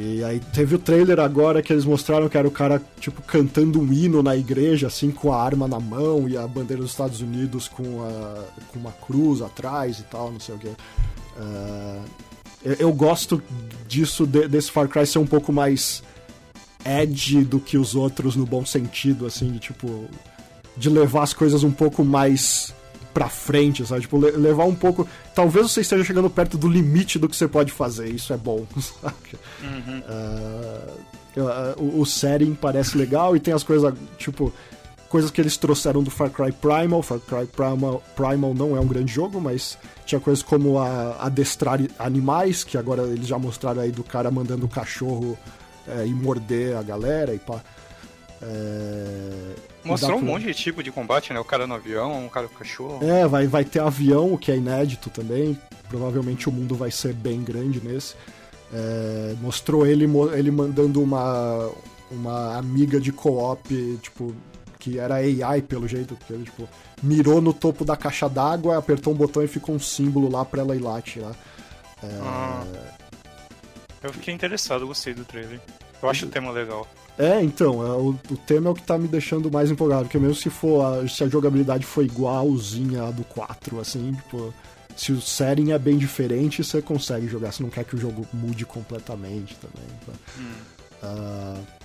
E 0.00 0.22
aí 0.22 0.38
teve 0.38 0.76
o 0.76 0.78
trailer 0.78 1.18
agora 1.18 1.60
que 1.60 1.72
eles 1.72 1.84
mostraram 1.84 2.28
que 2.28 2.38
era 2.38 2.46
o 2.46 2.52
cara, 2.52 2.80
tipo, 3.00 3.20
cantando 3.20 3.80
um 3.80 3.92
hino 3.92 4.22
na 4.22 4.36
igreja, 4.36 4.86
assim, 4.86 5.10
com 5.10 5.32
a 5.32 5.42
arma 5.42 5.66
na 5.66 5.80
mão 5.80 6.28
e 6.28 6.36
a 6.36 6.46
bandeira 6.46 6.80
dos 6.80 6.92
Estados 6.92 7.20
Unidos 7.20 7.66
com, 7.66 8.04
a, 8.04 8.44
com 8.68 8.78
uma 8.78 8.92
cruz 8.92 9.42
atrás 9.42 9.98
e 9.98 10.04
tal, 10.04 10.30
não 10.30 10.38
sei 10.38 10.54
o 10.54 10.58
que. 10.58 10.68
Uh, 10.68 12.04
eu, 12.64 12.74
eu, 12.74 12.92
gosto 12.92 13.42
disso, 13.88 14.24
de, 14.24 14.46
desse 14.46 14.70
Far 14.70 14.88
Cry 14.88 15.04
ser 15.04 15.18
um 15.18 15.26
pouco 15.26 15.52
mais 15.52 16.00
edgy 16.84 17.42
do 17.42 17.58
que 17.58 17.76
os 17.76 17.96
outros, 17.96 18.36
no 18.36 18.46
bom 18.46 18.64
sentido, 18.64 19.26
assim, 19.26 19.50
de 19.50 19.58
tipo. 19.58 20.06
de 20.76 20.88
levar 20.88 21.24
as 21.24 21.32
coisas 21.32 21.64
um 21.64 21.72
pouco 21.72 22.04
mais 22.04 22.72
pra 23.18 23.28
frente, 23.28 23.84
sabe? 23.84 24.02
Tipo, 24.02 24.16
levar 24.16 24.64
um 24.64 24.76
pouco. 24.76 25.08
Talvez 25.34 25.72
você 25.72 25.80
esteja 25.80 26.04
chegando 26.04 26.30
perto 26.30 26.56
do 26.56 26.68
limite 26.68 27.18
do 27.18 27.28
que 27.28 27.34
você 27.34 27.48
pode 27.48 27.72
fazer, 27.72 28.08
isso 28.08 28.32
é 28.32 28.36
bom, 28.36 28.64
sabe? 28.78 29.16
Uhum. 29.60 30.02
Uh, 31.36 31.82
o, 31.82 32.00
o 32.02 32.06
setting 32.06 32.54
parece 32.54 32.96
legal 32.96 33.34
e 33.34 33.40
tem 33.40 33.52
as 33.52 33.64
coisas, 33.64 33.92
tipo, 34.16 34.52
coisas 35.08 35.32
que 35.32 35.40
eles 35.40 35.56
trouxeram 35.56 36.00
do 36.00 36.12
Far 36.12 36.30
Cry 36.30 36.52
Primal. 36.52 37.02
Far 37.02 37.18
Cry 37.18 37.46
Primal, 37.46 38.00
Primal 38.14 38.54
não 38.54 38.76
é 38.76 38.80
um 38.80 38.86
grande 38.86 39.12
jogo, 39.12 39.40
mas 39.40 39.76
tinha 40.06 40.20
coisas 40.20 40.40
como 40.40 40.78
a, 40.78 41.16
adestrar 41.18 41.80
animais, 41.98 42.62
que 42.62 42.78
agora 42.78 43.02
eles 43.02 43.26
já 43.26 43.36
mostraram 43.36 43.82
aí 43.82 43.90
do 43.90 44.04
cara 44.04 44.30
mandando 44.30 44.66
o 44.66 44.68
cachorro 44.68 45.36
é, 45.88 46.06
e 46.06 46.14
morder 46.14 46.76
a 46.76 46.84
galera 46.84 47.34
e 47.34 47.38
pá. 47.40 47.60
É... 48.42 49.54
Mostrou 49.84 50.18
um 50.18 50.22
monte 50.22 50.46
de 50.46 50.54
tipo 50.54 50.82
de 50.82 50.90
combate, 50.90 51.32
né? 51.32 51.40
O 51.40 51.44
cara 51.44 51.66
no 51.66 51.74
avião, 51.74 52.26
o 52.26 52.30
cara 52.30 52.46
no 52.46 52.52
cachorro. 52.52 53.00
É, 53.02 53.26
vai, 53.26 53.46
vai 53.46 53.64
ter 53.64 53.80
avião, 53.80 54.32
o 54.32 54.38
que 54.38 54.52
é 54.52 54.56
inédito 54.56 55.10
também. 55.10 55.58
Provavelmente 55.88 56.48
o 56.48 56.52
mundo 56.52 56.74
vai 56.74 56.90
ser 56.90 57.12
bem 57.12 57.42
grande 57.42 57.80
nesse. 57.80 58.14
É... 58.72 59.34
Mostrou 59.40 59.86
ele, 59.86 60.06
ele 60.34 60.50
mandando 60.50 61.02
uma, 61.02 61.70
uma 62.10 62.56
amiga 62.56 63.00
de 63.00 63.12
co-op, 63.12 63.98
tipo, 64.02 64.34
que 64.78 64.98
era 64.98 65.16
AI 65.16 65.62
pelo 65.62 65.88
jeito, 65.88 66.14
porque 66.14 66.32
ele, 66.32 66.44
tipo, 66.44 66.68
mirou 67.02 67.40
no 67.40 67.52
topo 67.52 67.84
da 67.84 67.96
caixa 67.96 68.28
d'água, 68.28 68.78
apertou 68.78 69.12
um 69.12 69.16
botão 69.16 69.42
e 69.42 69.48
ficou 69.48 69.74
um 69.74 69.80
símbolo 69.80 70.30
lá 70.30 70.44
pra 70.44 70.60
ela 70.60 70.76
ir 70.76 70.80
lá 70.80 71.00
tirar. 71.02 71.34
É... 72.02 72.18
Ah. 72.22 72.64
Eu 74.02 74.12
fiquei 74.12 74.32
interessado, 74.32 74.86
gostei 74.86 75.12
do 75.12 75.24
trailer. 75.24 75.60
Eu 76.00 76.08
acho 76.08 76.26
o 76.26 76.28
tema 76.28 76.52
legal. 76.52 76.86
É, 77.18 77.42
então, 77.42 77.84
é, 77.84 77.90
o, 77.90 78.10
o, 78.30 78.36
tema 78.36 78.68
é 78.68 78.70
o 78.70 78.74
que 78.74 78.82
tá 78.82 78.96
me 78.96 79.08
deixando 79.08 79.50
mais 79.50 79.70
empolgado, 79.70 80.04
porque 80.04 80.18
mesmo 80.18 80.36
se 80.36 80.48
for 80.48 80.84
a, 80.84 81.08
se 81.08 81.24
a 81.24 81.28
jogabilidade 81.28 81.84
for 81.84 82.04
igualzinha 82.04 83.02
a 83.02 83.10
do 83.10 83.24
4, 83.24 83.80
assim, 83.80 84.12
tipo, 84.12 84.54
se 84.96 85.10
o 85.10 85.20
setting 85.20 85.72
é 85.72 85.78
bem 85.78 85.98
diferente, 85.98 86.62
você 86.62 86.80
consegue 86.80 87.26
jogar, 87.26 87.50
você 87.52 87.62
não 87.62 87.70
quer 87.70 87.84
que 87.84 87.96
o 87.96 87.98
jogo 87.98 88.24
mude 88.32 88.64
completamente 88.64 89.56
também. 89.56 89.88
Tá? 90.06 90.12
Hum. 90.38 90.52
Uh... 91.02 91.78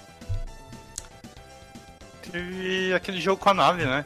Teve 2.31 2.93
aquele 2.93 3.19
jogo 3.19 3.41
com 3.41 3.49
a 3.49 3.53
nave, 3.53 3.85
né? 3.85 4.05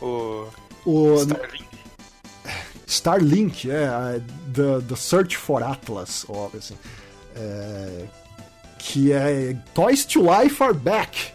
O. 0.00 0.46
O. 0.86 1.14
Starlink. 1.16 1.68
Starlink, 2.86 3.70
é. 3.70 4.20
The, 4.52 4.80
the 4.88 4.96
Search 4.96 5.36
for 5.36 5.62
Atlas, 5.62 6.24
óbvio 6.28 6.58
assim. 6.58 6.76
É, 7.36 8.04
que 8.80 9.12
é 9.12 9.56
Toys 9.74 10.04
to 10.04 10.20
Life 10.20 10.62
Are 10.62 10.74
Back. 10.74 11.32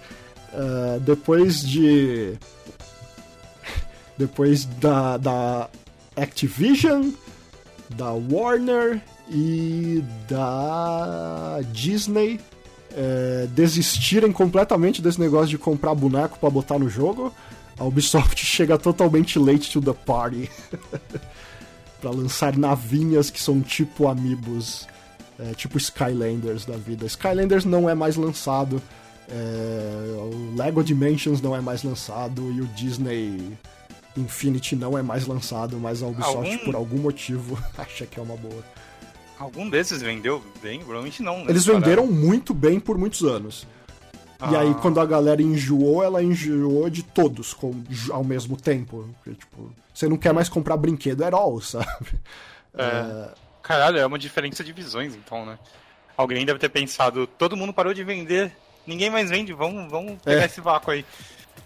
Uh, 0.54 1.00
depois 1.02 1.62
de. 1.62 2.34
Depois 4.18 4.66
da, 4.66 5.18
da 5.18 5.70
Activision, 6.16 7.12
da 7.90 8.12
Warner 8.14 9.02
e 9.30 10.02
da 10.30 11.60
Disney 11.74 12.40
é, 12.96 13.46
desistirem 13.52 14.32
completamente 14.32 15.02
desse 15.02 15.20
negócio 15.20 15.50
de 15.50 15.58
comprar 15.58 15.94
boneco 15.94 16.40
para 16.40 16.50
botar 16.50 16.80
no 16.80 16.90
jogo, 16.90 17.34
a 17.78 17.84
Ubisoft 17.84 18.40
chega 18.46 18.78
totalmente 18.78 19.38
late 19.38 19.70
to 19.70 19.82
the 19.82 19.92
party 19.92 20.50
para 22.00 22.10
lançar 22.10 22.56
navinhas 22.56 23.30
que 23.30 23.42
são 23.42 23.62
tipo 23.62 24.08
amiibos 24.08 24.88
é, 25.40 25.54
tipo 25.54 25.78
Skylanders 25.78 26.66
da 26.66 26.78
vida. 26.78 27.06
Skylanders 27.06 27.66
não 27.66 27.90
é 27.90 27.96
mais 27.96 28.16
lançado, 28.16 28.82
é, 29.30 30.18
o 30.18 30.56
Lego 30.56 30.84
Dimensions 30.84 31.42
não 31.42 31.56
é 31.56 31.62
mais 31.62 31.84
lançado 31.84 32.52
e 32.52 32.62
o 32.62 32.66
Disney 32.68 33.58
Infinity 34.16 34.76
não 34.76 34.98
é 34.98 35.02
mais 35.02 35.28
lançado, 35.28 35.78
mas 35.78 36.02
a 36.02 36.08
Ubisoft, 36.08 36.52
algum... 36.52 36.58
por 36.66 36.76
algum 36.76 36.98
motivo, 36.98 37.58
acha 37.78 38.06
que 38.06 38.20
é 38.20 38.24
uma 38.24 38.38
boa. 38.38 38.64
Algum 39.38 39.70
desses 39.70 40.02
vendeu 40.02 40.42
bem? 40.62 40.80
Provavelmente 40.80 41.22
não. 41.22 41.40
Né? 41.40 41.46
Eles 41.50 41.66
venderam 41.66 42.08
muito 42.08 42.54
bem 42.54 42.80
por 42.80 42.98
muitos 42.98 43.24
anos. 43.24 43.68
Ah. 44.40 44.52
E 44.52 44.56
aí, 44.56 44.72
ah. 44.72 44.74
quando 44.76 45.00
a 45.00 45.06
galera 45.06 45.42
enjoou, 45.42 46.04
ela 46.04 46.24
enjoou 46.24 46.90
de 46.90 47.04
todos 47.04 47.54
com, 47.54 47.74
ao 48.12 48.24
mesmo 48.24 48.56
tempo. 48.56 49.10
Porque, 49.16 49.38
tipo, 49.38 49.72
você 49.94 50.08
não 50.08 50.18
quer 50.18 50.34
mais 50.34 50.48
comprar 50.48 50.78
brinquedo 50.78 51.24
all, 51.24 51.60
sabe? 51.62 51.88
É. 52.78 52.84
é... 52.84 53.45
Caralho, 53.66 53.98
é 53.98 54.06
uma 54.06 54.20
diferença 54.20 54.64
de 54.64 54.72
visões, 54.72 55.16
então, 55.16 55.44
né? 55.44 55.58
Alguém 56.16 56.46
deve 56.46 56.60
ter 56.60 56.70
pensado, 56.70 57.26
todo 57.26 57.58
mundo 57.58 57.74
parou 57.74 57.96
de 57.96 58.04
vender, 58.04 58.56
ninguém 58.86 59.10
mais 59.10 59.32
vende, 59.32 59.54
vamos, 59.54 59.90
vamos 59.90 60.22
pegar 60.22 60.44
é. 60.44 60.46
esse 60.46 60.62
vácuo 60.62 60.92
aí. 60.92 61.04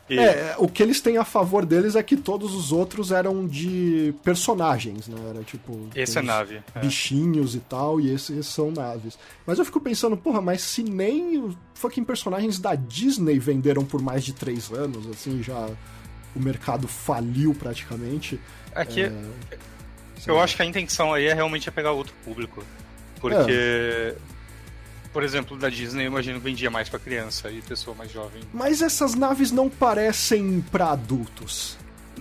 E... 0.10 0.18
É, 0.18 0.56
o 0.58 0.70
que 0.70 0.82
eles 0.82 1.02
têm 1.02 1.18
a 1.18 1.26
favor 1.26 1.66
deles 1.66 1.98
é 1.98 2.02
que 2.02 2.16
todos 2.16 2.56
os 2.56 2.72
outros 2.72 3.12
eram 3.12 3.46
de 3.46 4.16
personagens, 4.24 5.10
né? 5.10 5.18
Era 5.30 5.44
tipo. 5.44 5.88
Esse 5.94 6.18
é 6.18 6.22
nave. 6.22 6.64
É. 6.74 6.80
Bichinhos 6.80 7.54
e 7.54 7.60
tal, 7.60 8.00
e 8.00 8.12
esses 8.12 8.48
são 8.48 8.72
naves. 8.72 9.20
Mas 9.46 9.60
eu 9.60 9.66
fico 9.66 9.82
pensando, 9.82 10.16
porra, 10.16 10.42
mas 10.42 10.62
se 10.62 10.82
nem 10.82 11.38
os 11.38 11.56
fucking 11.76 12.06
personagens 12.06 12.60
da 12.60 12.76
Disney 12.76 13.38
venderam 13.38 13.84
por 13.84 14.02
mais 14.02 14.24
de 14.24 14.34
três 14.34 14.72
anos, 14.72 15.06
assim, 15.10 15.44
já 15.44 15.70
o 16.34 16.40
mercado 16.40 16.88
faliu 16.88 17.54
praticamente. 17.54 18.40
Aqui. 18.74 19.04
É... 19.04 19.69
Eu 20.28 20.40
acho 20.40 20.56
que 20.56 20.62
a 20.62 20.66
intenção 20.66 21.14
aí 21.14 21.26
é 21.26 21.34
realmente 21.34 21.70
pegar 21.72 21.92
outro 21.92 22.14
público. 22.24 22.64
Porque. 23.20 23.52
É 23.52 24.16
por 25.12 25.24
exemplo, 25.24 25.58
da 25.58 25.70
Disney, 25.70 26.04
eu 26.04 26.08
imagino 26.08 26.40
que 26.40 26.46
vendia 26.46 26.70
mais 26.70 26.88
para 26.88 27.00
criança 27.00 27.50
e 27.50 27.62
pessoa 27.62 27.96
mais 27.96 28.12
jovem. 28.12 28.42
Mas 28.54 28.82
essas 28.82 29.16
naves 29.16 29.52
não 29.52 29.70
parecem 29.70 30.62
para 30.72 30.92
adultos. 30.92 31.78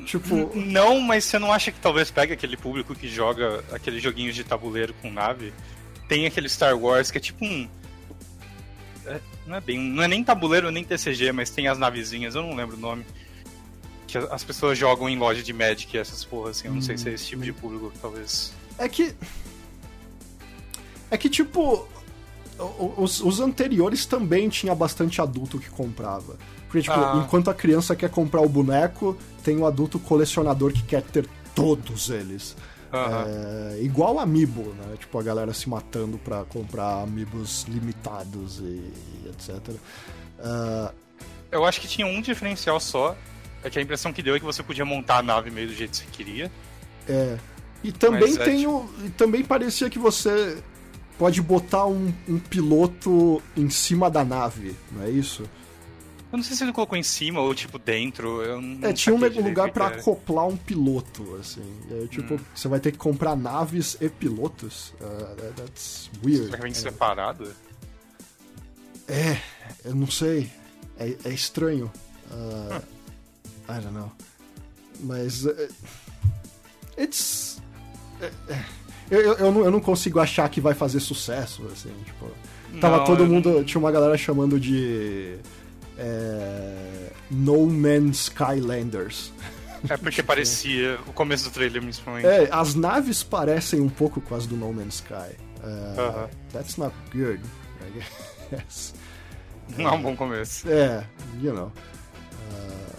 Tipo. 0.06 0.50
Não, 0.56 1.00
mas 1.00 1.24
você 1.24 1.38
não 1.38 1.52
acha 1.52 1.70
que 1.70 1.78
talvez 1.80 2.10
pegue 2.10 2.32
aquele 2.32 2.56
público 2.56 2.94
que 2.94 3.08
joga 3.08 3.62
aqueles 3.72 4.02
joguinhos 4.02 4.34
de 4.34 4.42
tabuleiro 4.42 4.94
com 5.02 5.10
nave? 5.10 5.52
Tem 6.08 6.24
aquele 6.24 6.48
Star 6.48 6.76
Wars 6.78 7.10
que 7.10 7.18
é 7.18 7.20
tipo 7.20 7.44
um. 7.44 7.68
É, 9.04 9.20
não 9.46 9.56
é 9.56 9.60
bem. 9.60 9.78
Não 9.78 10.02
é 10.02 10.08
nem 10.08 10.24
tabuleiro 10.24 10.70
nem 10.70 10.82
TCG, 10.82 11.32
mas 11.32 11.50
tem 11.50 11.68
as 11.68 11.78
navezinhas, 11.78 12.34
eu 12.34 12.42
não 12.42 12.54
lembro 12.54 12.76
o 12.76 12.80
nome. 12.80 13.04
Que 14.08 14.18
as 14.18 14.42
pessoas 14.42 14.76
jogam 14.76 15.08
em 15.08 15.16
loja 15.16 15.42
de 15.42 15.52
Magic 15.52 15.94
e 15.94 16.00
essas 16.00 16.24
porras 16.24 16.58
assim. 16.58 16.66
Eu 16.66 16.72
não 16.72 16.78
hum. 16.78 16.82
sei 16.82 16.98
se 16.98 17.08
é 17.08 17.12
esse 17.12 17.26
tipo 17.26 17.42
de 17.42 17.52
público, 17.52 17.92
talvez. 18.00 18.52
É 18.76 18.88
que. 18.88 19.14
É 21.10 21.16
que, 21.16 21.28
tipo, 21.28 21.86
os, 22.96 23.20
os, 23.20 23.40
anteriores 23.40 24.04
também 24.04 24.48
tinha 24.48 24.74
bastante 24.74 25.20
adulto 25.20 25.58
que 25.58 25.70
comprava. 25.70 26.36
Porque, 26.66 26.82
tipo, 26.82 26.98
ah. 26.98 27.22
enquanto 27.24 27.48
a 27.48 27.54
criança 27.54 27.94
quer 27.94 28.10
comprar 28.10 28.40
o 28.40 28.48
boneco, 28.48 29.16
tem 29.44 29.56
o 29.56 29.66
adulto 29.66 29.98
colecionador 29.98 30.72
que 30.72 30.82
quer 30.82 31.02
ter 31.02 31.26
todos 31.54 32.10
eles. 32.10 32.56
É, 32.90 33.82
igual 33.82 34.18
Amiibo, 34.18 34.74
né? 34.74 34.96
Tipo, 34.98 35.18
a 35.18 35.22
galera 35.22 35.52
se 35.52 35.68
matando 35.68 36.16
pra 36.18 36.44
comprar 36.44 37.02
Amiibos 37.02 37.64
limitados 37.68 38.60
e, 38.60 38.62
e 38.62 39.28
etc. 39.28 39.68
Uh... 39.68 39.78
Ah, 40.40 40.92
Eu 41.50 41.64
acho 41.64 41.80
que 41.80 41.88
tinha 41.88 42.06
um 42.06 42.20
diferencial 42.20 42.80
só. 42.80 43.16
É 43.62 43.70
que 43.70 43.78
a 43.78 43.82
impressão 43.82 44.12
que 44.12 44.22
deu 44.22 44.34
é 44.34 44.38
que 44.38 44.44
você 44.44 44.62
podia 44.62 44.84
montar 44.84 45.18
a 45.18 45.22
nave 45.22 45.50
meio 45.50 45.68
do 45.68 45.74
jeito 45.74 45.92
que 45.92 45.96
você 45.98 46.06
queria. 46.12 46.50
É. 47.08 47.38
E 47.82 47.92
também 47.92 48.34
é, 48.34 48.44
tem 48.44 48.58
tipo... 48.58 48.70
o. 48.70 49.10
Também 49.16 49.44
parecia 49.44 49.88
que 49.88 49.98
você 49.98 50.62
pode 51.18 51.42
botar 51.42 51.86
um, 51.86 52.12
um 52.28 52.38
piloto 52.38 53.42
em 53.56 53.68
cima 53.68 54.10
da 54.10 54.24
nave, 54.24 54.76
não 54.92 55.02
é 55.02 55.10
isso? 55.10 55.42
Eu 56.30 56.36
não 56.36 56.44
sei 56.44 56.54
se 56.54 56.62
ele 56.62 56.74
colocou 56.74 56.96
em 56.96 57.02
cima 57.02 57.40
ou, 57.40 57.54
tipo, 57.54 57.78
dentro. 57.78 58.42
Eu 58.42 58.60
é, 58.82 58.92
tinha 58.92 59.14
um 59.14 59.18
lugar 59.18 59.72
para 59.72 59.86
acoplar 59.86 60.46
um 60.46 60.58
piloto, 60.58 61.36
assim. 61.36 61.62
Aí, 61.90 62.06
tipo, 62.06 62.34
hum. 62.34 62.40
você 62.54 62.68
vai 62.68 62.78
ter 62.80 62.92
que 62.92 62.98
comprar 62.98 63.34
naves 63.34 63.96
e 63.98 64.10
pilotos. 64.10 64.92
Uh, 65.00 65.52
that's 65.54 66.10
weird. 66.22 66.44
Será 66.44 66.56
que 66.58 66.62
vem 66.62 66.72
é. 66.72 66.74
separado? 66.74 67.50
É, 69.08 69.38
eu 69.86 69.94
não 69.94 70.10
sei. 70.10 70.50
É, 70.98 71.16
é 71.24 71.30
estranho. 71.30 71.90
Uh, 72.30 72.76
hum. 72.76 72.97
I 73.78 73.80
don't 73.80 73.94
know. 73.94 74.10
Mas. 75.00 75.44
Uh, 75.44 75.68
it's. 76.98 77.60
Uh, 78.20 78.54
eu, 79.10 79.20
eu, 79.20 79.34
eu, 79.34 79.52
não, 79.52 79.64
eu 79.64 79.70
não 79.70 79.80
consigo 79.80 80.20
achar 80.20 80.48
que 80.48 80.60
vai 80.60 80.74
fazer 80.74 81.00
sucesso, 81.00 81.66
assim, 81.72 81.92
tipo. 82.04 82.30
Tava 82.80 82.98
não, 82.98 83.04
todo 83.04 83.26
mundo. 83.26 83.64
Tinha 83.64 83.78
uma 83.78 83.90
galera 83.90 84.16
chamando 84.16 84.58
de. 84.60 85.36
É, 85.96 87.10
no 87.30 87.66
Man's 87.66 88.24
Skylanders. 88.24 89.32
É 89.88 89.96
porque 89.96 90.16
tipo, 90.16 90.28
parecia 90.28 90.98
o 91.06 91.12
começo 91.12 91.48
do 91.48 91.52
trailer, 91.52 91.82
principalmente. 91.82 92.26
É, 92.26 92.48
as 92.52 92.74
naves 92.74 93.22
parecem 93.22 93.80
um 93.80 93.88
pouco 93.88 94.20
com 94.20 94.34
as 94.34 94.46
do 94.46 94.56
No 94.56 94.72
Man's 94.72 94.96
Sky. 94.96 95.34
Uh, 95.60 95.66
uh 95.66 96.26
-huh. 96.26 96.28
That's 96.52 96.76
not 96.76 96.94
good, 97.12 97.40
I 97.80 98.00
guess. 98.50 98.94
Não 99.76 99.88
é 99.88 99.92
um 99.92 100.02
bom 100.02 100.16
começo. 100.16 100.68
É, 100.68 101.04
you 101.42 101.52
know. 101.52 101.72
Uh, 102.50 102.97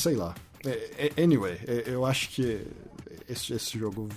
sei 0.00 0.14
lá. 0.14 0.34
É, 0.64 1.12
é, 1.16 1.22
anyway, 1.22 1.58
eu 1.86 2.04
acho 2.04 2.30
que 2.30 2.66
esse, 3.28 3.52
esse 3.52 3.78
jogo 3.78 4.08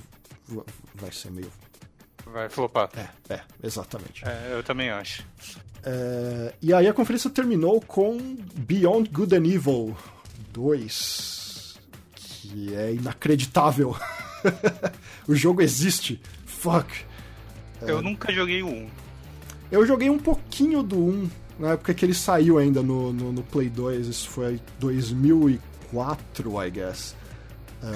vai 0.95 1.11
ser 1.11 1.31
meio. 1.31 1.51
Vai 2.25 2.49
flopar. 2.49 2.89
É, 2.95 3.33
é, 3.33 3.41
exatamente. 3.61 4.23
É, 4.25 4.53
eu 4.53 4.63
também 4.63 4.89
acho. 4.89 5.25
É, 5.83 6.53
e 6.61 6.73
aí 6.73 6.87
a 6.87 6.93
conferência 6.93 7.29
terminou 7.29 7.81
com 7.81 8.17
Beyond 8.55 9.09
Good 9.09 9.35
and 9.35 9.45
Evil 9.45 9.95
2, 10.51 11.79
que 12.15 12.73
é 12.73 12.93
inacreditável. 12.93 13.95
o 15.27 15.35
jogo 15.35 15.61
existe. 15.61 16.21
Fuck. 16.45 17.05
Eu 17.81 17.99
é, 17.99 18.01
nunca 18.01 18.31
joguei 18.31 18.63
o 18.63 18.67
1. 18.67 18.89
Eu 19.71 19.85
joguei 19.85 20.09
um 20.09 20.19
pouquinho 20.19 20.81
do 20.81 20.97
1, 20.97 21.29
na 21.59 21.71
época 21.71 21.93
que 21.93 22.05
ele 22.05 22.13
saiu 22.13 22.57
ainda 22.57 22.81
no, 22.81 23.11
no, 23.11 23.33
no 23.33 23.43
Play 23.43 23.69
2, 23.69 24.07
isso 24.07 24.29
foi 24.29 24.59
2004, 24.79 25.72
I 25.99 26.69
guess. 26.69 27.15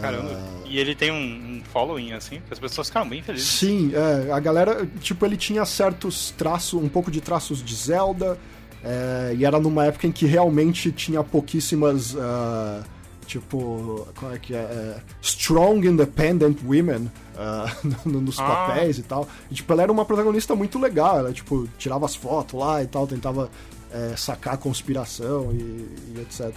Caramba. 0.02 0.32
Uh... 0.32 0.68
E 0.68 0.78
ele 0.78 0.94
tem 0.94 1.12
um, 1.12 1.16
um, 1.16 1.62
following, 1.72 2.12
assim, 2.12 2.42
que 2.46 2.54
as 2.54 2.60
pessoas 2.60 2.88
ficaram 2.88 3.08
bem 3.08 3.22
felizes. 3.22 3.48
Sim, 3.48 3.92
é, 3.94 4.32
a 4.32 4.40
galera, 4.40 4.86
tipo, 5.00 5.26
ele 5.26 5.38
tinha 5.38 5.66
certos 5.66 6.32
traços, 6.32 6.82
um 6.82 6.90
pouco 6.90 7.10
de 7.10 7.22
traços 7.22 7.64
de 7.64 7.74
Zelda, 7.74 8.38
é, 8.84 9.34
e 9.38 9.46
era 9.46 9.60
numa 9.60 9.86
época 9.86 10.08
em 10.08 10.12
que 10.12 10.26
realmente 10.26 10.92
tinha 10.92 11.24
pouquíssimas. 11.24 12.14
Uh, 12.14 12.84
tipo, 13.26 14.08
como 14.16 14.34
é 14.34 14.40
que 14.40 14.56
é? 14.56 14.60
é 14.60 15.02
strong 15.22 15.86
Independent 15.86 16.60
Women 16.66 17.12
uh, 17.36 18.10
nos 18.10 18.40
ah. 18.40 18.44
papéis 18.44 18.98
e 18.98 19.04
tal. 19.04 19.28
E, 19.52 19.56
tipo, 19.56 19.72
ela 19.74 19.84
era 19.84 19.92
uma 19.92 20.06
protagonista 20.06 20.56
muito 20.56 20.80
legal, 20.80 21.20
ela, 21.20 21.34
tipo, 21.34 21.68
tirava 21.78 22.06
as 22.06 22.16
fotos 22.16 22.60
lá 22.60 22.82
e 22.82 22.88
tal, 22.88 23.06
tentava 23.06 23.50
é, 23.92 24.16
sacar 24.16 24.56
a 24.56 24.58
conspiração 24.58 25.52
e, 25.54 25.88
e 26.16 26.22
etc. 26.22 26.54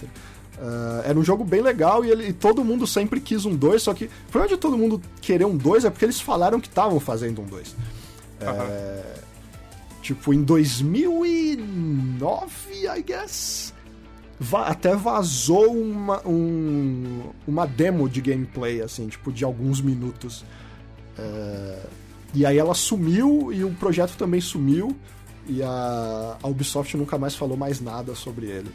Uh, 0.61 1.01
era 1.05 1.17
um 1.17 1.23
jogo 1.23 1.43
bem 1.43 1.59
legal 1.59 2.05
e, 2.05 2.11
ele, 2.11 2.27
e, 2.27 2.33
todo 2.33 2.63
mundo 2.63 2.85
sempre 2.85 3.19
quis 3.19 3.45
um 3.45 3.55
2, 3.55 3.81
só 3.81 3.95
que 3.95 4.05
o 4.05 4.09
problema 4.29 4.55
de 4.55 4.61
todo 4.61 4.77
mundo 4.77 5.01
querer 5.19 5.45
um 5.45 5.57
2 5.57 5.85
é 5.85 5.89
porque 5.89 6.05
eles 6.05 6.21
falaram 6.21 6.59
que 6.59 6.67
estavam 6.67 6.99
fazendo 6.99 7.41
um 7.41 7.45
2. 7.45 7.69
Uhum. 7.69 7.75
É, 8.41 9.15
tipo, 10.03 10.31
em 10.31 10.43
2009, 10.43 12.87
I 12.95 13.01
guess, 13.01 13.73
va 14.39 14.67
até 14.67 14.95
vazou 14.95 15.73
uma, 15.73 16.21
um, 16.27 17.23
uma 17.47 17.65
demo 17.65 18.07
de 18.07 18.21
gameplay, 18.21 18.83
assim, 18.83 19.07
tipo, 19.07 19.31
de 19.31 19.43
alguns 19.43 19.81
minutos. 19.81 20.45
É, 21.17 21.79
e 22.35 22.45
aí 22.45 22.59
ela 22.59 22.75
sumiu 22.75 23.51
e 23.51 23.63
o 23.63 23.71
projeto 23.71 24.15
também 24.15 24.39
sumiu 24.39 24.95
e 25.47 25.63
a, 25.63 26.37
a 26.41 26.47
Ubisoft 26.47 26.95
nunca 26.95 27.17
mais 27.17 27.35
falou 27.35 27.57
mais 27.57 27.81
nada 27.81 28.13
sobre 28.13 28.45
ele. 28.45 28.71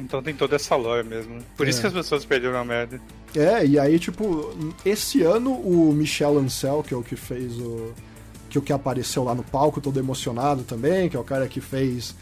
Então 0.00 0.22
tem 0.22 0.34
toda 0.34 0.56
essa 0.56 0.76
lore 0.76 1.06
mesmo. 1.06 1.38
Por 1.56 1.66
é. 1.66 1.70
isso 1.70 1.80
que 1.80 1.86
as 1.86 1.92
pessoas 1.92 2.24
perderam 2.24 2.58
a 2.58 2.64
merda. 2.64 3.00
É, 3.34 3.64
e 3.64 3.78
aí, 3.78 3.98
tipo, 3.98 4.52
esse 4.84 5.22
ano 5.22 5.52
o 5.52 5.92
Michel 5.92 6.38
Ancel, 6.38 6.82
que 6.82 6.92
é 6.92 6.96
o 6.96 7.02
que 7.02 7.16
fez 7.16 7.58
o. 7.58 7.92
que 8.48 8.58
é 8.58 8.60
o 8.60 8.62
que 8.62 8.72
apareceu 8.72 9.22
lá 9.24 9.34
no 9.34 9.44
palco, 9.44 9.80
todo 9.80 9.98
emocionado 9.98 10.62
também, 10.62 11.08
que 11.08 11.16
é 11.16 11.20
o 11.20 11.24
cara 11.24 11.46
que 11.46 11.60
fez. 11.60 12.14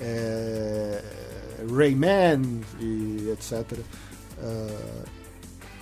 É, 0.00 1.02
Rayman 1.72 2.60
e 2.80 3.30
etc. 3.30 3.78
Uh, 4.38 5.04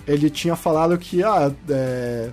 ele 0.07 0.29
tinha 0.29 0.57
falado 0.57 0.97
que, 0.99 1.23
ah, 1.23 1.53
é, 1.71 2.31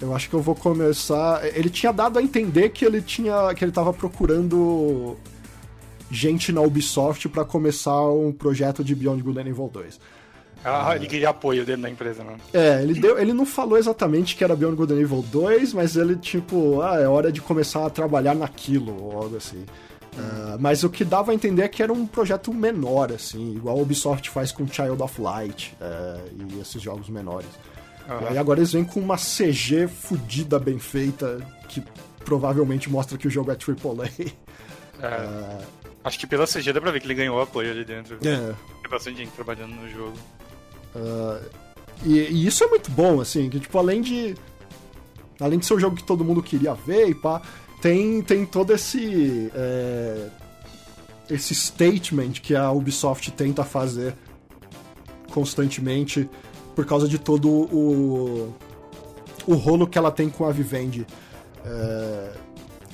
eu 0.00 0.14
acho 0.14 0.28
que 0.28 0.34
eu 0.34 0.42
vou 0.42 0.54
começar. 0.54 1.44
Ele 1.56 1.70
tinha 1.70 1.92
dado 1.92 2.18
a 2.18 2.22
entender 2.22 2.70
que 2.70 2.84
ele 2.84 3.00
tinha. 3.00 3.54
que 3.54 3.64
ele 3.64 3.72
tava 3.72 3.92
procurando 3.92 5.16
gente 6.10 6.52
na 6.52 6.60
Ubisoft 6.60 7.28
para 7.28 7.44
começar 7.44 8.00
um 8.08 8.32
projeto 8.32 8.84
de 8.84 8.94
Beyond 8.94 9.22
Good 9.22 9.38
and 9.38 9.48
Evil 9.48 9.70
2. 9.72 10.00
Ah, 10.64 10.92
é. 10.92 10.96
ele 10.96 11.06
queria 11.06 11.28
apoio 11.30 11.64
dentro 11.64 11.82
da 11.82 11.90
empresa, 11.90 12.24
né? 12.24 12.36
É, 12.52 12.82
ele, 12.82 12.94
deu, 12.94 13.18
ele 13.18 13.32
não 13.32 13.46
falou 13.46 13.78
exatamente 13.78 14.34
que 14.34 14.42
era 14.42 14.56
Beyond 14.56 14.76
Good 14.76 14.92
and 14.94 15.00
Evil 15.00 15.22
2, 15.30 15.72
mas 15.74 15.96
ele, 15.96 16.16
tipo, 16.16 16.80
ah, 16.82 16.98
é 17.00 17.06
hora 17.06 17.30
de 17.30 17.40
começar 17.40 17.86
a 17.86 17.90
trabalhar 17.90 18.34
naquilo, 18.34 18.96
ou 19.00 19.22
algo 19.22 19.36
assim. 19.36 19.64
Uh, 20.16 20.56
mas 20.58 20.82
o 20.82 20.88
que 20.88 21.04
dava 21.04 21.30
a 21.30 21.34
entender 21.34 21.62
é 21.62 21.68
que 21.68 21.82
era 21.82 21.92
um 21.92 22.06
projeto 22.06 22.52
menor, 22.52 23.12
assim, 23.12 23.54
igual 23.54 23.78
a 23.78 23.82
Ubisoft 23.82 24.30
faz 24.30 24.50
com 24.50 24.66
Child 24.66 25.02
of 25.02 25.20
Light 25.20 25.76
uh, 25.80 26.54
e 26.54 26.60
esses 26.60 26.80
jogos 26.80 27.08
menores. 27.10 27.50
Uhum. 28.08 28.34
E 28.34 28.38
agora 28.38 28.60
eles 28.60 28.72
vêm 28.72 28.84
com 28.84 28.98
uma 28.98 29.16
CG 29.16 29.86
fodida 29.88 30.58
bem 30.58 30.78
feita, 30.78 31.38
que 31.68 31.82
provavelmente 32.24 32.90
mostra 32.90 33.18
que 33.18 33.28
o 33.28 33.30
jogo 33.30 33.52
é 33.52 33.54
AAA. 33.54 34.32
É. 34.98 35.06
Uh, 35.06 35.85
Acho 36.06 36.20
que 36.20 36.26
pela 36.28 36.46
CG 36.46 36.72
dá 36.72 36.80
pra 36.80 36.92
ver 36.92 37.00
que 37.00 37.06
ele 37.08 37.14
ganhou 37.14 37.42
apoio 37.42 37.68
ali 37.68 37.84
dentro. 37.84 38.14
É. 38.24 38.54
Tem 38.80 38.88
bastante 38.88 39.16
gente 39.16 39.32
trabalhando 39.32 39.74
no 39.74 39.90
jogo. 39.90 40.16
Uh, 40.94 41.44
e, 42.04 42.20
e, 42.20 42.46
isso 42.46 42.62
é 42.62 42.68
muito 42.68 42.92
bom, 42.92 43.20
assim, 43.20 43.50
que 43.50 43.58
tipo, 43.58 43.76
além 43.76 44.00
de. 44.00 44.36
Além 45.40 45.58
de 45.58 45.66
ser 45.66 45.74
um 45.74 45.80
jogo 45.80 45.96
que 45.96 46.04
todo 46.04 46.24
mundo 46.24 46.40
queria 46.44 46.74
ver 46.74 47.08
e 47.08 47.14
pá, 47.14 47.42
tem, 47.82 48.22
tem 48.22 48.46
todo 48.46 48.72
esse. 48.72 49.50
É, 49.52 50.28
esse 51.28 51.52
statement 51.52 52.34
que 52.40 52.54
a 52.54 52.70
Ubisoft 52.70 53.32
tenta 53.32 53.64
fazer 53.64 54.14
constantemente 55.32 56.30
por 56.76 56.86
causa 56.86 57.08
de 57.08 57.18
todo 57.18 57.48
o, 57.48 58.54
o 59.44 59.54
rolo 59.54 59.88
que 59.88 59.98
ela 59.98 60.12
tem 60.12 60.30
com 60.30 60.46
a 60.46 60.52
Vivendi. 60.52 61.04
É... 61.64 62.45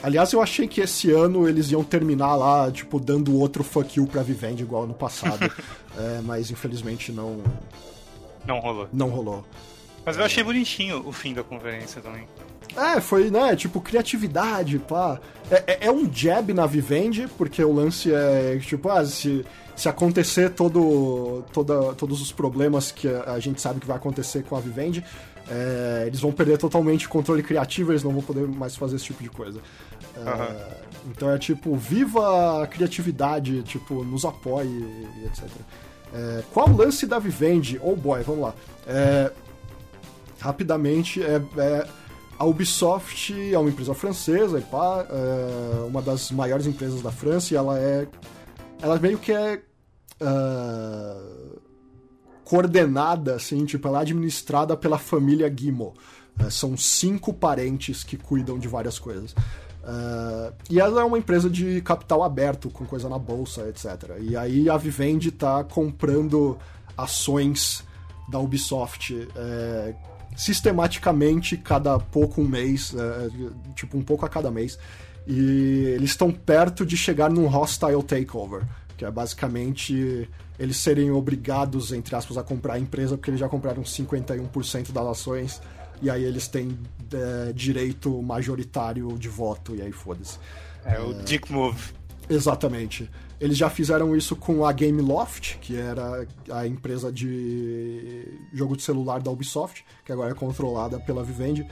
Aliás, 0.02 0.32
eu 0.32 0.42
achei 0.42 0.66
que 0.66 0.80
esse 0.80 1.10
ano 1.12 1.48
eles 1.48 1.70
iam 1.70 1.84
terminar 1.84 2.34
lá, 2.34 2.70
tipo, 2.70 2.98
dando 2.98 3.38
outro 3.38 3.62
fuck 3.62 3.98
you 3.98 4.06
pra 4.06 4.22
Vivendi, 4.22 4.62
igual 4.62 4.86
no 4.86 4.94
passado. 4.94 5.50
é, 5.96 6.20
mas 6.22 6.50
infelizmente 6.50 7.12
não. 7.12 7.40
Não 8.44 8.58
rolou. 8.58 8.88
Não 8.92 9.08
rolou. 9.08 9.44
Mas 10.04 10.16
eu 10.16 10.24
achei 10.24 10.42
bonitinho 10.42 11.06
o 11.06 11.12
fim 11.12 11.32
da 11.32 11.44
conferência 11.44 12.00
também. 12.00 12.26
É, 12.76 13.00
foi, 13.00 13.30
né, 13.30 13.54
tipo, 13.54 13.80
criatividade, 13.80 14.78
pá. 14.78 15.20
É, 15.50 15.64
é, 15.66 15.78
é, 15.86 15.92
um 15.92 16.10
jab 16.12 16.52
na 16.52 16.66
Vivendi, 16.66 17.28
porque 17.36 17.62
o 17.62 17.72
lance 17.72 18.12
é, 18.12 18.58
tipo, 18.58 18.88
ah, 18.88 19.04
se, 19.04 19.44
se 19.76 19.88
acontecer 19.88 20.50
todo, 20.50 21.44
toda, 21.52 21.94
todos 21.94 22.20
os 22.20 22.32
problemas 22.32 22.90
que 22.90 23.06
a, 23.06 23.34
a 23.34 23.38
gente 23.40 23.60
sabe 23.60 23.78
que 23.78 23.86
vai 23.86 23.96
acontecer 23.96 24.42
com 24.44 24.56
a 24.56 24.60
Vivendi, 24.60 25.04
é, 25.48 26.04
eles 26.06 26.20
vão 26.20 26.32
perder 26.32 26.58
totalmente 26.58 27.06
o 27.06 27.08
controle 27.08 27.42
criativo, 27.42 27.92
eles 27.92 28.02
não 28.02 28.12
vão 28.12 28.22
poder 28.22 28.46
mais 28.46 28.76
fazer 28.76 28.96
esse 28.96 29.06
tipo 29.06 29.22
de 29.22 29.30
coisa. 29.30 29.60
Uhum. 30.16 31.10
Então 31.10 31.30
é 31.30 31.38
tipo, 31.38 31.74
viva 31.76 32.62
a 32.62 32.66
criatividade, 32.66 33.62
tipo, 33.62 34.04
nos 34.04 34.24
apoie 34.24 34.68
e 34.68 35.26
etc. 35.26 35.44
É, 36.14 36.42
qual 36.52 36.68
o 36.68 36.76
lance 36.76 37.06
da 37.06 37.18
Vivendi? 37.18 37.80
Oh 37.82 37.96
boy, 37.96 38.22
vamos 38.22 38.42
lá. 38.42 38.54
É, 38.86 39.32
rapidamente, 40.38 41.22
é, 41.22 41.40
é, 41.56 41.88
a 42.38 42.44
Ubisoft 42.44 43.32
é 43.52 43.58
uma 43.58 43.70
empresa 43.70 43.94
francesa, 43.94 44.60
pá, 44.60 45.06
é 45.08 45.84
uma 45.86 46.02
das 46.02 46.30
maiores 46.30 46.66
empresas 46.66 47.00
da 47.00 47.12
França, 47.12 47.54
e 47.54 47.56
ela 47.56 47.78
é. 47.78 48.06
Ela 48.80 48.98
meio 48.98 49.18
que 49.18 49.32
é. 49.32 49.62
Uh, 50.20 51.51
coordenada, 52.52 53.36
assim, 53.36 53.64
tipo, 53.64 53.88
ela 53.88 54.00
é 54.00 54.02
administrada 54.02 54.76
pela 54.76 54.98
família 54.98 55.48
Guimau. 55.48 55.94
Uh, 56.38 56.50
são 56.50 56.76
cinco 56.76 57.32
parentes 57.32 58.04
que 58.04 58.18
cuidam 58.18 58.58
de 58.58 58.68
várias 58.68 58.98
coisas. 58.98 59.32
Uh, 59.32 60.52
e 60.68 60.78
ela 60.78 61.00
é 61.00 61.04
uma 61.04 61.16
empresa 61.16 61.48
de 61.48 61.80
capital 61.80 62.22
aberto, 62.22 62.68
com 62.68 62.84
coisa 62.84 63.08
na 63.08 63.18
bolsa, 63.18 63.66
etc. 63.70 64.18
E 64.20 64.36
aí 64.36 64.68
a 64.68 64.76
Vivendi 64.76 65.30
está 65.30 65.64
comprando 65.64 66.58
ações 66.94 67.82
da 68.28 68.38
Ubisoft 68.38 69.26
é, 69.34 69.94
sistematicamente, 70.36 71.56
cada 71.56 71.98
pouco 71.98 72.42
um 72.42 72.46
mês, 72.46 72.94
é, 72.94 73.74
tipo 73.74 73.96
um 73.96 74.02
pouco 74.02 74.26
a 74.26 74.28
cada 74.28 74.50
mês. 74.50 74.78
E 75.26 75.94
eles 75.94 76.10
estão 76.10 76.30
perto 76.30 76.84
de 76.84 76.98
chegar 76.98 77.30
num 77.30 77.46
hostile 77.46 78.02
takeover, 78.02 78.62
que 79.02 79.04
é 79.04 79.10
basicamente 79.10 80.28
eles 80.58 80.76
serem 80.76 81.10
obrigados, 81.10 81.92
entre 81.92 82.14
aspas, 82.14 82.38
a 82.38 82.42
comprar 82.44 82.74
a 82.74 82.78
empresa, 82.78 83.16
porque 83.16 83.30
eles 83.30 83.40
já 83.40 83.48
compraram 83.48 83.82
51% 83.82 84.92
das 84.92 85.06
ações 85.06 85.60
e 86.00 86.08
aí 86.08 86.22
eles 86.22 86.46
têm 86.46 86.78
é, 87.12 87.52
direito 87.52 88.22
majoritário 88.22 89.18
de 89.18 89.28
voto, 89.28 89.74
e 89.74 89.82
aí 89.82 89.90
foda-se. 89.90 90.38
É, 90.84 91.00
o 91.00 91.18
é... 91.18 91.22
Dick 91.24 91.52
Move. 91.52 91.80
Exatamente. 92.30 93.10
Eles 93.40 93.58
já 93.58 93.68
fizeram 93.68 94.16
isso 94.16 94.36
com 94.36 94.64
a 94.64 94.72
Gameloft, 94.72 95.58
que 95.58 95.76
era 95.76 96.24
a 96.50 96.64
empresa 96.64 97.12
de 97.12 98.24
jogo 98.52 98.76
de 98.76 98.84
celular 98.84 99.20
da 99.20 99.32
Ubisoft, 99.32 99.84
que 100.04 100.12
agora 100.12 100.30
é 100.30 100.34
controlada 100.34 101.00
pela 101.00 101.24
Vivendi. 101.24 101.66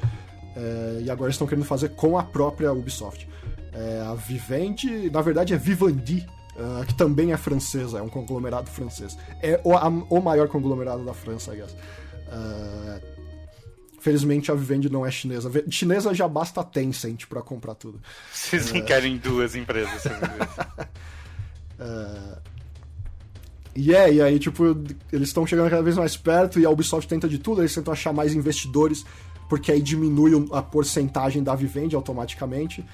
É, 0.56 1.02
e 1.04 1.10
agora 1.10 1.30
estão 1.30 1.46
querendo 1.46 1.64
fazer 1.64 1.90
com 1.90 2.18
a 2.18 2.24
própria 2.24 2.72
Ubisoft. 2.72 3.28
É, 3.72 4.02
a 4.04 4.14
Vivendi, 4.14 5.08
na 5.10 5.22
verdade, 5.22 5.54
é 5.54 5.56
Vivendi, 5.56 6.26
uh, 6.56 6.84
que 6.86 6.94
também 6.94 7.32
é 7.32 7.36
francesa, 7.36 7.98
é 7.98 8.02
um 8.02 8.08
conglomerado 8.08 8.70
francês. 8.70 9.16
É 9.42 9.60
o, 9.64 9.76
a, 9.76 9.88
o 9.88 10.20
maior 10.20 10.48
conglomerado 10.48 11.04
da 11.04 11.14
França, 11.14 11.54
I 11.54 11.58
guess. 11.58 11.72
Uh, 11.72 13.20
Felizmente 14.00 14.50
a 14.50 14.54
Vivendi 14.54 14.88
não 14.88 15.04
é 15.04 15.10
chinesa. 15.10 15.50
Chinesa 15.68 16.14
já 16.14 16.26
basta 16.26 16.62
a 16.62 16.64
Tencent 16.64 17.26
pra 17.26 17.42
comprar 17.42 17.74
tudo. 17.74 18.00
Vocês 18.32 18.72
não 18.72 18.78
é... 18.78 18.82
querem 18.82 19.18
duas 19.18 19.54
empresas. 19.54 20.04
E 23.74 23.94
é, 23.94 24.12
e 24.12 24.20
aí, 24.20 24.38
tipo, 24.38 24.64
eles 25.12 25.28
estão 25.28 25.46
chegando 25.46 25.70
cada 25.70 25.82
vez 25.82 25.96
mais 25.96 26.16
perto 26.16 26.58
e 26.58 26.66
a 26.66 26.70
Ubisoft 26.70 27.08
tenta 27.08 27.28
de 27.28 27.38
tudo, 27.38 27.60
eles 27.60 27.74
tentam 27.74 27.92
achar 27.92 28.12
mais 28.12 28.34
investidores, 28.34 29.04
porque 29.48 29.70
aí 29.70 29.80
diminui 29.80 30.32
a 30.52 30.60
porcentagem 30.60 31.42
da 31.42 31.54
Vivendi 31.54 31.94
automaticamente. 31.94 32.84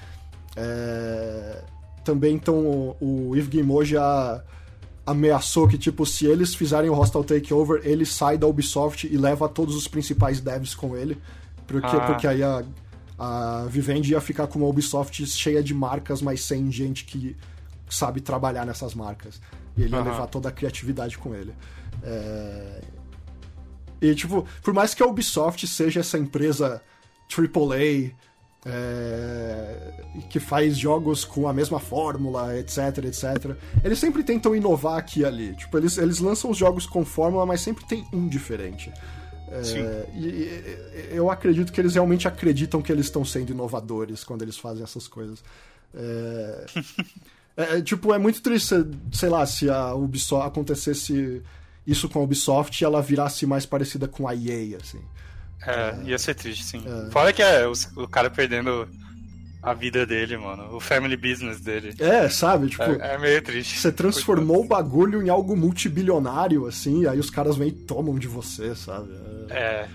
É... 0.55 1.63
Também, 2.07 2.35
então, 2.35 2.95
o 3.01 3.35
Yves 3.35 3.49
Guillemot 3.49 3.83
já 3.83 4.41
ameaçou 5.05 5.67
que, 5.67 5.77
tipo, 5.77 6.05
se 6.05 6.25
eles 6.25 6.55
fizerem 6.55 6.89
o 6.89 6.93
Hostile 6.93 7.25
Takeover, 7.25 7.81
ele 7.83 8.05
sai 8.05 8.37
da 8.37 8.47
Ubisoft 8.47 9.05
e 9.05 9.17
leva 9.17 9.49
todos 9.49 9.75
os 9.75 9.89
principais 9.89 10.39
devs 10.39 10.73
com 10.73 10.95
ele. 10.95 11.17
Porque, 11.67 11.97
ah. 11.97 11.99
porque 12.05 12.25
aí 12.25 12.41
a, 12.41 12.63
a 13.19 13.65
Vivendi 13.69 14.13
ia 14.13 14.21
ficar 14.21 14.47
com 14.47 14.59
uma 14.59 14.69
Ubisoft 14.69 15.25
cheia 15.25 15.61
de 15.61 15.73
marcas, 15.73 16.21
mas 16.21 16.45
sem 16.45 16.71
gente 16.71 17.03
que 17.03 17.35
sabe 17.89 18.21
trabalhar 18.21 18.65
nessas 18.65 18.95
marcas. 18.95 19.41
E 19.75 19.83
ele 19.83 19.93
ia 19.93 20.01
levar 20.01 20.27
toda 20.27 20.47
a 20.47 20.51
criatividade 20.53 21.17
com 21.17 21.35
ele. 21.35 21.53
É... 22.03 22.81
E, 24.01 24.15
tipo, 24.15 24.47
por 24.63 24.73
mais 24.73 24.93
que 24.93 25.03
a 25.03 25.05
Ubisoft 25.05 25.67
seja 25.67 25.99
essa 25.99 26.17
empresa 26.17 26.81
AAA 27.29 28.15
é, 28.67 29.93
que 30.29 30.39
faz 30.39 30.77
jogos 30.77 31.23
com 31.23 31.47
a 31.47 31.53
mesma 31.53 31.79
fórmula, 31.79 32.57
etc, 32.57 33.05
etc. 33.05 33.55
Eles 33.83 33.97
sempre 33.97 34.23
tentam 34.23 34.55
inovar 34.55 34.97
aqui 34.97 35.21
e 35.21 35.25
ali. 35.25 35.55
Tipo, 35.55 35.77
eles, 35.77 35.97
eles 35.97 36.19
lançam 36.19 36.51
os 36.51 36.57
jogos 36.57 36.85
com 36.85 37.05
fórmula, 37.05 37.45
mas 37.45 37.61
sempre 37.61 37.85
tem 37.85 38.05
um 38.11 38.27
diferente. 38.27 38.91
É, 39.49 40.09
e, 40.13 40.25
e, 40.25 41.15
eu 41.15 41.31
acredito 41.31 41.71
que 41.71 41.79
eles 41.79 41.93
realmente 41.93 42.27
acreditam 42.27 42.81
que 42.81 42.91
eles 42.91 43.05
estão 43.05 43.23
sendo 43.23 43.51
inovadores 43.51 44.25
quando 44.25 44.41
eles 44.41 44.57
fazem 44.57 44.83
essas 44.83 45.07
coisas. 45.07 45.43
É, 47.59 47.77
é, 47.77 47.81
tipo, 47.81 48.13
é 48.13 48.19
muito 48.19 48.39
triste, 48.39 48.75
sei 49.11 49.29
lá, 49.29 49.43
se 49.43 49.67
a 49.67 49.91
Ubisoft 49.95 50.47
acontecesse 50.47 51.41
isso 51.87 52.07
com 52.07 52.19
a 52.19 52.21
Ubisoft 52.21 52.79
e 52.79 52.85
ela 52.85 53.01
virasse 53.01 53.47
mais 53.47 53.65
parecida 53.65 54.07
com 54.07 54.27
a 54.27 54.35
EA, 54.35 54.77
assim. 54.79 55.01
É, 55.65 55.97
ia 56.05 56.17
ser 56.17 56.35
triste, 56.35 56.63
sim. 56.63 56.83
É. 56.85 57.11
Fora 57.11 57.33
que 57.33 57.41
é 57.41 57.67
o, 57.67 57.73
o, 57.95 58.07
cara 58.07 58.29
perdendo 58.29 58.87
a 59.61 59.73
vida 59.73 60.05
dele, 60.05 60.37
mano. 60.37 60.75
O 60.75 60.79
family 60.79 61.17
business 61.17 61.59
dele. 61.59 61.93
É, 61.99 62.29
sabe? 62.29 62.69
Tipo, 62.69 62.83
é, 62.83 63.15
é 63.15 63.17
meio 63.17 63.41
triste. 63.41 63.79
Você 63.79 63.91
transformou 63.91 64.61
o 64.61 64.67
bagulho 64.67 65.21
em 65.21 65.29
algo 65.29 65.55
multibilionário, 65.55 66.65
assim, 66.67 67.05
aí 67.05 67.19
os 67.19 67.29
caras 67.29 67.57
vêm 67.57 67.69
e 67.69 67.71
tomam 67.71 68.17
de 68.17 68.27
você, 68.27 68.75
sabe? 68.75 69.09
É. 69.49 69.57
é. 69.57 69.87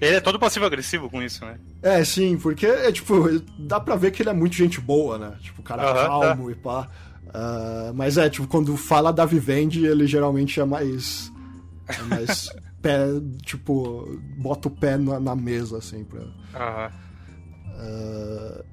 Ele 0.00 0.16
é 0.16 0.20
todo 0.20 0.38
passivo-agressivo 0.38 1.08
com 1.08 1.22
isso, 1.22 1.44
né? 1.44 1.56
É, 1.82 2.04
sim, 2.04 2.36
porque 2.36 2.66
é 2.66 2.90
tipo, 2.90 3.40
dá 3.58 3.78
pra 3.78 3.96
ver 3.96 4.10
que 4.10 4.22
ele 4.22 4.30
é 4.30 4.34
muito 4.34 4.54
gente 4.54 4.80
boa, 4.80 5.18
né? 5.18 5.32
Tipo, 5.40 5.60
o 5.60 5.64
cara 5.64 5.82
-huh, 5.82 6.06
calmo 6.06 6.50
e 6.50 6.54
pá. 6.54 6.88
Uh, 7.26 7.94
mas 7.94 8.18
é, 8.18 8.28
tipo, 8.28 8.46
quando 8.46 8.76
fala 8.76 9.12
da 9.12 9.24
Vivendi, 9.24 9.86
ele 9.86 10.06
geralmente 10.06 10.60
é 10.60 10.64
mais. 10.64 11.32
É 11.88 12.02
mais 12.02 12.48
pé, 12.84 13.06
tipo, 13.42 14.20
bota 14.36 14.68
o 14.68 14.70
pé 14.70 14.98
na, 14.98 15.18
na 15.18 15.34
mesa, 15.34 15.78
assim, 15.78 16.04
pra. 16.04 16.20
Uhum. 16.20 16.90
Uh, 17.76 18.64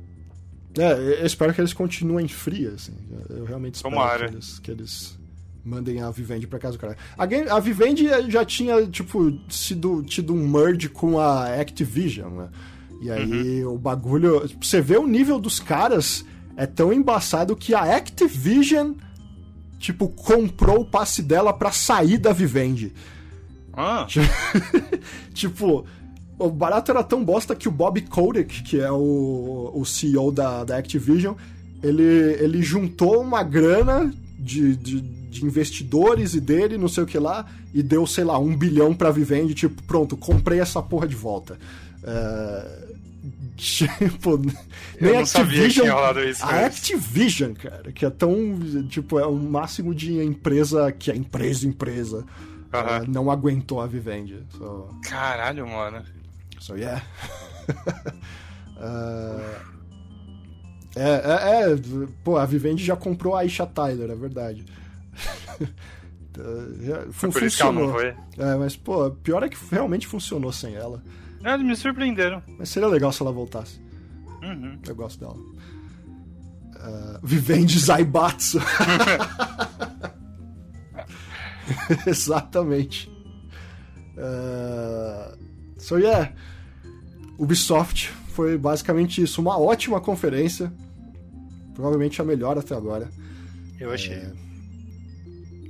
é, 0.78 1.22
eu 1.22 1.26
espero 1.26 1.53
que 1.53 1.62
eles 1.62 1.74
continuem 1.74 2.28
frios, 2.28 2.74
assim. 2.74 2.93
Eu 3.30 3.45
realmente 3.45 3.76
espero 3.76 3.95
que 3.95 4.36
eles, 4.36 4.59
que 4.59 4.72
eles, 4.72 5.20
mandem 5.64 6.01
a 6.01 6.12
Vivendi 6.12 6.45
pra 6.45 6.59
casa 6.59 6.78
do 6.78 6.82
cara. 6.82 6.97
A, 7.18 7.55
a 7.55 7.59
Vivendi 7.59 8.07
já 8.30 8.43
tinha, 8.43 8.86
tipo, 8.88 9.39
sido, 9.49 10.03
tido 10.03 10.34
um 10.34 10.47
merge 10.47 10.89
com 10.89 11.18
a 11.18 11.55
Activision, 11.55 12.34
né? 12.34 12.49
E 13.01 13.09
aí 13.09 13.64
uhum. 13.64 13.76
o 13.76 13.78
bagulho. 13.78 14.47
Você 14.62 14.82
vê 14.82 14.97
o 14.97 15.07
nível 15.07 15.39
dos 15.39 15.59
caras 15.59 16.26
é 16.57 16.66
tão 16.66 16.91
embaçado 16.91 17.55
que 17.55 17.74
a 17.74 17.95
Activision, 17.95 18.93
tipo, 19.80 20.09
comprou 20.09 20.82
o 20.82 20.86
passe 20.86 21.24
dela 21.24 21.53
pra 21.53 21.72
sair 21.72 22.18
da 22.18 22.34
Vivendi. 22.34 22.93
Ah. 23.74 24.05
tipo, 25.34 25.86
o 26.38 26.49
barato 26.49 26.91
era 26.91 27.03
tão 27.03 27.24
bosta 27.24 27.55
que 27.55 27.67
o 27.67 27.72
Bob 27.72 28.01
Kotick, 28.01 28.63
que 28.63 28.80
é 28.80 28.91
o, 28.91 29.72
o 29.74 29.86
CEO 29.86 30.32
da, 30.32 30.63
da 30.63 30.78
Activision, 30.78 31.36
ele, 31.84 32.03
ele 32.03 32.61
juntou 32.61 33.22
uma 33.22 33.43
grana 33.43 34.11
de, 34.38 34.76
de, 34.76 35.01
de, 35.01 35.45
investidores 35.45 36.34
e 36.34 36.41
dele, 36.41 36.78
não 36.78 36.88
sei 36.88 37.03
o 37.03 37.07
que 37.07 37.17
lá, 37.17 37.45
e 37.74 37.82
deu, 37.82 38.05
sei 38.05 38.24
lá, 38.24 38.38
um 38.39 38.55
bilhão 38.55 38.93
pra 38.93 39.11
Vivendi, 39.11 39.53
tipo, 39.53 39.82
pronto, 39.84 40.17
comprei 40.17 40.59
essa 40.59 40.82
porra 40.82 41.07
de 41.07 41.15
volta. 41.15 41.57
É... 42.03 42.91
Tipo, 43.61 44.38
nem 44.99 45.13
Eu 45.13 45.19
Activision. 45.19 45.86
Isso, 46.28 46.43
a 46.43 46.65
Activision, 46.65 47.53
cara, 47.53 47.91
que 47.91 48.03
é 48.03 48.09
tão. 48.09 48.57
Tipo, 48.89 49.19
é 49.19 49.26
o 49.28 49.36
máximo 49.36 49.93
de 49.93 50.17
empresa 50.17 50.91
que 50.91 51.11
é 51.11 51.15
empresa, 51.15 51.67
empresa. 51.67 52.26
Não 53.07 53.30
aguentou 53.30 53.82
a 53.82 53.88
Vivendi. 53.88 54.43
So... 54.57 54.89
Caralho, 55.03 55.67
mano. 55.67 56.03
So, 56.59 56.76
yeah. 56.76 57.03
uh... 58.78 59.72
É, 60.95 61.01
é, 61.01 61.72
é, 61.72 61.78
pô, 62.24 62.38
a 62.38 62.45
Vivendi 62.45 62.84
já 62.84 62.95
comprou 62.95 63.36
a 63.36 63.39
Aisha 63.39 63.65
Tyler, 63.65 64.09
é 64.11 64.15
verdade. 64.15 64.65
Fun 67.11 67.30
por 67.30 67.41
funcionou. 67.41 68.01
Isso 68.01 68.15
que 68.34 68.41
É, 68.41 68.55
mas, 68.55 68.76
pô, 68.76 69.11
pior 69.11 69.43
é 69.43 69.49
que 69.49 69.57
realmente 69.69 70.07
funcionou 70.07 70.51
sem 70.51 70.76
ela. 70.76 71.01
É, 71.43 71.57
me 71.57 71.76
surpreenderam. 71.76 72.41
Mas 72.57 72.69
seria 72.69 72.88
legal 72.88 73.11
se 73.11 73.22
ela 73.22 73.32
voltasse. 73.32 73.82
Uhum. 74.41 74.80
Eu 74.88 74.95
gosto 74.95 75.19
dela. 75.19 75.36
Uh, 75.36 77.19
Vivendi 77.24 77.80
Zaibatsu. 77.80 78.59
Exatamente. 82.05 83.11
Uh, 84.17 85.38
so, 85.78 85.97
yeah. 85.97 86.34
Ubisoft 87.38 88.11
foi 88.34 88.57
basicamente 88.57 89.22
isso. 89.22 89.41
Uma 89.41 89.57
ótima 89.57 89.99
conferência. 89.99 90.72
Provavelmente 91.74 92.22
a 92.22 92.26
melhor 92.26 92.57
até 92.57 92.76
agora. 92.76 93.09
Eu 93.80 93.91
achei. 93.91 94.15
É... 94.15 94.32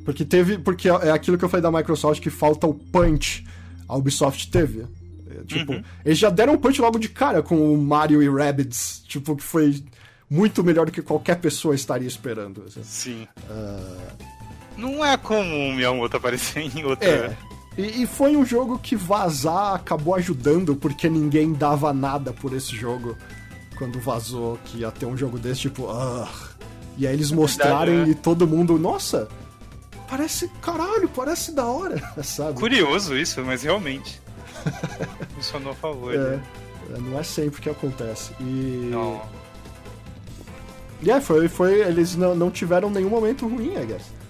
Porque 0.04 0.26
teve. 0.26 0.58
Porque 0.58 0.90
é 0.90 1.12
aquilo 1.12 1.38
que 1.38 1.46
eu 1.46 1.50
falei 1.50 1.62
da 1.62 1.72
Microsoft 1.72 2.22
que 2.22 2.30
falta 2.30 2.68
o 2.68 2.74
punch. 2.74 3.46
A 3.88 3.96
Ubisoft 3.96 4.50
teve. 4.50 4.86
É, 5.30 5.44
tipo, 5.46 5.74
uhum. 5.74 5.84
eles 6.04 6.18
já 6.18 6.30
deram 6.30 6.54
um 6.54 6.58
punch 6.58 6.82
logo 6.82 7.00
de 7.00 7.10
cara 7.10 7.42
com 7.42 7.74
o 7.74 7.78
Mario 7.78 8.22
e 8.22 8.30
Rabbids. 8.30 9.04
Tipo, 9.08 9.36
que 9.36 9.44
foi 9.44 9.84
muito 10.30 10.64
melhor 10.64 10.86
do 10.86 10.92
que 10.92 11.02
qualquer 11.02 11.36
pessoa 11.40 11.76
estaria 11.76 12.08
esperando. 12.08 12.64
Assim. 12.68 12.84
Sim. 12.84 13.28
Uh... 13.50 14.41
Não 14.82 15.06
é 15.06 15.16
comum 15.16 15.76
Miyamoto 15.76 16.18
aparecer 16.18 16.60
em 16.76 16.84
outra. 16.84 17.08
É. 17.08 17.38
E, 17.78 18.04
e, 18.04 18.08
foi 18.08 18.36
um 18.36 18.46
jogo 18.46 18.78
que 18.78 18.96
vazar 18.96 19.76
acabou 19.76 20.16
ajudando, 20.16 20.76
porque 20.76 21.10
ninguém 21.10 21.54
dava 21.54 21.94
nada 21.94 22.34
por 22.34 22.52
esse 22.54 22.76
jogo 22.76 23.16
quando 23.78 24.00
vazou 24.00 24.60
que 24.66 24.80
ia 24.80 24.92
ter 24.92 25.06
um 25.06 25.16
jogo 25.16 25.40
desse, 25.40 25.62
tipo, 25.62 25.88
e 26.98 27.08
aí 27.08 27.14
eles 27.14 27.32
é 27.32 27.36
mostraram 27.36 27.86
verdade, 27.86 28.10
né? 28.10 28.12
e 28.12 28.16
todo 28.16 28.46
mundo, 28.46 28.78
nossa, 28.78 29.30
parece, 30.10 30.50
caralho, 30.62 31.08
parece 31.08 31.54
da 31.54 31.66
hora, 31.66 31.98
sabe? 32.24 32.60
Curioso 32.60 33.16
isso, 33.16 33.42
mas 33.44 33.64
realmente. 33.64 34.22
Funcionou 35.36 35.72
a 35.72 35.76
favor. 35.76 36.14
É, 36.14 36.18
né? 36.18 36.44
É, 36.94 37.00
não 37.00 37.18
é 37.18 37.24
sempre 37.24 37.62
que 37.62 37.70
acontece. 37.70 38.34
E. 38.40 38.90
Não. 38.92 39.22
E 41.02 41.10
é, 41.10 41.22
foi, 41.22 41.48
foi. 41.48 41.80
Eles 41.80 42.16
não, 42.16 42.36
não 42.36 42.52
tiveram 42.52 42.90
nenhum 42.90 43.10
momento 43.10 43.48
ruim, 43.48 43.74
I 43.76 43.86
guess. 43.86 44.21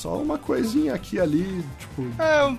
Só 0.00 0.16
uma 0.16 0.38
coisinha 0.38 0.94
aqui 0.94 1.16
e 1.16 1.20
ali, 1.20 1.62
tipo. 1.78 2.02
É, 2.18 2.56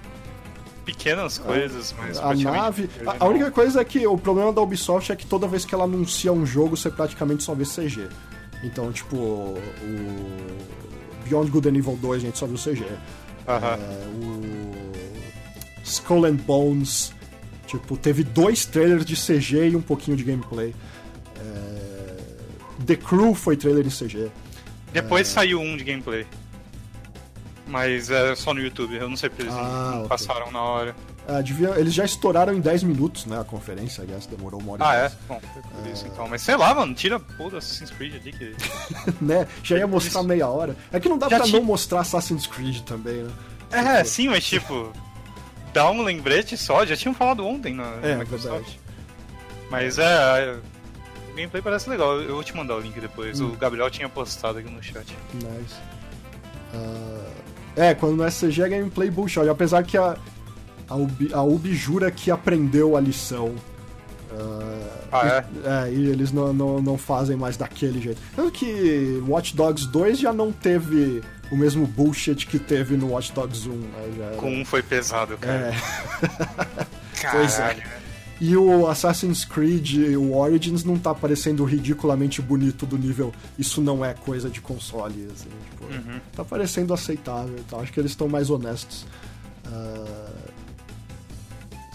pequenas 0.85 1.39
coisas, 1.39 1.95
mas. 1.97 2.19
A 2.19 2.35
nave. 2.35 2.87
A, 3.03 3.25
a, 3.25 3.27
única 3.27 3.49
coisa 3.49 3.81
é 3.81 3.83
que 3.83 4.05
o 4.05 4.15
problema 4.15 4.53
da 4.53 4.61
Ubisoft 4.61 5.11
é 5.11 5.15
que 5.15 5.25
toda 5.25 5.47
vez 5.47 5.65
que 5.65 5.73
ela 5.73 5.85
anuncia 5.85 6.31
um 6.31 6.45
jogo, 6.45 6.77
você 6.77 6.91
praticamente 6.91 7.41
só 7.41 7.55
vê 7.55 7.63
CG. 7.63 8.07
Então, 8.63 8.91
tipo, 8.91 9.15
o. 9.15 9.57
Beyond 11.27 11.49
Good 11.49 11.69
and 11.69 11.77
Evil 11.77 11.97
2 11.99 12.21
a 12.21 12.25
gente 12.27 12.37
só 12.37 12.45
viu 12.45 12.57
CG. 12.57 12.83
Uh 12.83 12.87
-huh. 13.47 13.79
é, 13.79 14.07
o. 14.23 15.83
Skull 15.83 16.25
and 16.25 16.35
Bones. 16.35 17.11
Tipo, 17.65 17.97
teve 17.97 18.23
dois 18.23 18.65
trailers 18.65 19.03
de 19.03 19.15
CG 19.15 19.69
e 19.69 19.75
um 19.75 19.81
pouquinho 19.81 20.15
de 20.15 20.23
gameplay. 20.23 20.75
É... 21.37 22.17
The 22.85 22.97
Crew 22.97 23.33
foi 23.33 23.57
trailer 23.57 23.83
de 23.83 23.89
CG. 23.89 24.29
Depois 24.93 25.27
é... 25.27 25.31
saiu 25.31 25.59
um 25.59 25.75
de 25.75 25.83
gameplay. 25.83 26.27
Mas 27.67 28.09
é 28.09 28.35
só 28.35 28.53
no 28.53 28.59
YouTube, 28.59 28.95
eu 28.95 29.09
não 29.09 29.15
sei 29.15 29.29
porque 29.29 29.43
eles 29.43 29.53
ah, 29.53 29.93
okay. 29.97 30.09
passaram 30.09 30.51
na 30.51 30.61
hora. 30.61 30.95
Ah, 31.27 31.41
devia, 31.41 31.69
eles 31.77 31.93
já 31.93 32.03
estouraram 32.03 32.53
em 32.53 32.59
10 32.59 32.83
minutos, 32.83 33.25
né? 33.25 33.39
A 33.39 33.43
conferência, 33.43 34.03
aliás, 34.03 34.25
demorou 34.25 34.59
uma 34.59 34.73
hora 34.73 34.87
Ah, 34.87 34.95
é? 34.95 35.11
Bom, 35.27 35.39
foi 35.53 35.61
por 35.61 35.87
é... 35.87 35.91
isso 35.91 36.07
então. 36.07 36.27
Mas 36.27 36.41
sei 36.41 36.57
lá, 36.57 36.73
mano, 36.73 36.93
tira 36.93 37.19
pô 37.19 37.49
do 37.49 37.57
Assassin's 37.57 37.91
Creed 37.91 38.15
ali 38.15 38.33
que. 38.33 38.55
né? 39.21 39.47
Já 39.63 39.77
ia 39.77 39.87
mostrar 39.87 40.21
isso... 40.21 40.27
meia 40.27 40.47
hora. 40.47 40.75
É 40.91 40.99
que 40.99 41.07
não 41.07 41.17
dá 41.17 41.29
já 41.29 41.39
pra 41.39 41.47
não 41.47 41.63
mostrar 41.63 42.01
Assassin's 42.01 42.47
Creed 42.47 42.81
também, 42.81 43.23
né? 43.23 43.31
É, 43.71 43.97
tipo... 43.97 44.09
sim, 44.09 44.27
mas 44.27 44.43
tipo. 44.43 44.91
dá 45.71 45.89
um 45.89 46.03
lembrete 46.03 46.57
só, 46.57 46.85
já 46.85 46.97
tinham 46.97 47.13
falado 47.13 47.45
ontem 47.45 47.73
na, 47.73 47.93
é, 48.01 48.15
Microsoft. 48.17 48.51
Verdade. 48.51 48.79
Mas 49.69 49.97
é. 49.99 50.57
O 51.31 51.33
gameplay 51.33 51.61
parece 51.61 51.89
legal, 51.89 52.19
eu 52.19 52.35
vou 52.35 52.43
te 52.43 52.53
mandar 52.55 52.75
o 52.75 52.81
link 52.81 52.99
depois. 52.99 53.39
Hum. 53.39 53.51
O 53.51 53.55
Gabriel 53.55 53.89
tinha 53.89 54.09
postado 54.09 54.57
aqui 54.57 54.69
no 54.69 54.83
chat. 54.83 55.15
Nice. 55.35 55.75
Uh, 56.73 57.40
é, 57.75 57.93
quando 57.93 58.17
não 58.17 58.25
é 58.25 58.29
CG 58.29 58.61
é 58.61 58.69
gameplay 58.69 59.09
bullshit. 59.09 59.47
Apesar 59.49 59.83
que 59.83 59.97
a, 59.97 60.17
a, 60.87 60.95
Ubi, 60.95 61.33
a 61.33 61.41
Ubi 61.41 61.73
jura 61.73 62.11
que 62.11 62.31
aprendeu 62.31 62.95
a 62.97 62.99
lição. 62.99 63.55
Uh, 64.31 64.87
ah, 65.11 65.25
e, 65.25 65.27
é? 65.27 65.89
é? 65.89 65.93
e 65.93 66.09
eles 66.09 66.31
não, 66.31 66.53
não, 66.53 66.81
não 66.81 66.97
fazem 66.97 67.35
mais 67.35 67.57
daquele 67.57 68.01
jeito. 68.01 68.21
Tanto 68.35 68.51
que 68.51 69.21
Watch 69.27 69.55
Dogs 69.55 69.87
2 69.87 70.19
já 70.19 70.31
não 70.31 70.51
teve 70.51 71.21
o 71.51 71.57
mesmo 71.57 71.85
bullshit 71.85 72.47
que 72.47 72.57
teve 72.57 72.95
no 72.95 73.11
Watch 73.11 73.33
Dogs 73.33 73.67
1. 73.67 73.71
Né? 73.73 73.89
Já 74.17 74.37
Com 74.37 74.53
um 74.53 74.65
foi 74.65 74.81
pesado, 74.81 75.37
cara. 75.37 75.73
É. 75.73 77.27
pois 77.31 77.59
é. 77.59 78.00
E 78.43 78.57
o 78.57 78.87
Assassin's 78.87 79.45
Creed, 79.45 80.17
o 80.17 80.35
Origins, 80.35 80.83
não 80.83 80.97
tá 80.97 81.13
parecendo 81.13 81.63
ridiculamente 81.63 82.41
bonito 82.41 82.87
do 82.87 82.97
nível. 82.97 83.31
Isso 83.55 83.79
não 83.79 84.03
é 84.03 84.15
coisa 84.15 84.49
de 84.49 84.59
console, 84.59 85.27
assim, 85.31 85.49
tipo, 85.69 85.85
uhum. 85.85 86.19
Tá 86.35 86.43
parecendo 86.43 86.91
aceitável 86.91 87.55
e 87.55 87.61
tal. 87.61 87.81
Acho 87.81 87.93
que 87.93 87.99
eles 87.99 88.13
estão 88.13 88.27
mais 88.27 88.49
honestos. 88.49 89.05
Uh... 89.67 90.41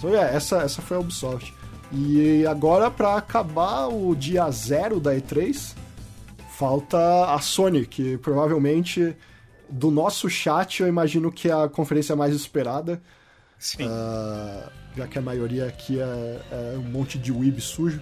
So, 0.01 0.09
yeah, 0.09 0.32
essa, 0.32 0.59
essa 0.59 0.80
foi 0.80 0.97
a 0.97 1.01
Ubisoft. 1.01 1.53
E 1.90 2.47
agora, 2.47 2.92
para 2.92 3.16
acabar 3.16 3.88
o 3.88 4.14
dia 4.14 4.49
zero 4.53 5.01
da 5.01 5.16
E3, 5.16 5.74
falta 6.57 7.34
a 7.34 7.40
Sony, 7.40 7.84
que 7.84 8.18
provavelmente 8.18 9.16
do 9.68 9.90
nosso 9.90 10.30
chat 10.30 10.80
eu 10.80 10.86
imagino 10.86 11.32
que 11.32 11.49
é 11.49 11.53
a 11.53 11.68
conferência 11.68 12.14
mais 12.14 12.32
esperada. 12.36 13.03
Sim. 13.59 13.84
Uh, 13.84 14.70
já 14.97 15.07
que 15.07 15.18
a 15.18 15.22
maioria 15.22 15.66
aqui 15.66 16.01
é, 16.01 16.40
é 16.51 16.78
um 16.78 16.90
monte 16.90 17.18
de 17.18 17.30
weeb 17.30 17.61
sujo. 17.61 18.01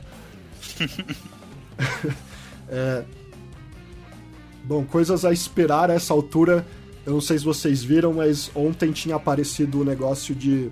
é, 2.69 3.05
bom, 4.65 4.85
coisas 4.85 5.25
a 5.25 5.33
esperar 5.33 5.91
a 5.91 5.95
essa 5.95 6.15
altura. 6.15 6.65
Eu 7.05 7.13
não 7.13 7.21
sei 7.21 7.39
se 7.39 7.45
vocês 7.45 7.83
viram, 7.83 8.15
mas 8.15 8.51
ontem 8.55 8.93
tinha 8.93 9.17
aparecido 9.17 9.79
o 9.79 9.81
um 9.83 9.85
negócio 9.85 10.35
de. 10.35 10.71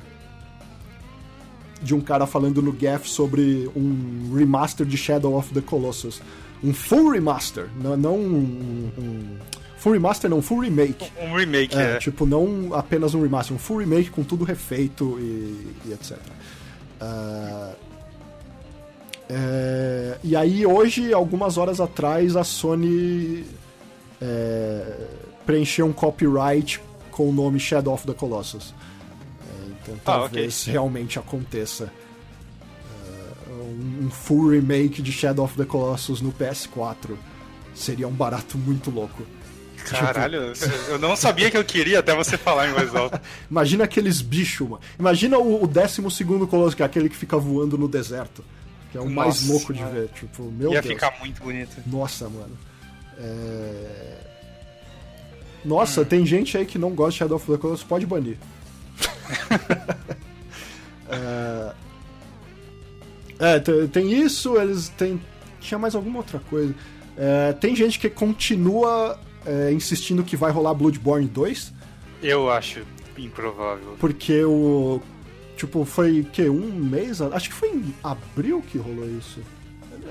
de 1.82 1.94
um 1.94 2.00
cara 2.00 2.26
falando 2.26 2.62
no 2.62 2.72
Gaff 2.72 3.10
sobre 3.10 3.68
um 3.74 4.32
remaster 4.34 4.86
de 4.86 4.96
Shadow 4.96 5.36
of 5.36 5.52
the 5.52 5.60
Colossus. 5.60 6.22
Um 6.62 6.72
full 6.72 7.10
remaster, 7.10 7.68
não, 7.76 7.96
não 7.96 8.16
um, 8.16 8.92
um 8.96 9.38
Full 9.82 9.94
remaster 9.94 10.30
não, 10.30 10.40
full 10.40 10.60
remake. 10.60 11.10
Um 11.20 11.34
remake, 11.34 11.76
é. 11.76 11.96
é. 11.96 11.98
Tipo, 11.98 12.24
não 12.24 12.72
apenas 12.72 13.14
um 13.14 13.22
remaster, 13.22 13.56
um 13.56 13.58
full 13.58 13.78
remake 13.78 14.10
com 14.10 14.22
tudo 14.22 14.44
refeito 14.44 15.18
e, 15.18 15.74
e 15.86 15.92
etc. 15.92 16.16
Uh, 17.00 17.74
é, 19.28 20.18
e 20.22 20.36
aí, 20.36 20.64
hoje, 20.64 21.12
algumas 21.12 21.58
horas 21.58 21.80
atrás, 21.80 22.36
a 22.36 22.44
Sony 22.44 23.44
é, 24.20 25.08
preencheu 25.44 25.86
um 25.86 25.92
copyright 25.92 26.80
com 27.10 27.28
o 27.28 27.32
nome 27.32 27.58
Shadow 27.58 27.92
of 27.92 28.06
the 28.06 28.14
Colossus. 28.14 28.72
É, 29.40 29.68
então, 29.82 29.94
ah, 29.96 30.00
talvez 30.04 30.62
okay. 30.62 30.72
realmente 30.74 31.18
aconteça 31.18 31.92
uh, 33.50 34.04
um 34.04 34.08
full 34.10 34.50
remake 34.50 35.02
de 35.02 35.10
Shadow 35.10 35.44
of 35.44 35.56
the 35.56 35.64
Colossus 35.64 36.20
no 36.20 36.30
PS4. 36.30 37.16
Seria 37.74 38.06
um 38.06 38.12
barato 38.12 38.56
muito 38.56 38.88
louco. 38.88 39.24
Caralho, 39.84 40.52
tipo... 40.52 40.70
eu 40.88 40.98
não 40.98 41.16
sabia 41.16 41.50
que 41.50 41.56
eu 41.56 41.64
queria 41.64 41.98
até 41.98 42.14
você 42.14 42.36
falar 42.36 42.68
em 42.68 42.72
voz 42.72 42.94
alta. 42.94 43.20
Imagina 43.50 43.84
aqueles 43.84 44.20
bichos, 44.20 44.68
mano. 44.68 44.82
Imagina 44.98 45.38
o, 45.38 45.64
o 45.64 45.66
12 45.66 46.02
colosso, 46.48 46.76
que 46.76 46.82
é 46.82 46.86
aquele 46.86 47.08
que 47.08 47.16
fica 47.16 47.36
voando 47.36 47.76
no 47.76 47.88
deserto. 47.88 48.44
Que 48.90 48.98
é 48.98 49.00
o 49.00 49.08
Nossa, 49.08 49.14
mais 49.14 49.48
louco 49.48 49.72
de 49.72 49.84
ver. 49.84 50.08
Tipo, 50.08 50.44
meu 50.44 50.72
Ia 50.72 50.82
Deus. 50.82 50.94
ficar 50.94 51.18
muito 51.18 51.42
bonito. 51.42 51.76
Nossa, 51.86 52.28
mano. 52.28 52.56
É... 53.18 54.16
Nossa, 55.64 56.02
hum. 56.02 56.04
tem 56.04 56.26
gente 56.26 56.56
aí 56.56 56.66
que 56.66 56.78
não 56.78 56.90
gosta 56.90 57.12
de 57.12 57.18
Shadow 57.18 57.36
of 57.36 57.50
the 57.50 57.56
Colossus, 57.56 57.86
pode 57.86 58.04
banir. 58.06 58.36
é... 61.08 61.72
é, 63.38 63.60
tem 63.90 64.12
isso, 64.12 64.56
eles 64.56 64.88
têm. 64.90 65.20
Tinha 65.60 65.78
mais 65.78 65.94
alguma 65.94 66.18
outra 66.18 66.40
coisa. 66.50 66.74
É, 67.16 67.52
tem 67.52 67.76
gente 67.76 67.98
que 67.98 68.08
continua 68.08 69.18
é, 69.46 69.72
insistindo 69.72 70.22
que 70.22 70.36
vai 70.36 70.50
rolar 70.50 70.74
Bloodborne 70.74 71.26
2. 71.26 71.72
Eu 72.22 72.50
acho 72.50 72.80
improvável. 73.18 73.96
Porque 73.98 74.44
o. 74.44 75.00
Tipo, 75.56 75.84
foi 75.84 76.26
que 76.32 76.48
um 76.48 76.72
mês? 76.72 77.20
Acho 77.20 77.50
que 77.50 77.54
foi 77.54 77.70
em 77.70 77.94
abril 78.02 78.62
que 78.62 78.78
rolou 78.78 79.08
isso. 79.08 79.40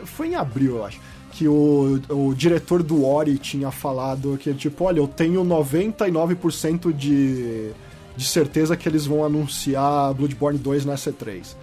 Foi 0.05 0.29
em 0.29 0.35
abril, 0.35 0.77
eu 0.77 0.85
acho. 0.85 0.99
Que 1.31 1.47
o, 1.47 2.01
o 2.09 2.33
diretor 2.33 2.83
do 2.83 3.05
Ori 3.05 3.37
tinha 3.37 3.71
falado 3.71 4.37
que, 4.37 4.53
tipo, 4.53 4.85
olha, 4.85 4.99
eu 4.99 5.07
tenho 5.07 5.43
99% 5.43 6.93
de, 6.93 7.71
de 8.15 8.25
certeza 8.25 8.75
que 8.75 8.87
eles 8.87 9.05
vão 9.05 9.25
anunciar 9.25 10.13
Bloodborne 10.13 10.59
2 10.59 10.85
na 10.85 10.95
C3. 10.95 11.55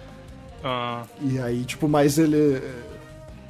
Ah. 0.64 1.04
E 1.22 1.38
aí, 1.38 1.64
tipo, 1.64 1.88
mas 1.88 2.18
ele 2.18 2.60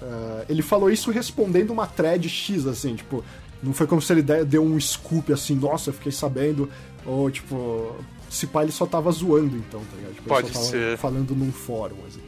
Uh, 0.01 0.45
ele 0.49 0.63
falou 0.63 0.91
isso 0.91 1.11
respondendo 1.11 1.71
uma 1.71 1.87
thread 1.87 2.29
X, 2.29 2.67
assim, 2.67 2.95
tipo, 2.95 3.25
não 3.63 3.73
foi 3.73 3.87
como 3.87 4.01
se 4.01 4.13
ele 4.13 4.23
deu 4.23 4.63
um 4.63 4.79
scoop 4.81 5.33
assim, 5.33 5.55
nossa, 5.55 5.91
eu 5.91 5.95
fiquei 5.95 6.13
sabendo, 6.13 6.71
ou 7.05 7.31
tipo, 7.31 7.97
se 8.31 8.47
pá, 8.47 8.63
ele 8.63 8.73
só 8.73 8.87
tava 8.87 9.11
zoando 9.11 9.57
então, 9.57 9.81
tá 9.81 9.97
ligado? 9.97 10.15
Tipo, 10.15 10.29
Pode 10.29 10.57
ser. 10.57 10.97
Falando 10.99 11.35
num 11.35 11.53
fórum, 11.53 11.97
assim. 12.07 12.21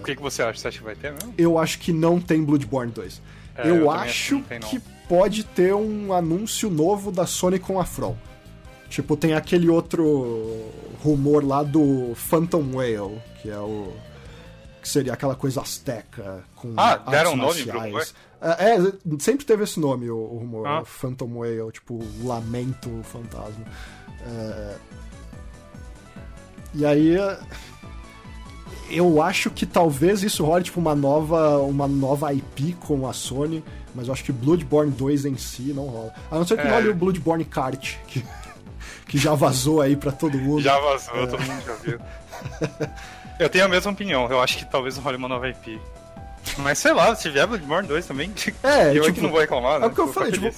O 0.00 0.04
que, 0.04 0.14
que 0.16 0.22
você 0.22 0.42
acha? 0.42 0.58
Você 0.58 0.68
acha 0.68 0.78
que 0.78 0.84
vai 0.84 0.94
ter 0.94 1.12
mesmo? 1.12 1.34
Eu 1.36 1.58
acho 1.58 1.78
que 1.78 1.92
não 1.92 2.20
tem 2.20 2.42
Bloodborne 2.44 2.92
2. 2.92 3.22
É, 3.56 3.68
eu, 3.68 3.76
eu 3.76 3.90
acho 3.90 4.36
que, 4.38 4.42
tem, 4.48 4.60
que 4.60 4.80
pode 5.08 5.44
ter 5.44 5.74
um 5.74 6.12
anúncio 6.12 6.70
novo 6.70 7.10
da 7.10 7.26
Sony 7.26 7.58
com 7.58 7.80
a 7.80 7.84
From. 7.84 8.16
Tipo, 8.88 9.16
tem 9.16 9.34
aquele 9.34 9.68
outro 9.68 10.70
rumor 11.02 11.44
lá 11.44 11.62
do 11.62 12.14
Phantom 12.14 12.64
Whale, 12.74 13.20
que 13.42 13.50
é 13.50 13.58
o. 13.58 13.92
que 14.80 14.88
seria 14.88 15.12
aquela 15.12 15.34
coisa 15.34 15.60
asteca 15.60 16.44
com. 16.54 16.74
Ah, 16.76 16.96
deram 16.96 17.36
nome 17.36 17.64
pro 17.64 17.80
rumor? 17.80 18.06
É, 18.44 18.76
é, 18.76 18.92
sempre 19.18 19.46
teve 19.46 19.64
esse 19.64 19.80
nome, 19.80 20.10
o, 20.10 20.16
o 20.16 20.38
rumor. 20.38 20.66
Ah. 20.66 20.84
Phantom 20.84 21.38
Whale, 21.38 21.72
tipo, 21.72 21.98
Lamento 22.22 22.90
Fantasma. 23.04 23.64
É... 24.26 24.76
E 26.74 26.84
aí 26.84 27.16
eu 28.90 29.22
acho 29.22 29.50
que 29.50 29.64
talvez 29.64 30.22
isso 30.22 30.44
role 30.44 30.64
tipo 30.64 30.78
uma 30.78 30.94
nova, 30.94 31.58
uma 31.58 31.88
nova 31.88 32.32
IP 32.32 32.74
com 32.80 33.08
a 33.08 33.12
Sony, 33.12 33.64
mas 33.94 34.08
eu 34.08 34.12
acho 34.12 34.24
que 34.24 34.32
Bloodborne 34.32 34.90
2 34.90 35.24
em 35.24 35.36
si 35.36 35.72
não 35.72 35.86
rola. 35.86 36.12
A 36.30 36.36
não 36.36 36.46
ser 36.46 36.56
que 36.56 36.66
é. 36.66 36.70
role 36.70 36.88
o 36.88 36.94
Bloodborne 36.94 37.44
Kart, 37.44 37.96
que, 38.06 38.24
que 39.06 39.18
já 39.18 39.34
vazou 39.34 39.80
aí 39.80 39.96
para 39.96 40.12
todo 40.12 40.36
mundo. 40.36 40.60
Já 40.62 40.78
vazou, 40.80 41.16
é. 41.16 41.26
todo 41.26 41.40
mundo 41.40 41.62
já 41.64 41.74
viu. 41.76 42.00
eu 43.38 43.48
tenho 43.48 43.64
a 43.64 43.68
mesma 43.68 43.92
opinião, 43.92 44.28
eu 44.28 44.40
acho 44.40 44.58
que 44.58 44.64
talvez 44.64 44.96
role 44.96 45.16
uma 45.16 45.28
nova 45.28 45.48
IP. 45.48 45.80
Mas 46.58 46.78
sei 46.78 46.92
lá, 46.92 47.14
se 47.14 47.28
vier 47.30 47.46
Bloodborne 47.46 47.88
2 47.88 48.06
também, 48.06 48.32
é, 48.62 48.90
eu 48.90 48.94
tipo, 48.94 49.06
é 49.06 49.12
que 49.12 49.20
não 49.20 49.30
vou 49.30 49.40
reclamar, 49.40 49.80
né? 49.80 49.86
É 49.86 49.88
o 49.88 49.92
que 49.92 50.00
eu 50.00 50.12
falei, 50.12 50.32
tipo, 50.32 50.50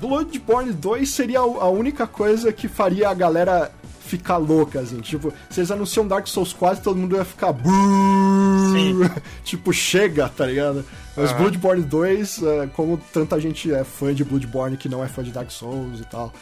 Bloodborne 0.00 0.72
2 0.72 1.08
seria 1.08 1.40
a 1.40 1.68
única 1.68 2.06
coisa 2.06 2.52
que 2.52 2.68
faria 2.68 3.08
a 3.08 3.14
galera 3.14 3.70
ficar 4.06 4.36
louca, 4.36 4.80
assim. 4.80 5.00
Tipo, 5.00 5.32
se 5.50 5.60
eles 5.60 5.70
anunciam 5.70 6.06
Dark 6.06 6.26
Souls 6.26 6.52
4, 6.52 6.82
todo 6.82 6.96
mundo 6.96 7.16
ia 7.16 7.24
ficar. 7.24 7.52
Sim. 8.72 9.00
tipo, 9.44 9.72
chega, 9.72 10.28
tá 10.28 10.46
ligado? 10.46 10.84
Mas 11.16 11.32
uhum. 11.32 11.38
Bloodborne 11.38 11.82
2, 11.82 12.42
é, 12.42 12.66
como 12.74 12.98
tanta 13.12 13.40
gente 13.40 13.72
é 13.72 13.84
fã 13.84 14.14
de 14.14 14.24
Bloodborne 14.24 14.76
que 14.76 14.88
não 14.88 15.02
é 15.02 15.08
fã 15.08 15.22
de 15.22 15.32
Dark 15.32 15.50
Souls 15.50 16.00
e 16.00 16.04
tal, 16.04 16.32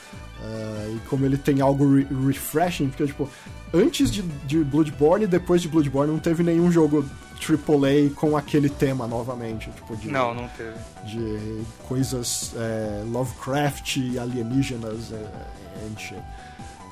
uh, 0.44 0.96
e 0.96 1.00
como 1.08 1.24
ele 1.24 1.36
tem 1.36 1.60
algo 1.60 1.96
re 1.96 2.06
refreshing, 2.26 2.88
porque, 2.88 3.06
tipo, 3.06 3.28
antes 3.72 4.10
de, 4.10 4.22
de 4.22 4.62
Bloodborne 4.62 5.24
e 5.24 5.28
depois 5.28 5.62
de 5.62 5.68
Bloodborne 5.68 6.12
não 6.12 6.18
teve 6.18 6.42
nenhum 6.42 6.70
jogo 6.70 7.04
AAA 7.34 8.10
com 8.14 8.36
aquele 8.36 8.68
tema 8.68 9.06
novamente. 9.06 9.70
Tipo, 9.70 9.96
de, 9.96 10.08
não, 10.08 10.34
não 10.34 10.48
teve. 10.48 10.74
De 11.04 11.62
coisas 11.86 12.54
é, 12.56 13.02
Lovecraft, 13.06 13.98
alienígenas 14.20 15.12
é, 15.12 16.00
shit. 16.00 16.22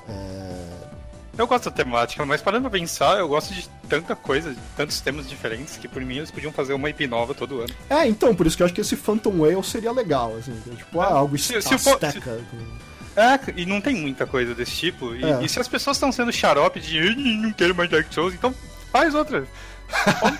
É... 0.08 0.92
Eu 1.38 1.46
gosto 1.46 1.64
da 1.64 1.70
temática, 1.70 2.26
mas 2.26 2.42
parando 2.42 2.68
pra 2.68 2.78
pensar, 2.78 3.18
eu 3.18 3.26
gosto 3.26 3.54
de 3.54 3.66
tanta 3.88 4.14
coisa, 4.14 4.50
de 4.50 4.60
tantos 4.76 5.00
temas 5.00 5.26
diferentes, 5.26 5.78
que 5.78 5.88
por 5.88 6.02
mim 6.02 6.18
eles 6.18 6.30
podiam 6.30 6.52
fazer 6.52 6.74
uma 6.74 6.90
IP 6.90 7.06
nova 7.06 7.32
todo 7.32 7.60
ano. 7.60 7.74
É, 7.88 8.06
então, 8.06 8.34
por 8.34 8.46
isso 8.46 8.54
que 8.54 8.62
eu 8.62 8.66
acho 8.66 8.74
que 8.74 8.82
esse 8.82 8.96
Phantom 8.96 9.40
Whale 9.40 9.64
seria 9.64 9.92
legal, 9.92 10.36
assim, 10.36 10.54
tipo, 10.76 11.00
ah, 11.00 11.06
algo 11.06 11.38
se, 11.38 11.62
se, 11.62 11.78
for, 11.78 11.98
se, 11.98 12.20
É, 13.16 13.38
e 13.56 13.66
não 13.66 13.80
tem 13.80 13.94
muita 13.94 14.26
coisa 14.26 14.54
desse 14.54 14.72
tipo. 14.72 15.14
E, 15.14 15.24
é. 15.24 15.42
e 15.42 15.48
se 15.48 15.60
as 15.60 15.68
pessoas 15.68 15.96
estão 15.96 16.10
sendo 16.10 16.32
xarope 16.32 16.80
de 16.80 17.14
não 17.14 17.52
quero 17.52 17.74
mais 17.74 17.90
Dark 17.90 18.12
Souls, 18.12 18.34
então 18.34 18.54
faz 18.90 19.14
outra. 19.14 19.46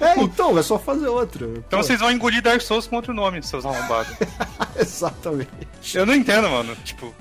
é, 0.01 0.19
então, 0.21 0.59
é 0.59 0.63
só 0.63 0.79
fazer 0.79 1.09
outra. 1.09 1.45
Então 1.47 1.79
Pô. 1.81 1.83
vocês 1.85 2.01
vão 2.01 2.11
engolir 2.11 2.43
Dark 2.43 2.61
Souls 2.61 2.87
com 2.87 2.97
outro 2.97 3.13
nome, 3.13 3.43
seus 3.43 3.67
arrombados. 3.67 4.17
Exatamente. 4.77 5.51
Eu 5.95 6.07
não 6.07 6.15
entendo, 6.15 6.49
mano. 6.49 6.75
Tipo, 6.77 7.15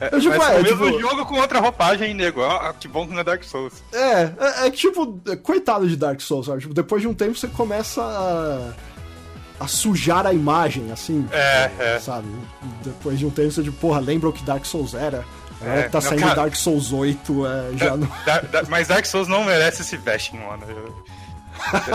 é, 0.00 0.14
eu, 0.14 0.20
tipo, 0.20 0.36
mas 0.36 0.56
é, 0.56 0.60
o 0.60 0.62
mesmo 0.62 0.86
tipo... 0.86 1.00
jogo 1.00 1.26
com 1.26 1.34
outra 1.36 1.60
roupagem, 1.60 2.14
nego. 2.14 2.42
Ah, 2.42 2.74
que 2.78 2.86
bom 2.86 3.06
que 3.06 3.12
não 3.12 3.20
é 3.20 3.24
Dark 3.24 3.42
Souls. 3.42 3.82
É, 3.92 4.22
é, 4.38 4.66
é 4.66 4.70
tipo, 4.70 5.20
coitado 5.42 5.88
de 5.88 5.96
Dark 5.96 6.20
Souls, 6.20 6.46
sabe? 6.46 6.60
Tipo, 6.60 6.74
depois 6.74 7.02
de 7.02 7.08
um 7.08 7.14
tempo 7.14 7.34
você 7.34 7.48
começa 7.48 8.02
a, 8.02 8.72
a 9.60 9.66
sujar 9.66 10.26
a 10.26 10.32
imagem, 10.32 10.90
assim. 10.92 11.26
É, 11.32 11.70
é. 11.78 11.98
Sabe? 11.98 12.28
Depois 12.84 13.18
de 13.18 13.26
um 13.26 13.30
tempo 13.30 13.50
você, 13.50 13.62
tipo, 13.62 13.76
porra, 13.78 14.00
lembra 14.00 14.28
o 14.28 14.32
que 14.32 14.42
Dark 14.42 14.64
Souls 14.64 14.94
era? 14.94 15.24
É, 15.60 15.80
é 15.80 15.82
tá 15.88 16.00
saindo 16.00 16.22
cara... 16.22 16.34
Dark 16.34 16.54
Souls 16.54 16.92
8, 16.92 17.46
é, 17.46 17.76
já 17.76 17.96
não... 17.96 18.08
Da, 18.24 18.40
da, 18.40 18.62
mas 18.64 18.88
Dark 18.88 19.04
Souls 19.04 19.26
não 19.26 19.44
merece 19.44 19.82
esse 19.82 19.96
vesting, 19.96 20.38
mano. 20.38 20.64
Eu, 20.68 20.94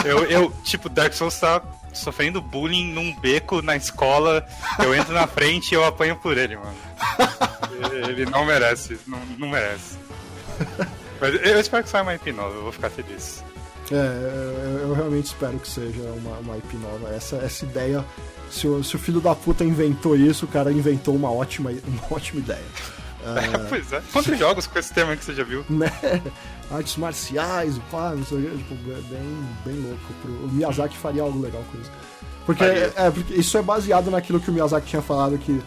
eu, 0.05 0.25
eu, 0.25 0.53
tipo, 0.63 0.89
Dark 0.89 1.13
Souls 1.13 1.39
tá 1.39 1.61
sofrendo 1.93 2.41
bullying 2.41 2.91
num 2.91 3.15
beco 3.15 3.61
na 3.61 3.75
escola. 3.75 4.45
Eu 4.83 4.93
entro 4.93 5.13
na 5.13 5.27
frente 5.27 5.71
e 5.71 5.75
eu 5.75 5.85
apanho 5.85 6.15
por 6.17 6.37
ele, 6.37 6.57
mano. 6.57 6.75
Ele 8.07 8.25
não 8.25 8.45
merece, 8.45 8.99
não, 9.07 9.19
não 9.37 9.49
merece. 9.49 9.97
Mas 11.21 11.33
eu 11.45 11.59
espero 11.59 11.83
que 11.83 11.89
saia 11.89 12.03
uma 12.03 12.15
IP 12.15 12.31
nova, 12.33 12.53
eu 12.53 12.63
vou 12.63 12.71
ficar 12.71 12.89
feliz. 12.89 13.43
É, 13.91 14.83
eu, 14.83 14.93
realmente 14.93 15.25
espero 15.25 15.59
que 15.59 15.67
seja 15.67 16.01
uma, 16.17 16.37
uma 16.39 16.57
IP 16.57 16.77
nova. 16.77 17.09
Essa, 17.09 17.37
essa 17.37 17.65
ideia, 17.65 18.03
se 18.49 18.67
o, 18.67 18.83
se 18.83 18.95
o 18.95 18.99
filho 18.99 19.19
da 19.19 19.35
puta 19.35 19.63
inventou 19.63 20.15
isso, 20.15 20.45
o 20.45 20.47
cara 20.47 20.71
inventou 20.71 21.15
uma 21.15 21.31
ótima, 21.31 21.71
uma 21.71 22.03
ótima 22.17 22.39
ideia. 22.39 22.63
É, 23.23 23.57
pois 23.69 23.91
é. 23.91 24.01
Quantos 24.11 24.37
jogos 24.37 24.67
com 24.67 24.79
esse 24.79 24.93
tema 24.93 25.15
que 25.15 25.23
você 25.23 25.33
já 25.33 25.43
viu? 25.43 25.65
Né? 25.69 25.91
Artes 26.71 26.97
marciais, 26.97 27.77
pá, 27.91 28.13
não 28.15 28.25
sei, 28.25 28.41
tipo, 28.41 28.73
é 28.91 29.01
bem, 29.01 29.47
bem 29.65 29.75
louco. 29.81 30.45
O 30.45 30.51
Miyazaki 30.51 30.97
faria 30.97 31.21
algo 31.21 31.39
legal 31.39 31.63
com 31.71 31.79
isso. 31.79 31.91
Porque, 32.45 32.63
é, 32.63 33.11
porque 33.13 33.33
isso 33.33 33.57
é 33.57 33.61
baseado 33.61 34.11
naquilo 34.11 34.39
que 34.39 34.49
o 34.49 34.53
Miyazaki 34.53 34.87
tinha 34.87 35.01
falado 35.01 35.37
que 35.37 35.61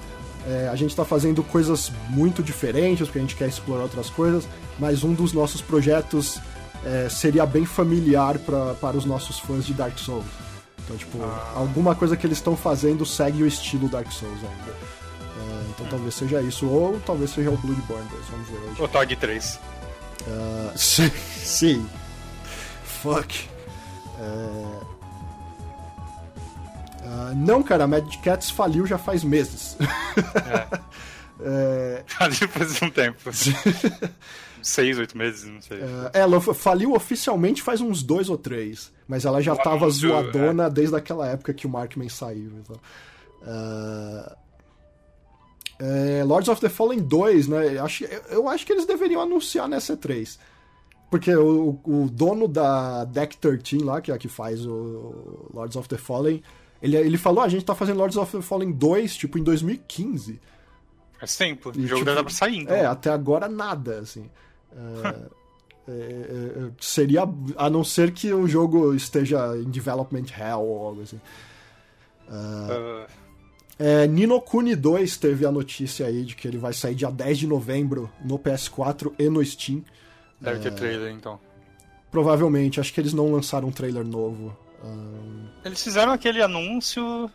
é, 0.47 0.69
a 0.69 0.77
gente 0.77 0.91
está 0.91 1.05
fazendo 1.05 1.43
coisas 1.43 1.91
muito 2.09 2.43
diferentes, 2.43 3.07
porque 3.07 3.19
a 3.19 3.23
gente 3.23 3.35
quer 3.35 3.49
explorar 3.49 3.85
outras 3.85 4.11
coisas, 4.11 4.47
mas 4.79 5.03
um 5.03 5.13
dos 5.13 5.33
nossos 5.33 5.61
projetos 5.61 6.39
é, 6.85 7.09
seria 7.09 7.47
bem 7.47 7.65
familiar 7.65 8.39
pra, 8.39 8.75
para 8.75 8.97
os 8.97 9.05
nossos 9.05 9.39
fãs 9.39 9.65
de 9.65 9.75
Dark 9.75 9.99
Souls. 9.99 10.27
Então, 10.85 10.97
tipo, 10.97 11.23
ah. 11.23 11.53
alguma 11.57 11.95
coisa 11.95 12.17
que 12.17 12.27
eles 12.27 12.39
estão 12.39 12.57
fazendo 12.57 13.05
segue 13.05 13.43
o 13.43 13.47
estilo 13.47 13.89
Dark 13.89 14.11
Souls 14.13 14.39
ainda. 14.39 14.71
É, 14.71 15.71
então 15.71 15.87
hum. 15.87 15.89
talvez 15.91 16.15
seja 16.15 16.41
isso, 16.41 16.67
ou 16.67 17.01
talvez 17.01 17.31
seja 17.31 17.51
o 17.51 17.57
Bloodborne 17.57 18.09
2, 18.09 18.27
vamos 18.31 18.49
ver 18.49 18.59
hoje. 18.59 18.83
O 18.83 18.89
Tog 18.89 19.17
3. 19.17 19.61
Uh, 20.23 20.73
sim, 20.79 21.11
sim. 21.11 21.89
Fuck. 22.85 23.49
É... 24.19 24.97
Uh, 27.05 27.35
não, 27.37 27.63
cara, 27.63 27.85
a 27.85 27.87
Mad 27.87 28.17
Cats 28.23 28.51
faliu 28.51 28.87
já 28.87 28.99
faz 28.99 29.23
meses. 29.25 29.77
É. 29.81 30.79
é... 31.43 32.05
Faliu 32.07 32.49
faz 32.49 32.83
um 32.83 32.91
tempo. 32.91 33.19
Seis, 34.67 34.99
oito 34.99 35.17
meses, 35.17 35.45
não 35.45 35.63
sei. 35.63 35.79
Uh, 35.79 36.11
ela 36.13 36.41
faliu 36.41 36.93
oficialmente 36.93 37.63
faz 37.63 37.81
uns 37.81 38.03
dois 38.03 38.29
ou 38.29 38.37
três. 38.37 38.93
Mas 39.07 39.25
ela 39.25 39.41
já 39.41 39.53
estava 39.53 39.89
zoadona 39.89 40.65
é. 40.65 40.71
desde 40.71 40.97
aquela 40.97 41.29
época 41.29 41.55
que 41.55 41.69
o 41.69 41.71
Markman 41.71 42.09
saiu. 42.09 42.51
Então. 42.59 42.77
Uh, 43.43 44.37
é, 45.79 46.25
Lords 46.25 46.49
of 46.49 46.61
the 46.61 46.69
Fallen 46.69 46.99
2, 46.99 47.47
né? 47.47 47.77
Eu 47.77 47.85
acho, 47.85 48.05
eu 48.05 48.49
acho 48.49 48.67
que 48.67 48.73
eles 48.73 48.87
deveriam 48.87 49.21
anunciar 49.21 49.69
nessa 49.69 49.97
E3. 49.97 50.37
Porque 51.09 51.33
o, 51.33 51.79
o 51.85 52.11
dono 52.11 52.49
da 52.49 53.05
Deck 53.05 53.37
13 53.37 53.85
lá, 53.85 54.01
que 54.01 54.11
é 54.11 54.15
a 54.15 54.19
que 54.19 54.29
faz 54.29 54.67
o 54.67 55.49
Lords 55.55 55.77
of 55.77 55.89
the 55.89 55.97
Fallen, 55.97 56.43
ele, 56.83 56.97
ele 56.97 57.19
falou, 57.19 57.43
ah, 57.43 57.45
a 57.45 57.49
gente 57.49 57.65
tá 57.65 57.75
fazendo 57.77 57.99
Lords 57.99 58.17
of 58.17 58.37
the 58.37 58.43
Fallen 58.43 58.73
2, 58.73 59.17
tipo, 59.17 59.39
em 59.39 59.45
2015. 59.45 60.41
Faz 61.21 61.37
tempo, 61.37 61.71
e, 61.77 61.85
o 61.85 61.87
jogo 61.87 62.01
tipo, 62.01 62.05
deve 62.17 62.29
estar 62.29 62.47
saindo. 62.47 62.73
É, 62.73 62.85
até 62.85 63.11
agora 63.11 63.49
nada, 63.49 64.01
assim. 64.01 64.29
É, 64.73 65.89
é, 65.89 65.93
é, 65.93 66.71
seria, 66.81 67.23
a 67.57 67.71
não 67.71 67.85
ser 67.85 68.11
que 68.11 68.33
o 68.33 68.47
jogo 68.49 68.95
esteja 68.95 69.57
em 69.57 69.71
development 69.71 70.27
hell 70.37 70.61
ou 70.61 70.87
algo 70.89 71.03
assim. 71.03 71.21
Uh, 72.29 73.07
é, 73.79 74.07
Nino 74.07 74.41
Kuni 74.41 74.75
2 74.75 75.17
teve 75.17 75.47
a 75.47 75.53
notícia 75.53 76.07
aí 76.07 76.25
de 76.25 76.35
que 76.35 76.49
ele 76.49 76.59
vai 76.59 76.73
sair 76.73 76.95
dia 76.95 77.11
10 77.11 77.39
de 77.39 77.47
novembro 77.47 78.11
no 78.25 78.39
PS4 78.39 79.13
e 79.19 79.29
no 79.29 79.45
Steam. 79.45 79.85
Deve 80.41 80.61
ter 80.61 80.73
trailer 80.73 81.13
então. 81.13 81.39
Provavelmente, 82.11 82.81
acho 82.81 82.93
que 82.93 83.01
eles 83.01 83.13
não 83.13 83.31
lançaram 83.33 83.69
um 83.69 83.73
trailer 83.73 84.05
novo. 84.05 84.57
Eles 85.65 85.83
fizeram 85.83 86.13
aquele 86.13 86.43
anúncio 86.43 87.31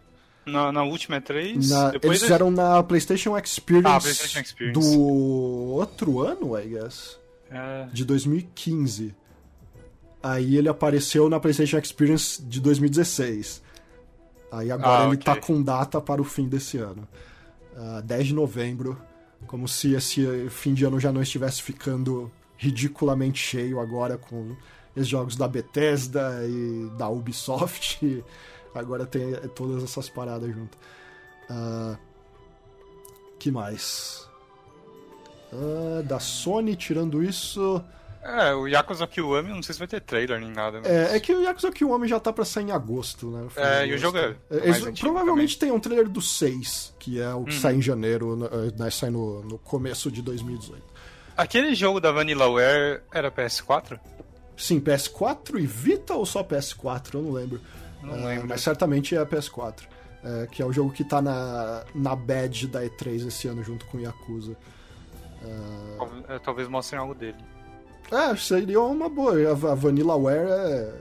na, 0.45 0.71
na 0.71 0.83
última 0.83 1.21
E3. 1.21 1.69
Na, 1.69 1.93
eles 2.01 2.21
fizeram 2.21 2.49
na 2.49 2.81
PlayStation 2.83 3.37
Experience, 3.37 3.87
ah, 3.87 3.99
PlayStation 3.99 4.39
Experience, 4.39 4.79
do 4.79 4.99
outro 4.99 6.21
ano, 6.21 6.57
I 6.57 6.67
guess. 6.67 7.20
É... 7.51 7.87
De 7.91 8.05
2015. 8.05 9.15
Aí 10.23 10.55
ele 10.55 10.69
apareceu 10.69 11.29
na 11.29 11.39
PlayStation 11.39 11.77
Experience 11.77 12.41
de 12.41 12.59
2016. 12.59 13.61
Aí 14.51 14.71
agora 14.71 15.03
ah, 15.03 15.07
ele 15.07 15.17
tá 15.17 15.35
com 15.35 15.61
data 15.61 15.99
para 16.01 16.21
o 16.21 16.25
fim 16.25 16.47
desse 16.47 16.77
ano. 16.77 17.07
Uh, 17.73 17.97
ah, 17.97 18.01
10 18.01 18.27
de 18.27 18.33
novembro. 18.33 19.01
Como 19.47 19.67
se 19.67 19.93
esse 19.93 20.49
fim 20.49 20.73
de 20.73 20.85
ano 20.85 20.99
já 20.99 21.11
não 21.11 21.21
estivesse 21.21 21.61
ficando 21.61 22.31
ridiculamente 22.57 23.39
cheio 23.39 23.79
agora 23.79 24.17
com 24.17 24.55
os 24.95 25.07
jogos 25.07 25.35
da 25.35 25.47
Bethesda 25.47 26.41
e 26.47 26.91
da 26.97 27.09
Ubisoft 27.09 28.23
Agora 28.73 29.05
tem 29.05 29.33
todas 29.53 29.83
essas 29.83 30.09
paradas 30.09 30.53
junto. 30.53 30.77
Uh, 31.49 31.97
que 33.37 33.51
mais? 33.51 34.29
Uh, 35.51 36.03
da 36.03 36.19
Sony, 36.19 36.75
tirando 36.75 37.23
isso. 37.23 37.83
É, 38.23 38.53
o 38.53 38.67
Yakuza 38.67 39.07
Kiwami, 39.07 39.49
não 39.49 39.63
sei 39.63 39.73
se 39.73 39.79
vai 39.79 39.87
ter 39.87 39.99
trailer 39.99 40.39
nem 40.39 40.51
nada. 40.51 40.79
Mas... 40.79 40.89
É, 40.89 41.15
é 41.15 41.19
que 41.19 41.33
o 41.33 41.41
Yakuza 41.41 41.71
Kiwami 41.71 42.07
já 42.07 42.19
tá 42.19 42.31
pra 42.31 42.45
sair 42.45 42.65
em 42.65 42.71
agosto, 42.71 43.31
né? 43.31 43.47
É, 43.55 43.87
e 43.87 43.93
o 43.93 43.97
jogo 43.97 44.17
é. 44.17 44.35
é 44.51 44.91
provavelmente 44.99 45.57
também. 45.57 45.71
tem 45.71 45.77
um 45.77 45.79
trailer 45.79 46.07
do 46.07 46.21
6, 46.21 46.93
que 46.99 47.19
é 47.19 47.33
o 47.33 47.43
que 47.43 47.55
hum. 47.55 47.59
sai 47.59 47.75
em 47.75 47.81
janeiro, 47.81 48.35
né, 48.77 48.89
sai 48.91 49.09
no, 49.09 49.41
no 49.41 49.57
começo 49.57 50.11
de 50.11 50.21
2018. 50.21 50.83
Aquele 51.35 51.73
jogo 51.73 51.99
da 51.99 52.11
Vanillaware 52.11 53.01
era 53.11 53.31
PS4? 53.31 53.99
Sim, 54.55 54.79
PS4 54.79 55.59
e 55.59 55.65
Vita 55.65 56.13
ou 56.13 56.25
só 56.25 56.43
PS4? 56.43 57.15
Eu 57.15 57.23
não 57.23 57.31
lembro. 57.31 57.59
Não 58.03 58.13
uh, 58.13 58.25
lembro. 58.25 58.47
Mas 58.49 58.61
certamente 58.61 59.15
é 59.15 59.25
PS4. 59.25 59.81
É, 60.23 60.47
que 60.51 60.61
é 60.61 60.65
o 60.65 60.71
jogo 60.71 60.91
que 60.91 61.03
tá 61.03 61.19
na, 61.19 61.83
na 61.95 62.15
badge 62.15 62.67
da 62.67 62.83
E3 62.83 63.27
esse 63.27 63.47
ano 63.47 63.63
junto 63.63 63.87
com 63.87 63.99
Yakuza. 63.99 64.55
Uh... 65.41 66.39
Talvez 66.43 66.67
mostrem 66.67 66.99
algo 66.99 67.15
dele. 67.15 67.37
É, 68.11 68.35
seria 68.35 68.81
uma 68.81 69.09
boa. 69.09 69.51
A 69.51 69.75
Vanillaware 69.75 70.47
é... 70.49 70.93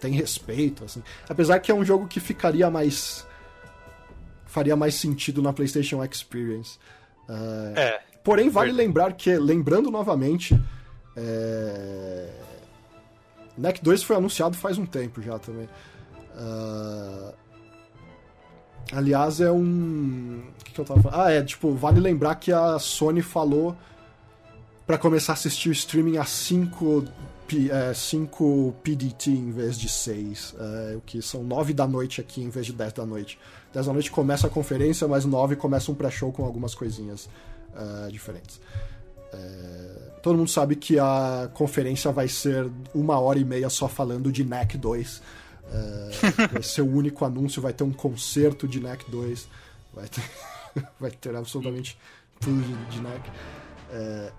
tem 0.00 0.12
respeito, 0.12 0.84
assim. 0.84 1.02
Apesar 1.28 1.58
que 1.60 1.70
é 1.70 1.74
um 1.74 1.84
jogo 1.84 2.06
que 2.06 2.20
ficaria 2.20 2.70
mais. 2.70 3.26
faria 4.46 4.76
mais 4.76 4.94
sentido 4.94 5.42
na 5.42 5.52
PlayStation 5.52 6.02
Experience. 6.04 6.78
Uh... 7.28 7.76
É. 7.76 8.00
Porém, 8.22 8.50
vale 8.50 8.72
lembrar 8.72 9.12
que, 9.14 9.36
lembrando 9.36 9.90
novamente. 9.90 10.58
É... 11.16 12.28
NEC 13.56 13.82
2 13.82 14.02
foi 14.02 14.16
anunciado 14.16 14.56
faz 14.56 14.78
um 14.78 14.86
tempo 14.86 15.20
já 15.20 15.38
também. 15.38 15.68
Uh... 16.34 17.32
Aliás, 18.92 19.40
é 19.40 19.50
um. 19.50 20.42
O 20.60 20.64
que, 20.64 20.72
que 20.72 20.80
eu 20.80 20.84
tava 20.84 21.02
falando? 21.02 21.20
Ah, 21.20 21.30
é, 21.30 21.42
tipo, 21.42 21.74
vale 21.74 22.00
lembrar 22.00 22.34
que 22.36 22.52
a 22.52 22.78
Sony 22.78 23.22
falou 23.22 23.76
para 24.86 24.98
começar 24.98 25.32
a 25.32 25.34
assistir 25.34 25.68
o 25.68 25.72
streaming 25.72 26.16
a 26.16 26.24
5 26.24 27.04
é, 27.70 27.92
5 27.92 28.74
PDT 28.82 29.30
em 29.30 29.50
vez 29.50 29.78
de 29.78 29.88
6, 29.88 30.54
é, 30.58 30.96
o 30.96 31.00
que 31.00 31.20
são 31.20 31.42
9 31.42 31.72
da 31.72 31.86
noite 31.86 32.20
aqui 32.20 32.42
em 32.42 32.48
vez 32.48 32.66
de 32.66 32.72
10 32.72 32.92
da 32.92 33.06
noite. 33.06 33.38
10 33.72 33.86
da 33.86 33.92
noite 33.92 34.10
começa 34.10 34.46
a 34.46 34.50
conferência, 34.50 35.06
mas 35.08 35.24
9 35.24 35.56
começa 35.56 35.90
um 35.90 35.94
pré-show 35.94 36.32
com 36.32 36.44
algumas 36.44 36.74
coisinhas 36.74 37.28
uh, 37.74 38.10
diferentes. 38.10 38.60
É, 39.32 39.38
todo 40.22 40.36
mundo 40.36 40.50
sabe 40.50 40.74
que 40.76 40.98
a 40.98 41.48
conferência 41.54 42.10
vai 42.10 42.28
ser 42.28 42.68
uma 42.94 43.18
hora 43.18 43.38
e 43.38 43.44
meia 43.44 43.70
só 43.70 43.88
falando 43.88 44.30
de 44.32 44.44
NEC 44.44 44.76
2. 44.76 45.22
É, 45.72 46.46
vai 46.48 46.62
ser 46.62 46.82
o 46.82 46.92
único 46.92 47.24
anúncio, 47.24 47.62
vai 47.62 47.72
ter 47.72 47.84
um 47.84 47.92
concerto 47.92 48.66
de 48.66 48.80
NEC 48.80 49.04
2. 49.08 49.48
Vai 49.94 50.08
ter, 50.08 50.22
vai 50.98 51.10
ter 51.10 51.34
absolutamente 51.36 51.98
tudo 52.40 52.60
de, 52.62 52.74
de 52.86 53.00
NEC. 53.00 53.20
É, 53.92 54.32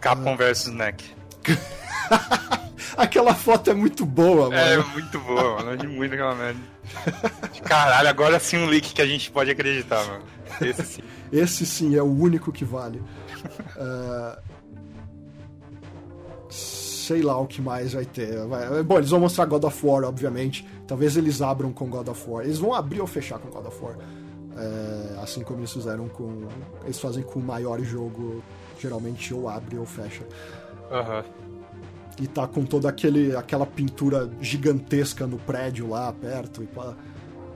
Capcom 0.00 0.36
vs 0.36 0.68
NEC. 0.68 1.04
aquela 2.96 3.34
foto 3.34 3.70
é 3.70 3.74
muito 3.74 4.04
boa, 4.04 4.54
é, 4.54 4.76
mano. 4.76 4.90
É, 4.90 4.92
muito 4.92 5.20
boa, 5.20 5.64
mano. 5.64 5.82
Eu 5.82 5.90
muito 5.90 6.14
aquela 6.14 6.34
merda. 6.34 6.60
Caralho, 7.64 8.08
agora 8.08 8.38
sim 8.38 8.58
um 8.58 8.66
leak 8.66 8.92
que 8.92 9.02
a 9.02 9.06
gente 9.06 9.30
pode 9.30 9.50
acreditar, 9.50 10.04
mano. 10.06 10.24
Esse 10.60 10.84
sim. 10.84 11.02
Esse 11.32 11.66
sim 11.66 11.96
é 11.96 12.02
o 12.02 12.12
único 12.12 12.52
que 12.52 12.64
vale. 12.64 13.02
Uh... 13.76 14.57
Sei 17.08 17.22
lá 17.22 17.40
o 17.40 17.46
que 17.46 17.62
mais 17.62 17.94
vai 17.94 18.04
ter. 18.04 18.36
Bom, 18.84 18.98
eles 18.98 19.08
vão 19.08 19.20
mostrar 19.20 19.46
God 19.46 19.64
of 19.64 19.86
War, 19.86 20.04
obviamente. 20.04 20.68
Talvez 20.86 21.16
eles 21.16 21.40
abram 21.40 21.72
com 21.72 21.88
God 21.88 22.06
of 22.06 22.30
War. 22.30 22.44
Eles 22.44 22.58
vão 22.58 22.74
abrir 22.74 23.00
ou 23.00 23.06
fechar 23.06 23.38
com 23.38 23.48
God 23.48 23.64
of 23.64 23.82
War. 23.82 23.96
É, 24.54 25.18
assim 25.22 25.42
como 25.42 25.60
eles 25.60 25.72
fizeram 25.72 26.06
com. 26.06 26.46
Eles 26.84 27.00
fazem 27.00 27.22
com 27.22 27.38
o 27.38 27.42
maior 27.42 27.80
jogo 27.80 28.42
geralmente 28.78 29.32
ou 29.32 29.48
abre 29.48 29.78
ou 29.78 29.86
fecha. 29.86 30.22
Uhum. 30.90 31.24
E 32.20 32.26
tá 32.26 32.46
com 32.46 32.62
toda 32.66 32.90
aquele, 32.90 33.34
aquela 33.34 33.64
pintura 33.64 34.30
gigantesca 34.38 35.26
no 35.26 35.38
prédio 35.38 35.88
lá 35.88 36.12
perto 36.12 36.62
e 36.62 36.66
pá. 36.66 36.94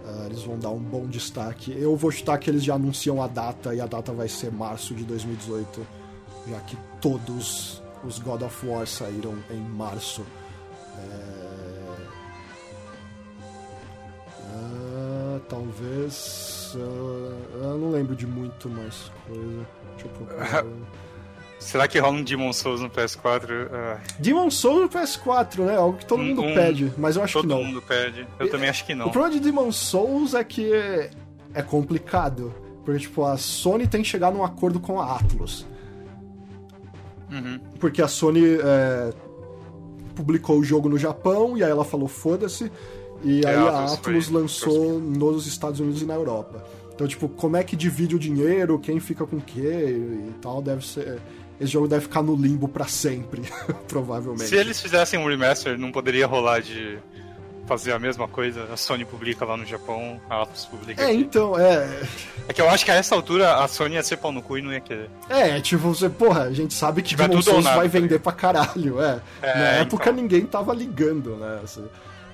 Uh, 0.03 0.27
eles 0.27 0.43
vão 0.45 0.59
dar 0.59 0.71
um 0.71 0.81
bom 0.81 1.07
destaque. 1.07 1.77
Eu 1.79 1.95
vou 1.95 2.11
chutar 2.11 2.39
que 2.39 2.49
eles 2.49 2.65
já 2.65 2.77
anunciam 2.77 3.23
a 3.23 3.27
data 3.27 3.75
e 3.75 3.83
a 3.83 3.87
data 3.87 4.15
vai 4.15 4.29
ser 4.29 4.51
março 4.51 4.95
de 4.95 5.05
2018, 5.05 5.87
já 6.49 6.59
que 6.61 6.75
todos 7.03 7.82
os 8.05 8.19
God 8.19 8.43
of 8.43 8.67
War 8.67 8.87
saíram 8.87 9.37
em 9.51 9.61
março. 9.61 10.25
É... 10.99 11.43
Uh, 14.55 15.41
talvez. 15.49 16.75
Uh, 16.75 17.35
eu 17.55 17.79
não 17.79 17.91
lembro 17.91 18.15
de 18.15 18.27
muito 18.27 18.69
mais 18.69 19.11
coisa. 19.27 19.67
Será 21.59 21.87
que 21.87 21.99
rola 21.99 22.17
um 22.17 22.25
Demon 22.25 22.53
Souls 22.53 22.81
no 22.81 22.91
PS4? 22.91 23.45
Uh... 23.45 24.01
Demon 24.19 24.51
Souls 24.51 24.83
no 24.83 24.89
PS4, 24.89 25.59
né? 25.61 25.77
Algo 25.77 25.97
que 25.97 26.05
todo 26.05 26.21
um, 26.21 26.27
mundo 26.27 26.43
pede, 26.43 26.93
mas 26.99 27.15
eu 27.17 27.23
acho 27.23 27.41
que 27.41 27.47
não. 27.47 27.57
Todo 27.59 27.67
mundo 27.67 27.83
pede. 27.83 28.27
Eu 28.39 28.47
e, 28.47 28.51
também 28.51 28.69
acho 28.69 28.85
que 28.85 28.95
não. 28.95 29.07
O 29.07 29.11
problema 29.13 29.39
de 29.39 29.41
Demon 29.41 29.71
Souls 29.71 30.35
é 30.35 30.43
que 30.43 30.73
é 31.55 31.63
complicado. 31.63 32.53
Porque, 32.85 33.01
tipo, 33.01 33.25
a 33.25 33.37
Sony 33.37 33.87
tem 33.87 34.03
que 34.03 34.09
chegar 34.09 34.33
num 34.33 34.45
acordo 34.45 34.81
com 34.81 35.01
a 35.01 35.17
Atlus. 35.17 35.65
Uhum. 37.33 37.59
Porque 37.81 38.03
a 38.03 38.09
Sony 38.09 38.59
é, 38.63 39.13
publicou 40.15 40.59
o 40.59 40.65
jogo 40.65 40.89
no 40.89 40.99
Japão 40.99 41.57
e 41.57 41.65
aí 41.65 41.71
ela 41.71 41.85
falou 41.85 42.09
foda-se. 42.09 42.71
E 43.25 43.41
é, 43.45 43.49
aí 43.49 43.57
a 43.57 43.93
Atlus 43.93 44.29
lançou 44.29 44.99
nos 45.01 45.47
Estados 45.47 45.81
Unidos 45.81 46.03
e 46.03 46.05
na 46.05 46.15
Europa. 46.15 46.65
Então, 46.95 47.07
tipo, 47.07 47.29
como 47.29 47.57
é 47.57 47.65
que 47.65 47.75
divide 47.75 48.15
o 48.15 48.19
dinheiro, 48.19 48.79
quem 48.79 49.01
fica 49.01 49.25
com 49.25 49.37
o 49.37 49.41
quê 49.41 49.97
e 50.29 50.33
tal, 50.41 50.61
deve 50.61 50.87
ser 50.87 51.21
esse 51.61 51.73
jogo 51.73 51.87
deve 51.87 52.03
ficar 52.03 52.23
no 52.23 52.35
limbo 52.35 52.67
para 52.67 52.87
sempre, 52.87 53.43
provavelmente. 53.87 54.49
Se 54.49 54.57
eles 54.57 54.81
fizessem 54.81 55.19
um 55.19 55.29
remaster, 55.29 55.79
não 55.79 55.93
poderia 55.93 56.27
rolar 56.27 56.61
de 56.61 56.99
fazer 57.67 57.93
a 57.93 57.99
mesma 57.99 58.27
coisa. 58.27 58.65
A 58.73 58.77
Sony 58.77 59.05
publica 59.05 59.45
lá 59.45 59.57
no 59.57 59.65
Japão, 59.65 60.21
a 60.29 60.43
Atlus 60.43 60.67
publica 60.67 61.03
É, 61.03 61.07
aqui. 61.07 61.17
então, 61.17 61.59
é... 61.59 62.03
É 62.49 62.53
que 62.53 62.61
eu 62.61 62.69
acho 62.69 62.85
que 62.85 62.91
a 62.91 62.95
essa 62.95 63.15
altura 63.15 63.55
a 63.57 63.69
Sony 63.69 63.95
ia 63.95 64.03
ser 64.03 64.17
pau 64.17 64.33
no 64.33 64.43
cu 64.43 64.59
e 64.59 64.63
não 64.63 64.73
ia 64.73 64.81
querer. 64.81 65.09
É, 65.29 65.61
tipo, 65.61 65.83
você, 65.83 66.09
porra, 66.09 66.43
a 66.43 66.53
gente 66.53 66.75
sabe 66.75 67.03
que 67.03 67.15
Demon 67.15 67.41
Souls 67.41 67.65
vai 67.65 67.89
vender 67.89 68.19
tá 68.19 68.25
pra 68.25 68.33
caralho, 68.33 69.01
é. 69.01 69.21
é 69.41 69.55
Na 69.55 69.69
época 69.81 70.11
então. 70.11 70.23
ninguém 70.23 70.45
tava 70.45 70.75
ligando, 70.75 71.37
né? 71.37 71.61
Assim, 71.63 71.85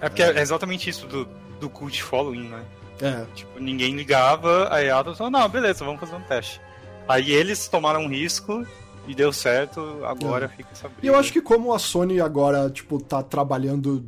é 0.00 0.08
porque 0.08 0.22
é. 0.22 0.32
é 0.32 0.40
exatamente 0.40 0.88
isso 0.88 1.06
do, 1.06 1.28
do 1.60 1.68
cult 1.68 2.02
following, 2.02 2.48
né? 2.48 2.62
É. 3.00 3.24
Tipo, 3.34 3.60
ninguém 3.60 3.94
ligava, 3.94 4.68
aí 4.72 4.90
a 4.90 4.98
Atlus 4.98 5.18
falou, 5.18 5.30
não, 5.30 5.48
beleza, 5.48 5.84
vamos 5.84 6.00
fazer 6.00 6.16
um 6.16 6.22
teste. 6.22 6.60
Aí 7.06 7.30
eles 7.30 7.68
tomaram 7.68 8.02
um 8.02 8.08
risco 8.08 8.66
e 9.06 9.14
deu 9.14 9.32
certo, 9.32 10.04
agora 10.04 10.46
é. 10.46 10.48
fica 10.48 10.68
essa 10.72 10.90
E 11.02 11.06
eu 11.06 11.16
acho 11.16 11.32
que 11.32 11.40
como 11.40 11.72
a 11.72 11.78
Sony 11.78 12.20
agora, 12.20 12.68
tipo, 12.70 13.00
tá 13.00 13.22
trabalhando 13.22 14.04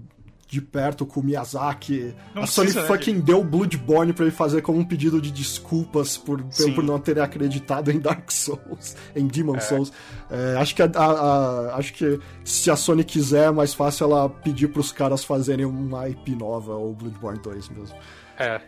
de 0.50 0.60
perto 0.60 1.06
com 1.06 1.20
o 1.20 1.22
Miyazaki, 1.22 2.12
não 2.34 2.42
a 2.42 2.46
Sony 2.46 2.72
né, 2.72 2.82
fucking 2.82 3.14
né? 3.14 3.22
deu 3.22 3.44
Bloodborne 3.44 4.12
para 4.12 4.24
ele 4.24 4.34
fazer 4.34 4.62
como 4.62 4.80
um 4.80 4.84
pedido 4.84 5.20
de 5.20 5.30
desculpas 5.30 6.18
por, 6.18 6.42
por 6.74 6.82
não 6.82 6.98
ter 6.98 7.20
acreditado 7.20 7.88
em 7.92 8.00
Dark 8.00 8.28
Souls, 8.32 8.96
em 9.14 9.28
Demon 9.28 9.56
é. 9.56 9.60
Souls. 9.60 9.92
É, 10.28 10.56
acho, 10.58 10.74
que 10.74 10.82
a, 10.82 10.90
a, 10.92 11.04
a, 11.04 11.76
acho 11.76 11.92
que 11.92 12.18
se 12.44 12.68
a 12.68 12.74
Sony 12.74 13.04
quiser, 13.04 13.46
é 13.46 13.50
mais 13.52 13.72
fácil 13.72 14.06
ela 14.06 14.28
pedir 14.28 14.66
pros 14.68 14.90
caras 14.90 15.22
fazerem 15.22 15.64
uma 15.64 16.08
IP 16.08 16.34
nova, 16.34 16.74
ou 16.74 16.92
Bloodborne 16.94 17.38
2 17.38 17.68
mesmo. 17.68 17.96
É. 18.36 18.60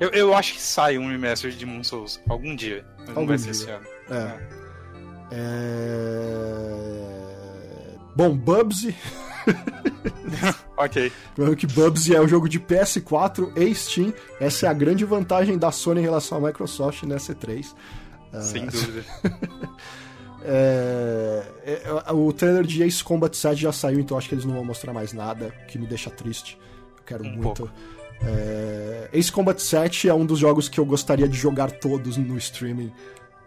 Eu, 0.00 0.08
eu 0.10 0.34
acho 0.34 0.54
que 0.54 0.62
sai 0.62 0.96
um 0.96 1.08
remaster 1.08 1.50
de 1.50 1.58
Demon 1.58 1.84
Souls 1.84 2.18
algum 2.26 2.56
dia. 2.56 2.86
Mas 3.00 3.08
algum 3.10 3.20
não 3.20 3.26
vai 3.26 3.36
ser 3.36 3.50
esse 3.50 3.68
ano. 3.68 3.84
É. 4.08 4.14
é. 4.16 4.60
É... 5.32 5.90
Bom, 8.16 8.34
Bubsy. 8.34 8.96
ok. 10.76 11.12
Lembrando 11.36 11.56
que 11.56 11.66
Bubsy 11.66 12.14
é 12.14 12.20
um 12.20 12.28
jogo 12.28 12.48
de 12.48 12.58
PS4 12.58 13.52
e 13.56 13.74
Steam. 13.74 14.12
Essa 14.38 14.66
é 14.66 14.68
a 14.68 14.72
grande 14.72 15.04
vantagem 15.04 15.58
da 15.58 15.70
Sony 15.70 16.00
em 16.00 16.04
relação 16.04 16.38
à 16.38 16.48
Microsoft 16.48 17.02
nessa 17.04 17.34
E3. 17.34 17.74
Sem 18.40 18.64
uh... 18.64 18.70
dúvida. 18.70 19.04
é... 20.44 21.42
É... 21.64 22.12
O 22.12 22.32
trailer 22.32 22.64
de 22.64 22.82
Ace 22.82 23.02
Combat 23.02 23.36
7 23.36 23.60
já 23.60 23.72
saiu, 23.72 24.00
então 24.00 24.16
acho 24.16 24.28
que 24.28 24.34
eles 24.34 24.44
não 24.44 24.54
vão 24.54 24.64
mostrar 24.64 24.92
mais 24.92 25.12
nada, 25.12 25.54
o 25.62 25.66
que 25.66 25.78
me 25.78 25.86
deixa 25.86 26.10
triste. 26.10 26.58
Eu 26.98 27.04
quero 27.04 27.24
um 27.24 27.36
muito. 27.36 27.70
É... 28.22 29.08
Ace 29.12 29.32
Combat 29.32 29.60
7 29.60 30.08
é 30.08 30.14
um 30.14 30.26
dos 30.26 30.38
jogos 30.38 30.68
que 30.68 30.78
eu 30.78 30.84
gostaria 30.84 31.28
de 31.28 31.36
jogar 31.36 31.70
todos 31.70 32.16
no 32.16 32.36
streaming. 32.36 32.92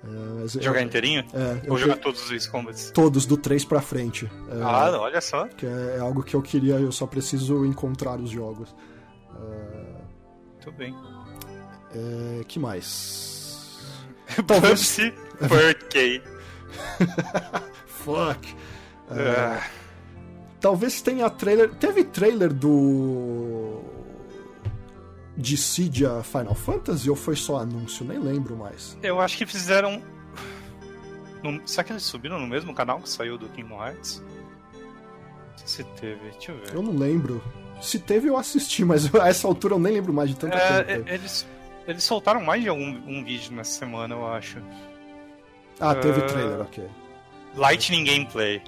É, 0.03 0.47
jogar 0.61 0.81
eu, 0.81 0.85
inteirinho? 0.85 1.23
É, 1.33 1.69
Ou 1.69 1.77
jogar 1.77 1.95
todos 1.95 2.29
os 2.29 2.47
combats? 2.47 2.91
Todos, 2.91 3.25
do 3.25 3.37
3 3.37 3.63
pra 3.63 3.81
frente. 3.81 4.29
É, 4.49 4.61
ah, 4.61 4.91
olha 4.99 5.21
só. 5.21 5.47
Que 5.47 5.65
é, 5.65 5.95
é, 5.97 5.99
algo 5.99 6.21
que 6.21 6.35
eu 6.35 6.41
queria, 6.41 6.75
eu 6.75 6.91
só 6.91 7.07
preciso 7.07 7.65
encontrar 7.65 8.19
os 8.19 8.29
jogos. 8.29 8.75
Muito 10.51 10.71
bem. 10.77 10.95
É, 11.95 12.43
que 12.45 12.59
mais? 12.59 13.79
Talvez... 14.45 14.97
Porque... 15.47 16.21
Fuck. 17.87 18.55
É, 19.11 19.61
talvez 20.59 21.01
tenha 21.01 21.29
trailer... 21.29 21.73
Teve 21.75 22.03
trailer 22.03 22.51
do 22.51 23.52
Dissidia 25.35 26.21
Final 26.23 26.55
Fantasy 26.55 27.09
ou 27.09 27.15
foi 27.15 27.35
só 27.35 27.59
anúncio? 27.59 28.05
Nem 28.05 28.19
lembro 28.19 28.55
mais. 28.55 28.97
Eu 29.01 29.19
acho 29.19 29.37
que 29.37 29.45
fizeram. 29.45 30.01
No... 31.41 31.61
Será 31.67 31.83
que 31.83 31.91
eles 31.91 32.03
subiram 32.03 32.39
no 32.39 32.47
mesmo 32.47 32.73
canal 32.73 32.99
que 32.99 33.09
saiu 33.09 33.37
do 33.37 33.49
Kingdom 33.49 33.83
Hearts? 33.83 34.23
Não 34.73 35.57
sei 35.57 35.67
se 35.67 35.91
teve, 35.99 36.29
deixa 36.31 36.51
eu 36.51 36.57
ver. 36.57 36.75
Eu 36.75 36.81
não 36.81 36.95
lembro. 36.95 37.43
Se 37.81 37.99
teve, 37.99 38.29
eu 38.29 38.37
assisti, 38.37 38.85
mas 38.85 39.13
a 39.13 39.27
essa 39.27 39.47
altura 39.47 39.73
eu 39.73 39.79
nem 39.79 39.93
lembro 39.93 40.13
mais 40.13 40.29
de 40.29 40.35
tanta 40.35 40.55
é, 40.55 40.83
coisa. 40.83 41.09
Eles, 41.09 41.47
eles 41.87 42.03
soltaram 42.03 42.41
mais 42.41 42.61
de 42.61 42.69
algum 42.69 42.85
um 42.85 43.23
vídeo 43.23 43.51
nessa 43.53 43.79
semana, 43.79 44.15
eu 44.15 44.25
acho. 44.27 44.59
Ah, 45.79 45.95
teve 45.95 46.19
uh... 46.19 46.27
trailer, 46.27 46.61
ok. 46.61 46.87
Lightning 47.55 48.03
Gameplay. 48.03 48.61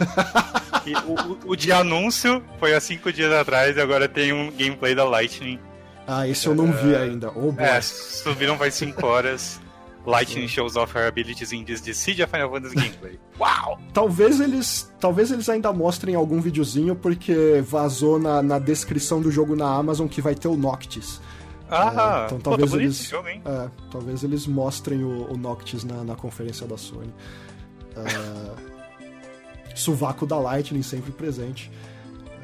o, 1.06 1.48
o, 1.48 1.52
o, 1.52 1.56
de 1.56 1.72
anúncio 1.72 2.42
foi 2.58 2.74
há 2.74 2.80
cinco 2.80 3.12
dias 3.12 3.32
atrás 3.32 3.76
e 3.76 3.80
agora 3.80 4.08
tem 4.08 4.32
um 4.32 4.50
gameplay 4.50 4.94
da 4.94 5.04
Lightning. 5.04 5.58
Ah, 6.06 6.28
esse 6.28 6.46
eu 6.46 6.54
não 6.54 6.70
vi 6.70 6.94
ainda. 6.94 7.30
Oh, 7.34 7.54
é, 7.56 7.80
subiram 7.80 8.58
faz 8.58 8.74
5 8.74 9.06
horas. 9.06 9.60
Lightning 10.06 10.46
shows 10.46 10.76
off 10.76 10.94
her 10.94 11.08
abilities 11.08 11.52
in 11.52 11.64
this 11.64 11.80
Dissidia 11.80 12.26
Final 12.26 12.50
Fantasy 12.50 12.74
gameplay. 12.74 13.18
Uau! 13.40 13.78
Talvez 13.92 14.38
eles, 14.38 14.92
talvez 15.00 15.30
eles 15.30 15.48
ainda 15.48 15.72
mostrem 15.72 16.14
algum 16.14 16.40
videozinho, 16.40 16.94
porque 16.94 17.62
vazou 17.66 18.18
na, 18.18 18.42
na 18.42 18.58
descrição 18.58 19.22
do 19.22 19.30
jogo 19.30 19.56
na 19.56 19.66
Amazon 19.66 20.06
que 20.06 20.20
vai 20.20 20.34
ter 20.34 20.48
o 20.48 20.56
Noctis. 20.56 21.22
Ah, 21.70 22.24
é, 22.24 22.26
então 22.26 22.38
talvez 22.38 22.70
Pô, 22.70 22.76
tá 22.76 22.82
eles, 22.82 23.08
jogo, 23.08 23.28
é, 23.28 23.70
talvez 23.90 24.22
eles 24.22 24.46
mostrem 24.46 25.02
o, 25.02 25.32
o 25.32 25.38
Noctis 25.38 25.84
na, 25.84 26.04
na 26.04 26.14
conferência 26.14 26.66
da 26.66 26.76
Sony. 26.76 27.12
Suvaco 29.74 30.26
da 30.26 30.38
Lightning 30.38 30.82
sempre 30.82 31.12
presente. 31.12 31.70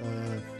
Uh, 0.00 0.59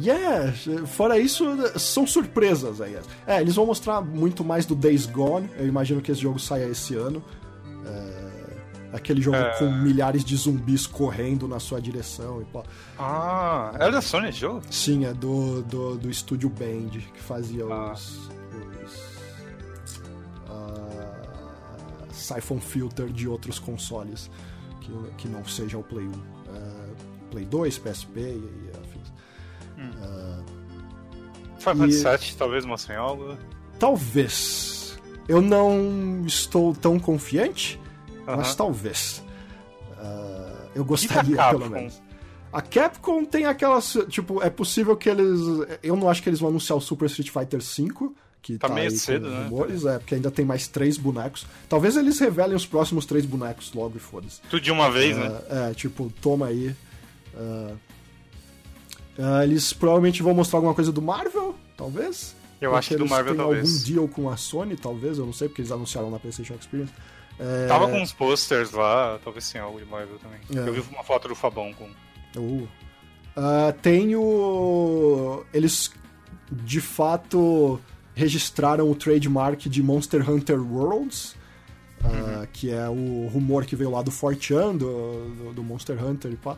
Yeah, 0.00 0.52
fora 0.86 1.18
isso, 1.18 1.44
são 1.78 2.06
surpresas 2.06 2.80
aí. 2.80 2.96
É, 3.26 3.40
eles 3.40 3.54
vão 3.54 3.66
mostrar 3.66 4.00
muito 4.00 4.44
mais 4.44 4.66
do 4.66 4.74
Days 4.74 5.06
Gone. 5.06 5.48
Eu 5.56 5.68
imagino 5.68 6.00
que 6.00 6.10
esse 6.10 6.20
jogo 6.20 6.38
saia 6.38 6.64
esse 6.64 6.96
ano. 6.96 7.22
É, 7.86 8.24
aquele 8.92 9.20
jogo 9.20 9.36
é... 9.36 9.58
com 9.58 9.70
milhares 9.70 10.24
de 10.24 10.36
zumbis 10.36 10.86
correndo 10.86 11.46
na 11.46 11.60
sua 11.60 11.80
direção 11.80 12.42
e 12.42 12.44
pô. 12.44 12.64
Ah, 12.98 13.72
é 13.78 13.90
da 13.90 14.00
Sony 14.00 14.30
esse 14.30 14.40
jogo? 14.40 14.62
Sim, 14.70 15.04
é 15.04 15.12
do, 15.12 15.62
do, 15.62 15.96
do 15.96 16.10
estúdio 16.10 16.48
Band, 16.48 16.90
que 16.90 17.20
fazia 17.20 17.64
ah. 17.64 17.92
os. 17.92 18.30
os 18.84 18.94
uh, 20.48 22.12
Siphon 22.12 22.60
Filter 22.60 23.08
de 23.08 23.28
outros 23.28 23.58
consoles 23.58 24.30
que, 24.80 24.92
que 25.18 25.28
não 25.28 25.44
seja 25.44 25.78
o 25.78 25.82
Play 25.82 26.06
1. 26.06 26.10
Uh, 26.10 26.14
é, 26.54 27.30
Play 27.30 27.44
2, 27.44 27.78
PSP 27.78 28.20
e 28.20 28.63
Hum. 29.78 29.90
Uh, 29.90 30.44
Final 31.58 31.88
Fantasy 31.88 32.26
VII 32.26 32.36
talvez 32.36 32.64
mostrem 32.64 32.96
algo? 32.96 33.36
Talvez. 33.78 34.98
Eu 35.26 35.40
não 35.40 36.22
estou 36.26 36.74
tão 36.74 36.98
confiante, 36.98 37.80
uh 38.08 38.26
-huh. 38.26 38.36
mas 38.36 38.54
talvez. 38.54 39.24
Uh, 39.92 40.68
eu 40.74 40.84
gostaria, 40.84 41.36
pelo 41.50 41.70
menos. 41.70 42.02
A 42.52 42.62
Capcom 42.62 43.24
tem 43.24 43.46
aquelas. 43.46 43.96
Tipo, 44.08 44.40
é 44.40 44.48
possível 44.48 44.96
que 44.96 45.08
eles. 45.08 45.40
Eu 45.82 45.96
não 45.96 46.08
acho 46.08 46.22
que 46.22 46.28
eles 46.28 46.38
vão 46.38 46.50
anunciar 46.50 46.76
o 46.76 46.80
Super 46.80 47.06
Street 47.06 47.30
Fighter 47.30 47.60
V. 47.60 48.10
Que 48.40 48.58
tá, 48.58 48.68
tá 48.68 48.74
meio 48.74 48.90
cedo, 48.90 49.28
né? 49.30 49.44
Rumores, 49.44 49.86
é, 49.86 49.98
porque 49.98 50.14
ainda 50.14 50.30
tem 50.30 50.44
mais 50.44 50.68
três 50.68 50.98
bonecos. 50.98 51.46
Talvez 51.66 51.96
eles 51.96 52.18
revelem 52.20 52.54
os 52.54 52.66
próximos 52.66 53.06
três 53.06 53.24
bonecos 53.24 53.72
logo 53.72 53.96
e 53.96 53.98
foda-se. 53.98 54.40
Tudo 54.50 54.60
de 54.60 54.70
uma 54.70 54.90
vez, 54.90 55.16
uh, 55.16 55.20
né? 55.20 55.40
É, 55.48 55.74
tipo, 55.74 56.12
toma 56.20 56.46
aí. 56.46 56.76
Uh, 57.34 57.74
Uh, 59.18 59.42
eles 59.42 59.72
provavelmente 59.72 60.22
vão 60.22 60.34
mostrar 60.34 60.58
alguma 60.58 60.74
coisa 60.74 60.90
do 60.90 61.00
Marvel, 61.00 61.54
talvez. 61.76 62.34
Eu 62.60 62.74
acho 62.74 62.88
que 62.88 62.96
do 62.96 63.06
Marvel 63.06 63.36
talvez. 63.36 63.70
algum 63.70 63.84
deal 63.84 64.08
com 64.08 64.28
a 64.28 64.36
Sony, 64.36 64.76
talvez, 64.76 65.18
eu 65.18 65.26
não 65.26 65.32
sei, 65.32 65.48
porque 65.48 65.62
eles 65.62 65.70
anunciaram 65.70 66.10
na 66.10 66.18
PlayStation 66.18 66.54
Experience. 66.54 66.92
É... 67.38 67.66
Tava 67.66 67.88
com 67.88 68.00
uns 68.00 68.12
posters 68.12 68.72
lá, 68.72 69.18
talvez 69.22 69.44
sim, 69.44 69.58
algo 69.58 69.78
de 69.78 69.84
Marvel 69.84 70.18
também. 70.18 70.40
É. 70.54 70.68
Eu 70.68 70.72
vi 70.72 70.80
uma 70.92 71.02
foto 71.02 71.28
do 71.28 71.34
Fabão 71.34 71.72
com. 71.74 71.88
Uh. 72.38 72.68
Uh, 73.36 73.72
tem 73.82 74.14
o. 74.14 75.44
Eles 75.52 75.92
de 76.50 76.80
fato 76.80 77.80
registraram 78.14 78.88
o 78.88 78.94
trademark 78.94 79.68
de 79.68 79.82
Monster 79.82 80.28
Hunter 80.28 80.60
Worlds. 80.60 81.36
Uh, 82.02 82.06
uhum. 82.06 82.46
Que 82.52 82.70
é 82.70 82.88
o 82.88 83.28
rumor 83.32 83.64
que 83.64 83.74
veio 83.74 83.90
lá 83.90 84.02
do 84.02 84.10
Fortean, 84.10 84.76
do, 84.76 85.30
do, 85.30 85.52
do 85.54 85.62
Monster 85.62 86.02
Hunter 86.04 86.32
e 86.32 86.36
pá. 86.36 86.56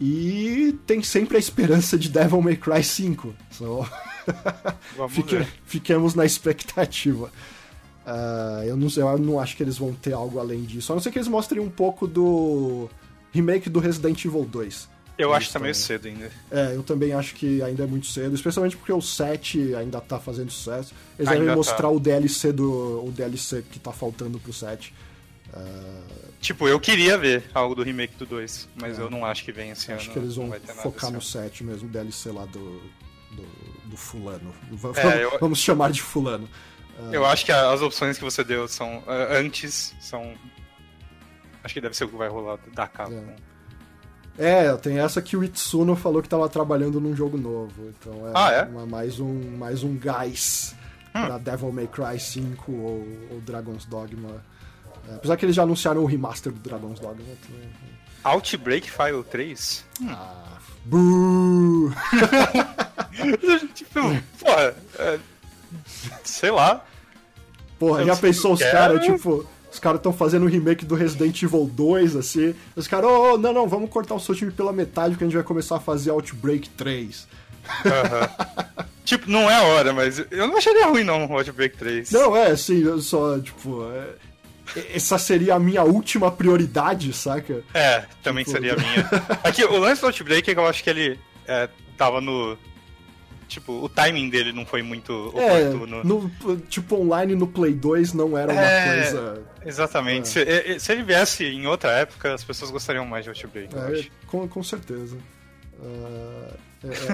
E 0.00 0.78
tem 0.86 1.02
sempre 1.02 1.36
a 1.36 1.40
esperança 1.40 1.98
de 1.98 2.08
Devil 2.08 2.40
May 2.40 2.56
Cry 2.56 2.82
5. 2.82 3.34
So... 3.50 3.86
Fique, 5.08 5.46
fiquemos 5.64 6.14
na 6.14 6.24
expectativa. 6.24 7.32
Uh, 8.06 8.64
eu, 8.64 8.76
não, 8.76 8.88
eu 8.96 9.18
não 9.18 9.40
acho 9.40 9.56
que 9.56 9.62
eles 9.62 9.76
vão 9.76 9.92
ter 9.92 10.12
algo 10.12 10.38
além 10.38 10.62
disso. 10.62 10.92
A 10.92 10.94
não 10.94 11.02
ser 11.02 11.10
que 11.10 11.18
eles 11.18 11.28
mostrem 11.28 11.60
um 11.60 11.68
pouco 11.68 12.06
do 12.06 12.88
remake 13.32 13.68
do 13.68 13.80
Resident 13.80 14.24
Evil 14.24 14.44
2. 14.44 14.88
Eu 15.18 15.34
acho 15.34 15.48
que 15.48 15.52
tá 15.52 15.58
meio 15.58 15.74
cedo 15.74 16.06
ainda. 16.06 16.30
É, 16.50 16.76
eu 16.76 16.82
também 16.82 17.12
acho 17.12 17.34
que 17.34 17.60
ainda 17.60 17.82
é 17.82 17.86
muito 17.86 18.06
cedo, 18.06 18.34
especialmente 18.34 18.76
porque 18.76 18.92
o 18.92 19.02
7 19.02 19.74
ainda 19.74 20.00
tá 20.00 20.18
fazendo 20.18 20.50
sucesso. 20.50 20.94
Eles 21.18 21.28
ainda 21.28 21.40
devem 21.40 21.56
mostrar 21.56 21.76
tá. 21.76 21.88
o 21.88 21.98
DLC 21.98 22.52
do 22.52 23.04
o 23.04 23.10
DLC 23.10 23.64
que 23.68 23.80
tá 23.80 23.90
faltando 23.90 24.38
pro 24.38 24.52
7. 24.52 24.94
Uh, 25.52 26.28
Tipo, 26.40 26.68
eu 26.68 26.78
queria 26.78 27.18
ver 27.18 27.50
algo 27.52 27.74
do 27.74 27.82
remake 27.82 28.14
do 28.16 28.24
2, 28.24 28.68
mas 28.76 28.98
é. 28.98 29.02
eu 29.02 29.10
não 29.10 29.24
acho 29.24 29.44
que 29.44 29.50
vem 29.50 29.70
esse 29.70 29.90
acho 29.90 29.92
ano. 29.92 30.00
Acho 30.00 30.10
que 30.10 30.18
eles 30.18 30.36
vão 30.36 30.52
focar 30.82 31.10
no 31.10 31.20
7 31.20 31.64
mesmo, 31.64 31.88
DLC 31.88 32.30
lá 32.30 32.44
do, 32.46 32.80
do, 33.32 33.42
do 33.86 33.96
fulano. 33.96 34.54
Vamos, 34.70 34.98
é, 34.98 35.24
eu... 35.24 35.36
vamos, 35.40 35.58
chamar 35.58 35.90
de 35.90 36.00
fulano. 36.00 36.48
Uh... 36.98 37.12
Eu 37.12 37.26
acho 37.26 37.44
que 37.44 37.50
as 37.50 37.82
opções 37.82 38.16
que 38.16 38.24
você 38.24 38.44
deu 38.44 38.68
são 38.68 38.98
uh, 38.98 39.04
antes 39.32 39.94
são. 40.00 40.34
Acho 41.64 41.74
que 41.74 41.80
deve 41.80 41.96
ser 41.96 42.04
o 42.04 42.08
que 42.08 42.16
vai 42.16 42.28
rolar 42.28 42.58
da 42.72 42.86
Capcom. 42.86 43.34
É. 44.38 44.66
é, 44.66 44.76
tem 44.76 45.00
essa 45.00 45.20
que 45.20 45.36
o 45.36 45.42
Itsuno 45.42 45.96
falou 45.96 46.22
que 46.22 46.28
estava 46.28 46.48
trabalhando 46.48 47.00
num 47.00 47.16
jogo 47.16 47.36
novo. 47.36 47.92
Então 47.98 48.28
é, 48.28 48.32
ah, 48.32 48.52
é? 48.52 48.62
Uma, 48.62 48.86
mais, 48.86 49.18
um, 49.18 49.56
mais 49.56 49.82
um 49.82 49.98
gás 49.98 50.76
hum. 51.08 51.26
pra 51.26 51.36
Devil 51.36 51.72
May 51.72 51.88
Cry 51.88 52.18
5 52.20 52.70
ou, 52.70 53.08
ou 53.32 53.40
Dragon's 53.40 53.84
Dogma 53.84 54.40
é, 55.08 55.14
apesar 55.14 55.36
que 55.36 55.44
eles 55.44 55.56
já 55.56 55.62
anunciaram 55.62 56.02
o 56.02 56.06
remaster 56.06 56.52
do 56.52 56.58
Dragon's 56.58 57.00
Dogma. 57.00 57.22
Né? 57.22 57.68
Outbreak 58.24 58.90
File 58.90 59.24
3? 59.30 59.84
Hum. 60.02 60.08
Ah, 60.10 60.58
buuuu! 60.84 61.92
tipo, 63.74 64.00
porra, 64.38 64.74
é, 64.98 65.18
sei 66.24 66.50
lá. 66.50 66.84
Porra, 67.78 68.04
já 68.04 68.16
pensou 68.16 68.52
os 68.52 68.60
caras, 68.60 69.04
tipo, 69.04 69.46
os 69.72 69.78
caras 69.78 70.00
estão 70.00 70.12
fazendo 70.12 70.44
um 70.44 70.48
remake 70.48 70.84
do 70.84 70.94
Resident 70.94 71.40
Evil 71.42 71.70
2, 71.72 72.16
assim. 72.16 72.54
Os 72.74 72.88
caras, 72.88 73.08
oh, 73.10 73.38
não, 73.38 73.52
não, 73.52 73.68
vamos 73.68 73.88
cortar 73.88 74.14
o 74.14 74.20
seu 74.20 74.34
time 74.34 74.50
pela 74.50 74.72
metade 74.72 75.10
porque 75.10 75.24
a 75.24 75.26
gente 75.26 75.36
vai 75.36 75.44
começar 75.44 75.76
a 75.76 75.80
fazer 75.80 76.10
Outbreak 76.10 76.68
3. 76.70 77.28
Uhum. 77.84 78.84
tipo, 79.04 79.30
não 79.30 79.48
é 79.48 79.54
a 79.54 79.62
hora, 79.62 79.92
mas 79.92 80.18
eu 80.30 80.48
não 80.48 80.56
acharia 80.56 80.86
ruim 80.86 81.04
não, 81.04 81.32
Outbreak 81.32 81.76
3. 81.76 82.10
Não, 82.10 82.36
é, 82.36 82.50
assim, 82.50 82.82
eu 82.82 83.00
só, 83.00 83.38
tipo, 83.38 83.84
é, 83.92 84.08
essa 84.94 85.18
seria 85.18 85.54
a 85.54 85.58
minha 85.58 85.82
última 85.82 86.30
prioridade, 86.30 87.12
saca? 87.12 87.62
É, 87.72 88.04
também 88.22 88.44
tipo... 88.44 88.56
seria 88.56 88.74
a 88.74 88.76
minha. 88.76 89.08
Aqui, 89.44 89.64
o 89.64 89.78
lance 89.78 90.00
do 90.00 90.06
Outbreak 90.06 90.50
é 90.50 90.54
que 90.54 90.60
eu 90.60 90.66
acho 90.66 90.82
que 90.82 90.90
ele 90.90 91.18
é, 91.46 91.68
tava 91.96 92.20
no. 92.20 92.56
Tipo, 93.48 93.72
o 93.82 93.88
timing 93.88 94.28
dele 94.28 94.52
não 94.52 94.66
foi 94.66 94.82
muito 94.82 95.32
é, 95.34 95.68
oportuno. 95.68 96.04
No, 96.04 96.60
tipo, 96.68 96.96
online 96.96 97.34
no 97.34 97.46
Play 97.46 97.72
2 97.72 98.12
não 98.12 98.36
era 98.36 98.52
uma 98.52 98.60
é, 98.60 98.94
coisa. 98.94 99.42
Exatamente. 99.64 100.38
É. 100.38 100.74
Se, 100.74 100.80
se, 100.80 100.92
ele 100.92 101.02
viesse 101.02 101.44
em 101.44 101.66
outra 101.66 101.92
época, 101.92 102.34
as 102.34 102.44
pessoas 102.44 102.70
gostariam 102.70 103.06
mais 103.06 103.24
de 103.24 103.30
Outbreak. 103.30 103.74
É, 103.74 104.04
com, 104.26 104.46
com 104.46 104.62
certeza. 104.62 105.16
Uh, 105.78 106.54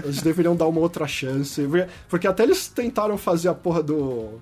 eles 0.04 0.22
deveriam 0.22 0.56
dar 0.56 0.66
uma 0.66 0.80
outra 0.80 1.06
chance. 1.06 1.62
Porque 2.08 2.26
até 2.26 2.42
eles 2.42 2.66
tentaram 2.68 3.16
fazer 3.16 3.48
a 3.48 3.54
porra 3.54 3.82
do. 3.82 4.40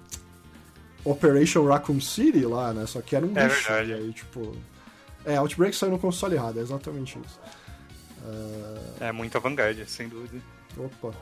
Operation 1.04 1.64
Raccoon 1.66 2.00
City 2.00 2.44
lá, 2.44 2.72
né? 2.72 2.86
Só 2.86 3.00
que 3.00 3.16
era 3.16 3.26
um 3.26 3.36
é 3.36 3.44
lixo. 3.44 3.72
Verdade. 3.72 3.92
Aí, 3.94 4.12
tipo. 4.12 4.56
É, 5.24 5.36
Outbreak 5.36 5.74
saiu 5.74 5.92
no 5.92 5.98
console 5.98 6.34
errado, 6.34 6.58
é 6.58 6.62
exatamente 6.62 7.18
isso. 7.24 7.40
Uh... 8.24 8.94
É 9.00 9.12
muito 9.12 9.38
vanguard, 9.40 9.84
sem 9.86 10.08
dúvida. 10.08 10.42
Opa. 10.76 11.12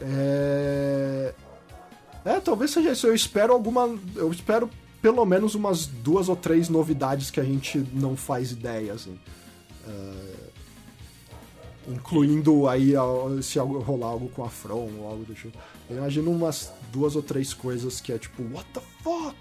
É... 0.00 1.32
é, 2.24 2.40
talvez 2.40 2.70
seja 2.70 2.92
isso. 2.92 3.06
Eu 3.06 3.14
espero 3.14 3.52
alguma. 3.52 3.98
Eu 4.14 4.30
espero 4.30 4.68
pelo 5.00 5.24
menos 5.24 5.54
umas 5.54 5.86
duas 5.86 6.28
ou 6.28 6.36
três 6.36 6.68
novidades 6.68 7.30
que 7.30 7.40
a 7.40 7.44
gente 7.44 7.78
não 7.92 8.16
faz 8.16 8.52
ideia, 8.52 8.92
assim. 8.92 9.18
Uh... 9.86 10.35
Incluindo 11.88 12.68
aí 12.68 12.94
se 13.42 13.58
rolar 13.58 14.08
algo 14.08 14.28
com 14.30 14.44
a 14.44 14.48
From 14.48 14.90
ou 14.98 15.08
algo 15.08 15.24
do 15.24 15.34
tipo. 15.34 15.56
Eu 15.88 15.98
imagino 15.98 16.30
umas 16.30 16.72
duas 16.92 17.14
ou 17.14 17.22
três 17.22 17.54
coisas 17.54 18.00
que 18.00 18.12
é 18.12 18.18
tipo, 18.18 18.42
what 18.52 18.66
the 18.72 18.80
fuck? 19.02 19.36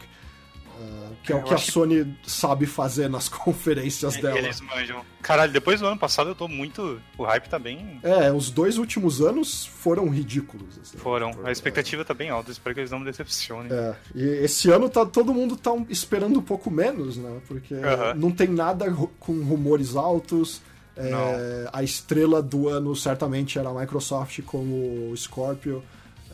Uh, 0.76 1.16
que 1.24 1.32
é, 1.32 1.36
é 1.36 1.40
o 1.40 1.44
que 1.44 1.54
a 1.54 1.58
Sony 1.58 2.04
que... 2.04 2.30
sabe 2.30 2.66
fazer 2.66 3.10
nas 3.10 3.30
conferências 3.30 4.18
dela. 4.18 4.38
Eles 4.38 4.60
manjam. 4.60 5.04
Caralho, 5.22 5.52
depois 5.52 5.80
do 5.80 5.88
ano 5.88 5.98
passado 5.98 6.32
eu 6.32 6.36
tô 6.36 6.48
muito. 6.48 7.02
O 7.18 7.24
hype 7.24 7.48
tá 7.48 7.58
bem. 7.58 8.00
É, 8.04 8.32
os 8.32 8.50
dois 8.50 8.78
últimos 8.78 9.22
anos 9.22 9.66
foram 9.66 10.10
ridículos. 10.10 10.78
Assim, 10.82 10.98
foram. 10.98 11.32
Por... 11.32 11.48
A 11.48 11.52
expectativa 11.52 12.02
é... 12.02 12.06
tá 12.06 12.14
bem 12.14 12.30
alta, 12.30 12.52
espero 12.52 12.74
que 12.74 12.82
eles 12.82 12.92
não 12.92 13.00
me 13.00 13.06
decepcionem. 13.06 13.72
É, 13.72 13.96
e 14.14 14.24
esse 14.44 14.70
ano 14.70 14.90
tá, 14.90 15.06
todo 15.06 15.34
mundo 15.34 15.56
tá 15.56 15.72
esperando 15.90 16.40
um 16.40 16.44
pouco 16.44 16.70
menos, 16.70 17.16
né? 17.16 17.40
Porque 17.48 17.74
uh 17.74 17.80
-huh. 17.80 18.14
não 18.14 18.32
tem 18.32 18.50
nada 18.50 18.92
com 19.20 19.34
rumores 19.44 19.96
altos. 19.96 20.62
É, 20.98 21.70
a 21.74 21.84
estrela 21.84 22.42
do 22.42 22.70
ano 22.70 22.96
certamente 22.96 23.60
era 23.60 23.70
a 23.70 23.74
Microsoft 23.74 24.42
com 24.44 25.12
o 25.12 25.14
Scorpio. 25.16 25.84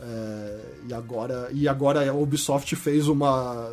É, 0.00 0.60
e 0.88 0.94
agora 0.94 1.48
e 1.52 1.68
agora 1.68 2.08
a 2.08 2.14
Ubisoft 2.14 2.74
fez 2.76 3.08
uma 3.08 3.70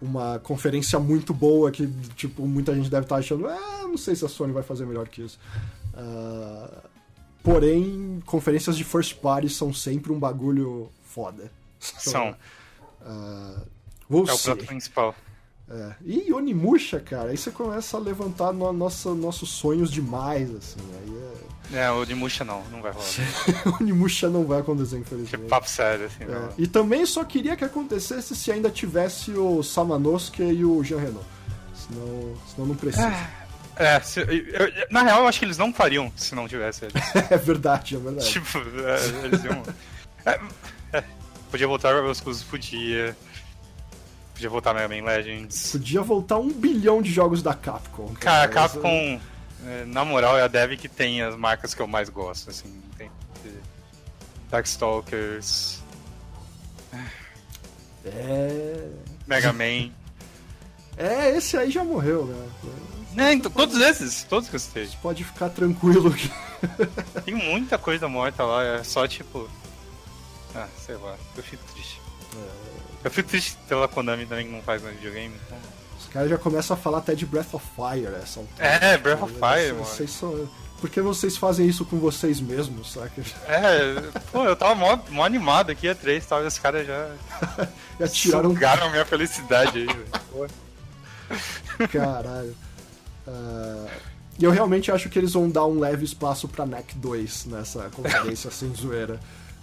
uma 0.00 0.38
conferência 0.38 0.98
muito 0.98 1.34
boa 1.34 1.70
que 1.70 1.86
tipo 2.16 2.46
muita 2.46 2.74
gente 2.74 2.90
deve 2.90 3.04
estar 3.04 3.16
achando 3.16 3.48
ah, 3.48 3.80
não 3.82 3.96
sei 3.96 4.14
se 4.14 4.24
a 4.24 4.28
Sony 4.28 4.52
vai 4.52 4.62
fazer 4.62 4.86
melhor 4.86 5.08
que 5.08 5.22
isso. 5.22 5.38
Uh, 5.94 6.88
porém 7.42 8.22
conferências 8.26 8.76
de 8.76 8.84
first 8.84 9.16
party 9.16 9.48
são 9.48 9.72
sempre 9.72 10.12
um 10.12 10.18
bagulho 10.18 10.90
foda. 11.02 11.50
São. 11.78 12.34
Uh, 13.00 14.26
é 14.28 14.32
o 14.32 14.38
prato 14.38 14.66
principal 14.66 15.14
é. 15.70 15.92
E 16.04 16.32
Onimusha, 16.32 16.98
cara, 16.98 17.30
aí 17.30 17.36
você 17.36 17.50
começa 17.50 17.96
a 17.96 18.00
levantar 18.00 18.52
no, 18.52 18.72
nossa, 18.72 19.14
nossos 19.14 19.50
sonhos 19.50 19.90
demais, 19.90 20.48
assim. 20.54 20.80
Aí 20.94 21.78
é... 21.78 21.84
é, 21.84 21.92
Onimusha 21.92 22.42
não, 22.42 22.62
não 22.70 22.80
vai 22.80 22.90
rolar. 22.90 23.06
Onimusha 23.78 24.30
não 24.30 24.44
vai 24.44 24.60
acontecer, 24.60 24.98
infelizmente. 24.98 25.30
Tipo, 25.30 25.48
papo 25.48 25.68
sério, 25.68 26.06
assim. 26.06 26.24
É. 26.24 26.48
E 26.56 26.66
também 26.66 27.04
só 27.04 27.22
queria 27.22 27.54
que 27.54 27.64
acontecesse 27.64 28.34
se 28.34 28.50
ainda 28.50 28.70
tivesse 28.70 29.32
o 29.32 29.62
Samanosuke 29.62 30.42
e 30.42 30.64
o 30.64 30.82
Jean 30.82 31.00
Renault. 31.00 31.26
Senão, 31.74 32.34
senão 32.54 32.68
não 32.68 32.74
precisa. 32.74 33.06
É, 33.76 33.96
é 33.96 34.00
se, 34.00 34.20
eu, 34.20 34.72
na 34.90 35.02
real 35.02 35.20
eu 35.20 35.28
acho 35.28 35.38
que 35.38 35.44
eles 35.44 35.58
não 35.58 35.72
fariam 35.72 36.10
se 36.16 36.34
não 36.34 36.48
tivesse 36.48 36.86
eles. 36.86 36.94
é 37.30 37.36
verdade, 37.36 37.96
é 37.96 37.98
verdade. 37.98 38.26
Tipo, 38.26 38.58
é, 38.58 39.26
eles 39.26 39.44
iam. 39.44 39.62
É, 40.24 41.04
podia 41.50 41.66
voltar 41.66 41.94
os 42.02 42.20
coisas, 42.20 42.42
podia. 42.42 43.14
Podia 44.38 44.50
voltar 44.50 44.72
Mega 44.72 44.88
Man 44.88 45.04
Legends. 45.04 45.72
Podia 45.72 46.00
voltar 46.00 46.38
um 46.38 46.48
bilhão 46.48 47.02
de 47.02 47.10
jogos 47.10 47.42
da 47.42 47.54
Capcom. 47.54 48.14
Cara, 48.20 48.44
a 48.44 48.48
Capcom, 48.48 49.20
é, 49.66 49.84
na 49.84 50.04
moral, 50.04 50.38
é 50.38 50.42
a 50.42 50.46
dev 50.46 50.76
que 50.76 50.88
tem 50.88 51.20
as 51.22 51.34
marcas 51.34 51.74
que 51.74 51.82
eu 51.82 51.88
mais 51.88 52.08
gosto, 52.08 52.48
assim. 52.48 52.80
Tem 52.96 53.10
Darkstalkers. 54.48 55.82
É. 58.04 58.88
Mega 59.26 59.52
Man. 59.52 59.90
é, 60.96 61.36
esse 61.36 61.56
aí 61.56 61.72
já 61.72 61.82
morreu, 61.82 62.26
né? 62.26 63.26
É, 63.30 63.32
então, 63.32 63.50
todos 63.50 63.76
esses, 63.80 64.22
todos 64.22 64.48
que 64.48 64.54
eu 64.54 64.60
citei. 64.60 64.88
Pode 65.02 65.24
ficar 65.24 65.48
tranquilo 65.48 66.14
que. 66.14 66.30
Tem 67.26 67.34
muita 67.34 67.76
coisa 67.76 68.06
morta 68.06 68.44
lá, 68.44 68.62
é 68.62 68.84
só 68.84 69.08
tipo. 69.08 69.50
Ah, 70.54 70.68
sei 70.78 70.94
lá, 70.94 71.16
eu 71.36 71.42
fico 71.42 71.64
triste. 71.72 72.00
É. 72.36 72.67
Eu 73.04 73.10
fico 73.10 73.28
triste 73.28 73.56
pela 73.68 73.88
Konami 73.88 74.26
também 74.26 74.46
que 74.46 74.52
não 74.52 74.62
faz 74.62 74.82
no 74.82 74.90
videogame. 74.90 75.34
Então... 75.46 75.58
Os 75.98 76.06
caras 76.06 76.30
já 76.30 76.38
começam 76.38 76.76
a 76.76 76.80
falar 76.80 76.98
até 76.98 77.14
de 77.14 77.26
Breath 77.26 77.52
of 77.52 77.66
Fire 77.74 78.14
essa 78.22 78.40
altura. 78.40 78.64
É, 78.64 78.96
Breath 78.98 79.22
of 79.22 79.34
Fire, 79.34 79.72
mano. 79.72 79.84
Vocês 79.84 80.10
são... 80.10 80.48
Por 80.80 80.88
que 80.88 81.00
vocês 81.00 81.36
fazem 81.36 81.66
isso 81.66 81.84
com 81.84 81.98
vocês 81.98 82.40
mesmos, 82.40 82.92
saca? 82.92 83.20
É, 83.48 84.00
pô, 84.30 84.44
eu 84.44 84.54
tava 84.54 84.76
mó, 84.76 84.96
mó 85.10 85.24
animado 85.24 85.70
aqui, 85.70 85.88
a 85.88 85.94
três 85.94 86.24
tal, 86.24 86.44
e 86.44 86.46
os 86.46 86.56
caras 86.56 86.86
já. 86.86 87.10
já 87.98 88.08
tiraram. 88.08 88.50
Sugaram 88.50 88.86
a 88.86 88.90
minha 88.90 89.04
felicidade 89.04 89.78
aí, 89.78 89.86
velho. 89.86 90.50
Caralho. 91.90 92.56
Uh, 93.26 93.88
e 94.38 94.44
eu 94.44 94.52
realmente 94.52 94.92
acho 94.92 95.08
que 95.08 95.18
eles 95.18 95.32
vão 95.32 95.50
dar 95.50 95.66
um 95.66 95.80
leve 95.80 96.04
espaço 96.04 96.46
pra 96.46 96.64
NEC 96.64 96.94
2 96.94 97.46
nessa 97.46 97.90
conferência 97.90 98.50
sem 98.52 98.72
zoeira. 98.72 99.18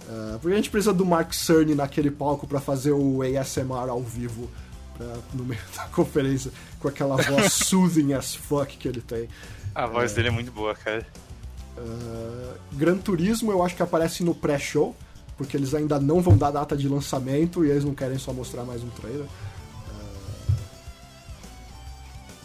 Uh, 0.07 0.37
porque 0.39 0.53
a 0.53 0.57
gente 0.57 0.69
precisa 0.69 0.93
do 0.93 1.03
Mark 1.05 1.33
Cerny 1.33 1.73
naquele 1.73 2.11
palco 2.11 2.45
para 2.45 2.59
fazer 2.59 2.91
o 2.91 3.21
ASMR 3.23 3.89
ao 3.89 4.01
vivo 4.01 4.49
pra, 4.95 5.17
no 5.33 5.43
meio 5.43 5.61
da 5.75 5.85
conferência, 5.85 6.51
com 6.79 6.87
aquela 6.87 7.15
voz 7.15 7.53
soothing 7.65 8.13
as 8.13 8.35
fuck 8.35 8.77
que 8.77 8.87
ele 8.87 9.01
tem. 9.01 9.27
A 9.73 9.87
voz 9.87 10.11
uh, 10.11 10.15
dele 10.15 10.27
é 10.27 10.31
muito 10.31 10.51
boa, 10.51 10.75
cara. 10.75 11.05
Uh, 11.77 12.53
Gran 12.73 12.97
Turismo 12.97 13.51
eu 13.51 13.63
acho 13.63 13.75
que 13.75 13.81
aparece 13.81 14.23
no 14.23 14.35
pré-show, 14.35 14.95
porque 15.37 15.57
eles 15.57 15.73
ainda 15.73 15.99
não 15.99 16.21
vão 16.21 16.37
dar 16.37 16.51
data 16.51 16.77
de 16.77 16.87
lançamento 16.87 17.65
e 17.65 17.71
eles 17.71 17.83
não 17.83 17.95
querem 17.95 18.19
só 18.19 18.31
mostrar 18.31 18.63
mais 18.63 18.83
um 18.83 18.89
trailer. 18.89 19.25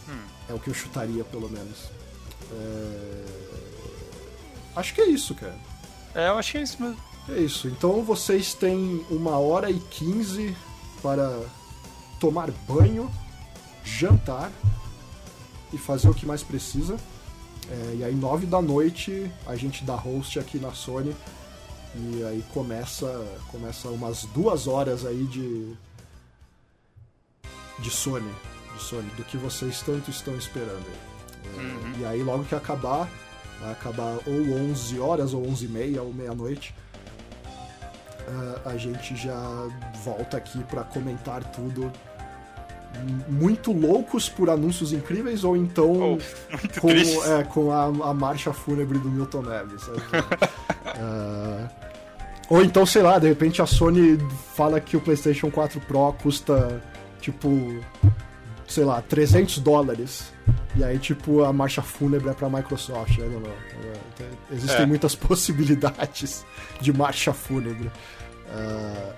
Hum. 0.08 0.24
É 0.48 0.54
o 0.54 0.58
que 0.58 0.68
eu 0.68 0.74
chutaria, 0.74 1.24
pelo 1.24 1.48
menos. 1.48 1.90
Acho 4.74 4.94
que 4.94 5.00
é 5.02 5.08
isso, 5.08 5.34
cara. 5.34 5.54
É, 6.14 6.28
eu 6.28 6.38
acho 6.38 6.52
que 6.52 6.58
é 6.58 6.62
isso 6.62 6.82
mesmo. 6.82 7.09
É 7.28 7.38
isso. 7.38 7.68
Então 7.68 8.02
vocês 8.02 8.54
têm 8.54 9.04
uma 9.10 9.38
hora 9.38 9.70
e 9.70 9.78
quinze 9.78 10.56
para 11.02 11.40
tomar 12.18 12.50
banho, 12.68 13.10
jantar 13.84 14.50
e 15.72 15.78
fazer 15.78 16.08
o 16.08 16.14
que 16.14 16.26
mais 16.26 16.42
precisa. 16.42 16.96
É, 17.70 17.96
e 17.98 18.04
aí 18.04 18.14
nove 18.14 18.46
da 18.46 18.60
noite 18.60 19.30
a 19.46 19.54
gente 19.54 19.84
dá 19.84 19.94
host 19.94 20.38
aqui 20.38 20.58
na 20.58 20.72
Sony 20.72 21.14
e 21.94 22.24
aí 22.24 22.44
começa 22.52 23.06
começa 23.50 23.88
umas 23.88 24.24
duas 24.26 24.66
horas 24.66 25.04
aí 25.06 25.24
de 25.24 25.72
de 27.78 27.90
Sony, 27.90 28.30
de 28.76 28.82
Sony, 28.82 29.08
do 29.16 29.24
que 29.24 29.36
vocês 29.36 29.80
tanto 29.82 30.10
estão 30.10 30.36
esperando. 30.36 30.84
É, 31.56 31.60
uhum. 31.60 32.00
E 32.00 32.04
aí 32.04 32.22
logo 32.22 32.44
que 32.44 32.54
acabar, 32.54 33.08
vai 33.60 33.72
acabar 33.72 34.18
ou 34.26 34.70
11 34.70 34.98
horas 34.98 35.32
ou 35.32 35.46
11 35.48 35.64
e 35.64 35.68
meia 35.68 36.02
ou 36.02 36.12
meia-noite 36.12 36.74
uh, 38.28 38.68
a 38.68 38.76
gente 38.76 39.16
já 39.16 39.68
volta 40.04 40.36
aqui 40.36 40.62
para 40.64 40.82
comentar 40.84 41.42
tudo. 41.44 41.90
Muito 43.28 43.72
loucos 43.72 44.28
por 44.28 44.50
anúncios 44.50 44.92
incríveis, 44.92 45.44
ou 45.44 45.56
então 45.56 46.18
oh, 46.18 46.80
com, 46.80 46.90
é, 46.90 47.44
com 47.44 47.70
a, 47.70 47.84
a, 47.84 48.12
marcha 48.12 48.52
fúnebre 48.52 48.98
do 48.98 49.08
Milton 49.08 49.42
Neves. 49.42 49.86
uh, 49.86 51.68
ou 52.50 52.64
então, 52.64 52.84
sei 52.84 53.02
lá, 53.02 53.20
de 53.20 53.28
repente 53.28 53.62
a 53.62 53.66
Sony 53.66 54.18
fala 54.56 54.80
que 54.80 54.96
o 54.96 55.00
PlayStation 55.00 55.52
4 55.52 55.80
Pro 55.82 56.12
custa 56.20 56.82
tipo, 57.20 57.48
sei 58.70 58.84
lá, 58.84 59.02
300 59.02 59.58
dólares. 59.58 60.32
E 60.76 60.84
aí, 60.84 60.98
tipo, 60.98 61.42
a 61.42 61.52
marcha 61.52 61.82
fúnebre 61.82 62.30
é 62.30 62.32
pra 62.32 62.48
Microsoft. 62.48 63.18
Não, 63.18 63.28
não, 63.28 63.40
não. 63.40 64.56
Existem 64.56 64.82
é. 64.82 64.86
muitas 64.86 65.14
possibilidades 65.16 66.44
de 66.80 66.92
marcha 66.92 67.32
fúnebre. 67.32 67.90
Uh, 68.46 69.12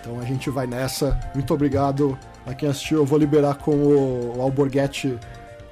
então 0.00 0.20
a 0.20 0.24
gente 0.24 0.50
vai 0.50 0.66
nessa. 0.66 1.18
Muito 1.34 1.54
obrigado 1.54 2.18
a 2.46 2.54
quem 2.54 2.68
assistiu. 2.68 2.98
Eu 2.98 3.06
vou 3.06 3.18
liberar 3.18 3.54
com 3.54 3.72
o, 3.72 4.36
o 4.36 4.42
Alborguete 4.42 5.18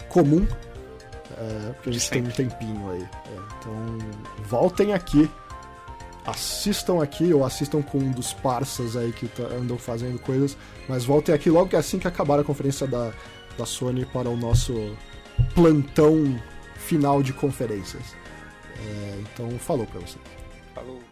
comum, 0.09 0.43
uh, 0.43 1.75
porque 1.75 1.91
a 1.91 1.93
gente 1.93 2.11
tem 2.11 2.23
um 2.23 2.31
tempinho 2.31 2.91
aí. 2.91 3.03
É, 3.03 3.41
então 3.59 3.99
voltem 4.45 4.93
aqui, 4.95 5.31
assistam 6.27 7.03
aqui 7.03 7.33
ou 7.33 7.45
assistam 7.45 7.83
com 7.83 7.99
um 7.99 8.11
dos 8.11 8.33
parceiros 8.33 8.97
aí 8.97 9.13
que 9.13 9.27
tá, 9.29 9.45
andam 9.45 9.79
fazendo 9.79 10.19
coisas, 10.19 10.57
mas 10.89 11.05
voltem 11.05 11.35
aqui 11.35 11.51
logo 11.51 11.71
que 11.71 11.77
assim 11.77 11.99
que 11.99 12.09
acabar 12.09 12.39
a 12.39 12.45
conferência 12.45 12.87
da, 12.87 13.13
da 13.57 13.67
Sony 13.67 14.05
para 14.05 14.29
o 14.29 14.37
nosso 14.37 14.97
plantão 15.55 16.39
final 16.77 17.23
de 17.23 17.33
conferências. 17.33 18.15
É, 18.79 19.21
então 19.23 19.51
falou 19.59 19.87
para 19.87 20.01
você. 20.01 20.19
Falou. 20.75 21.10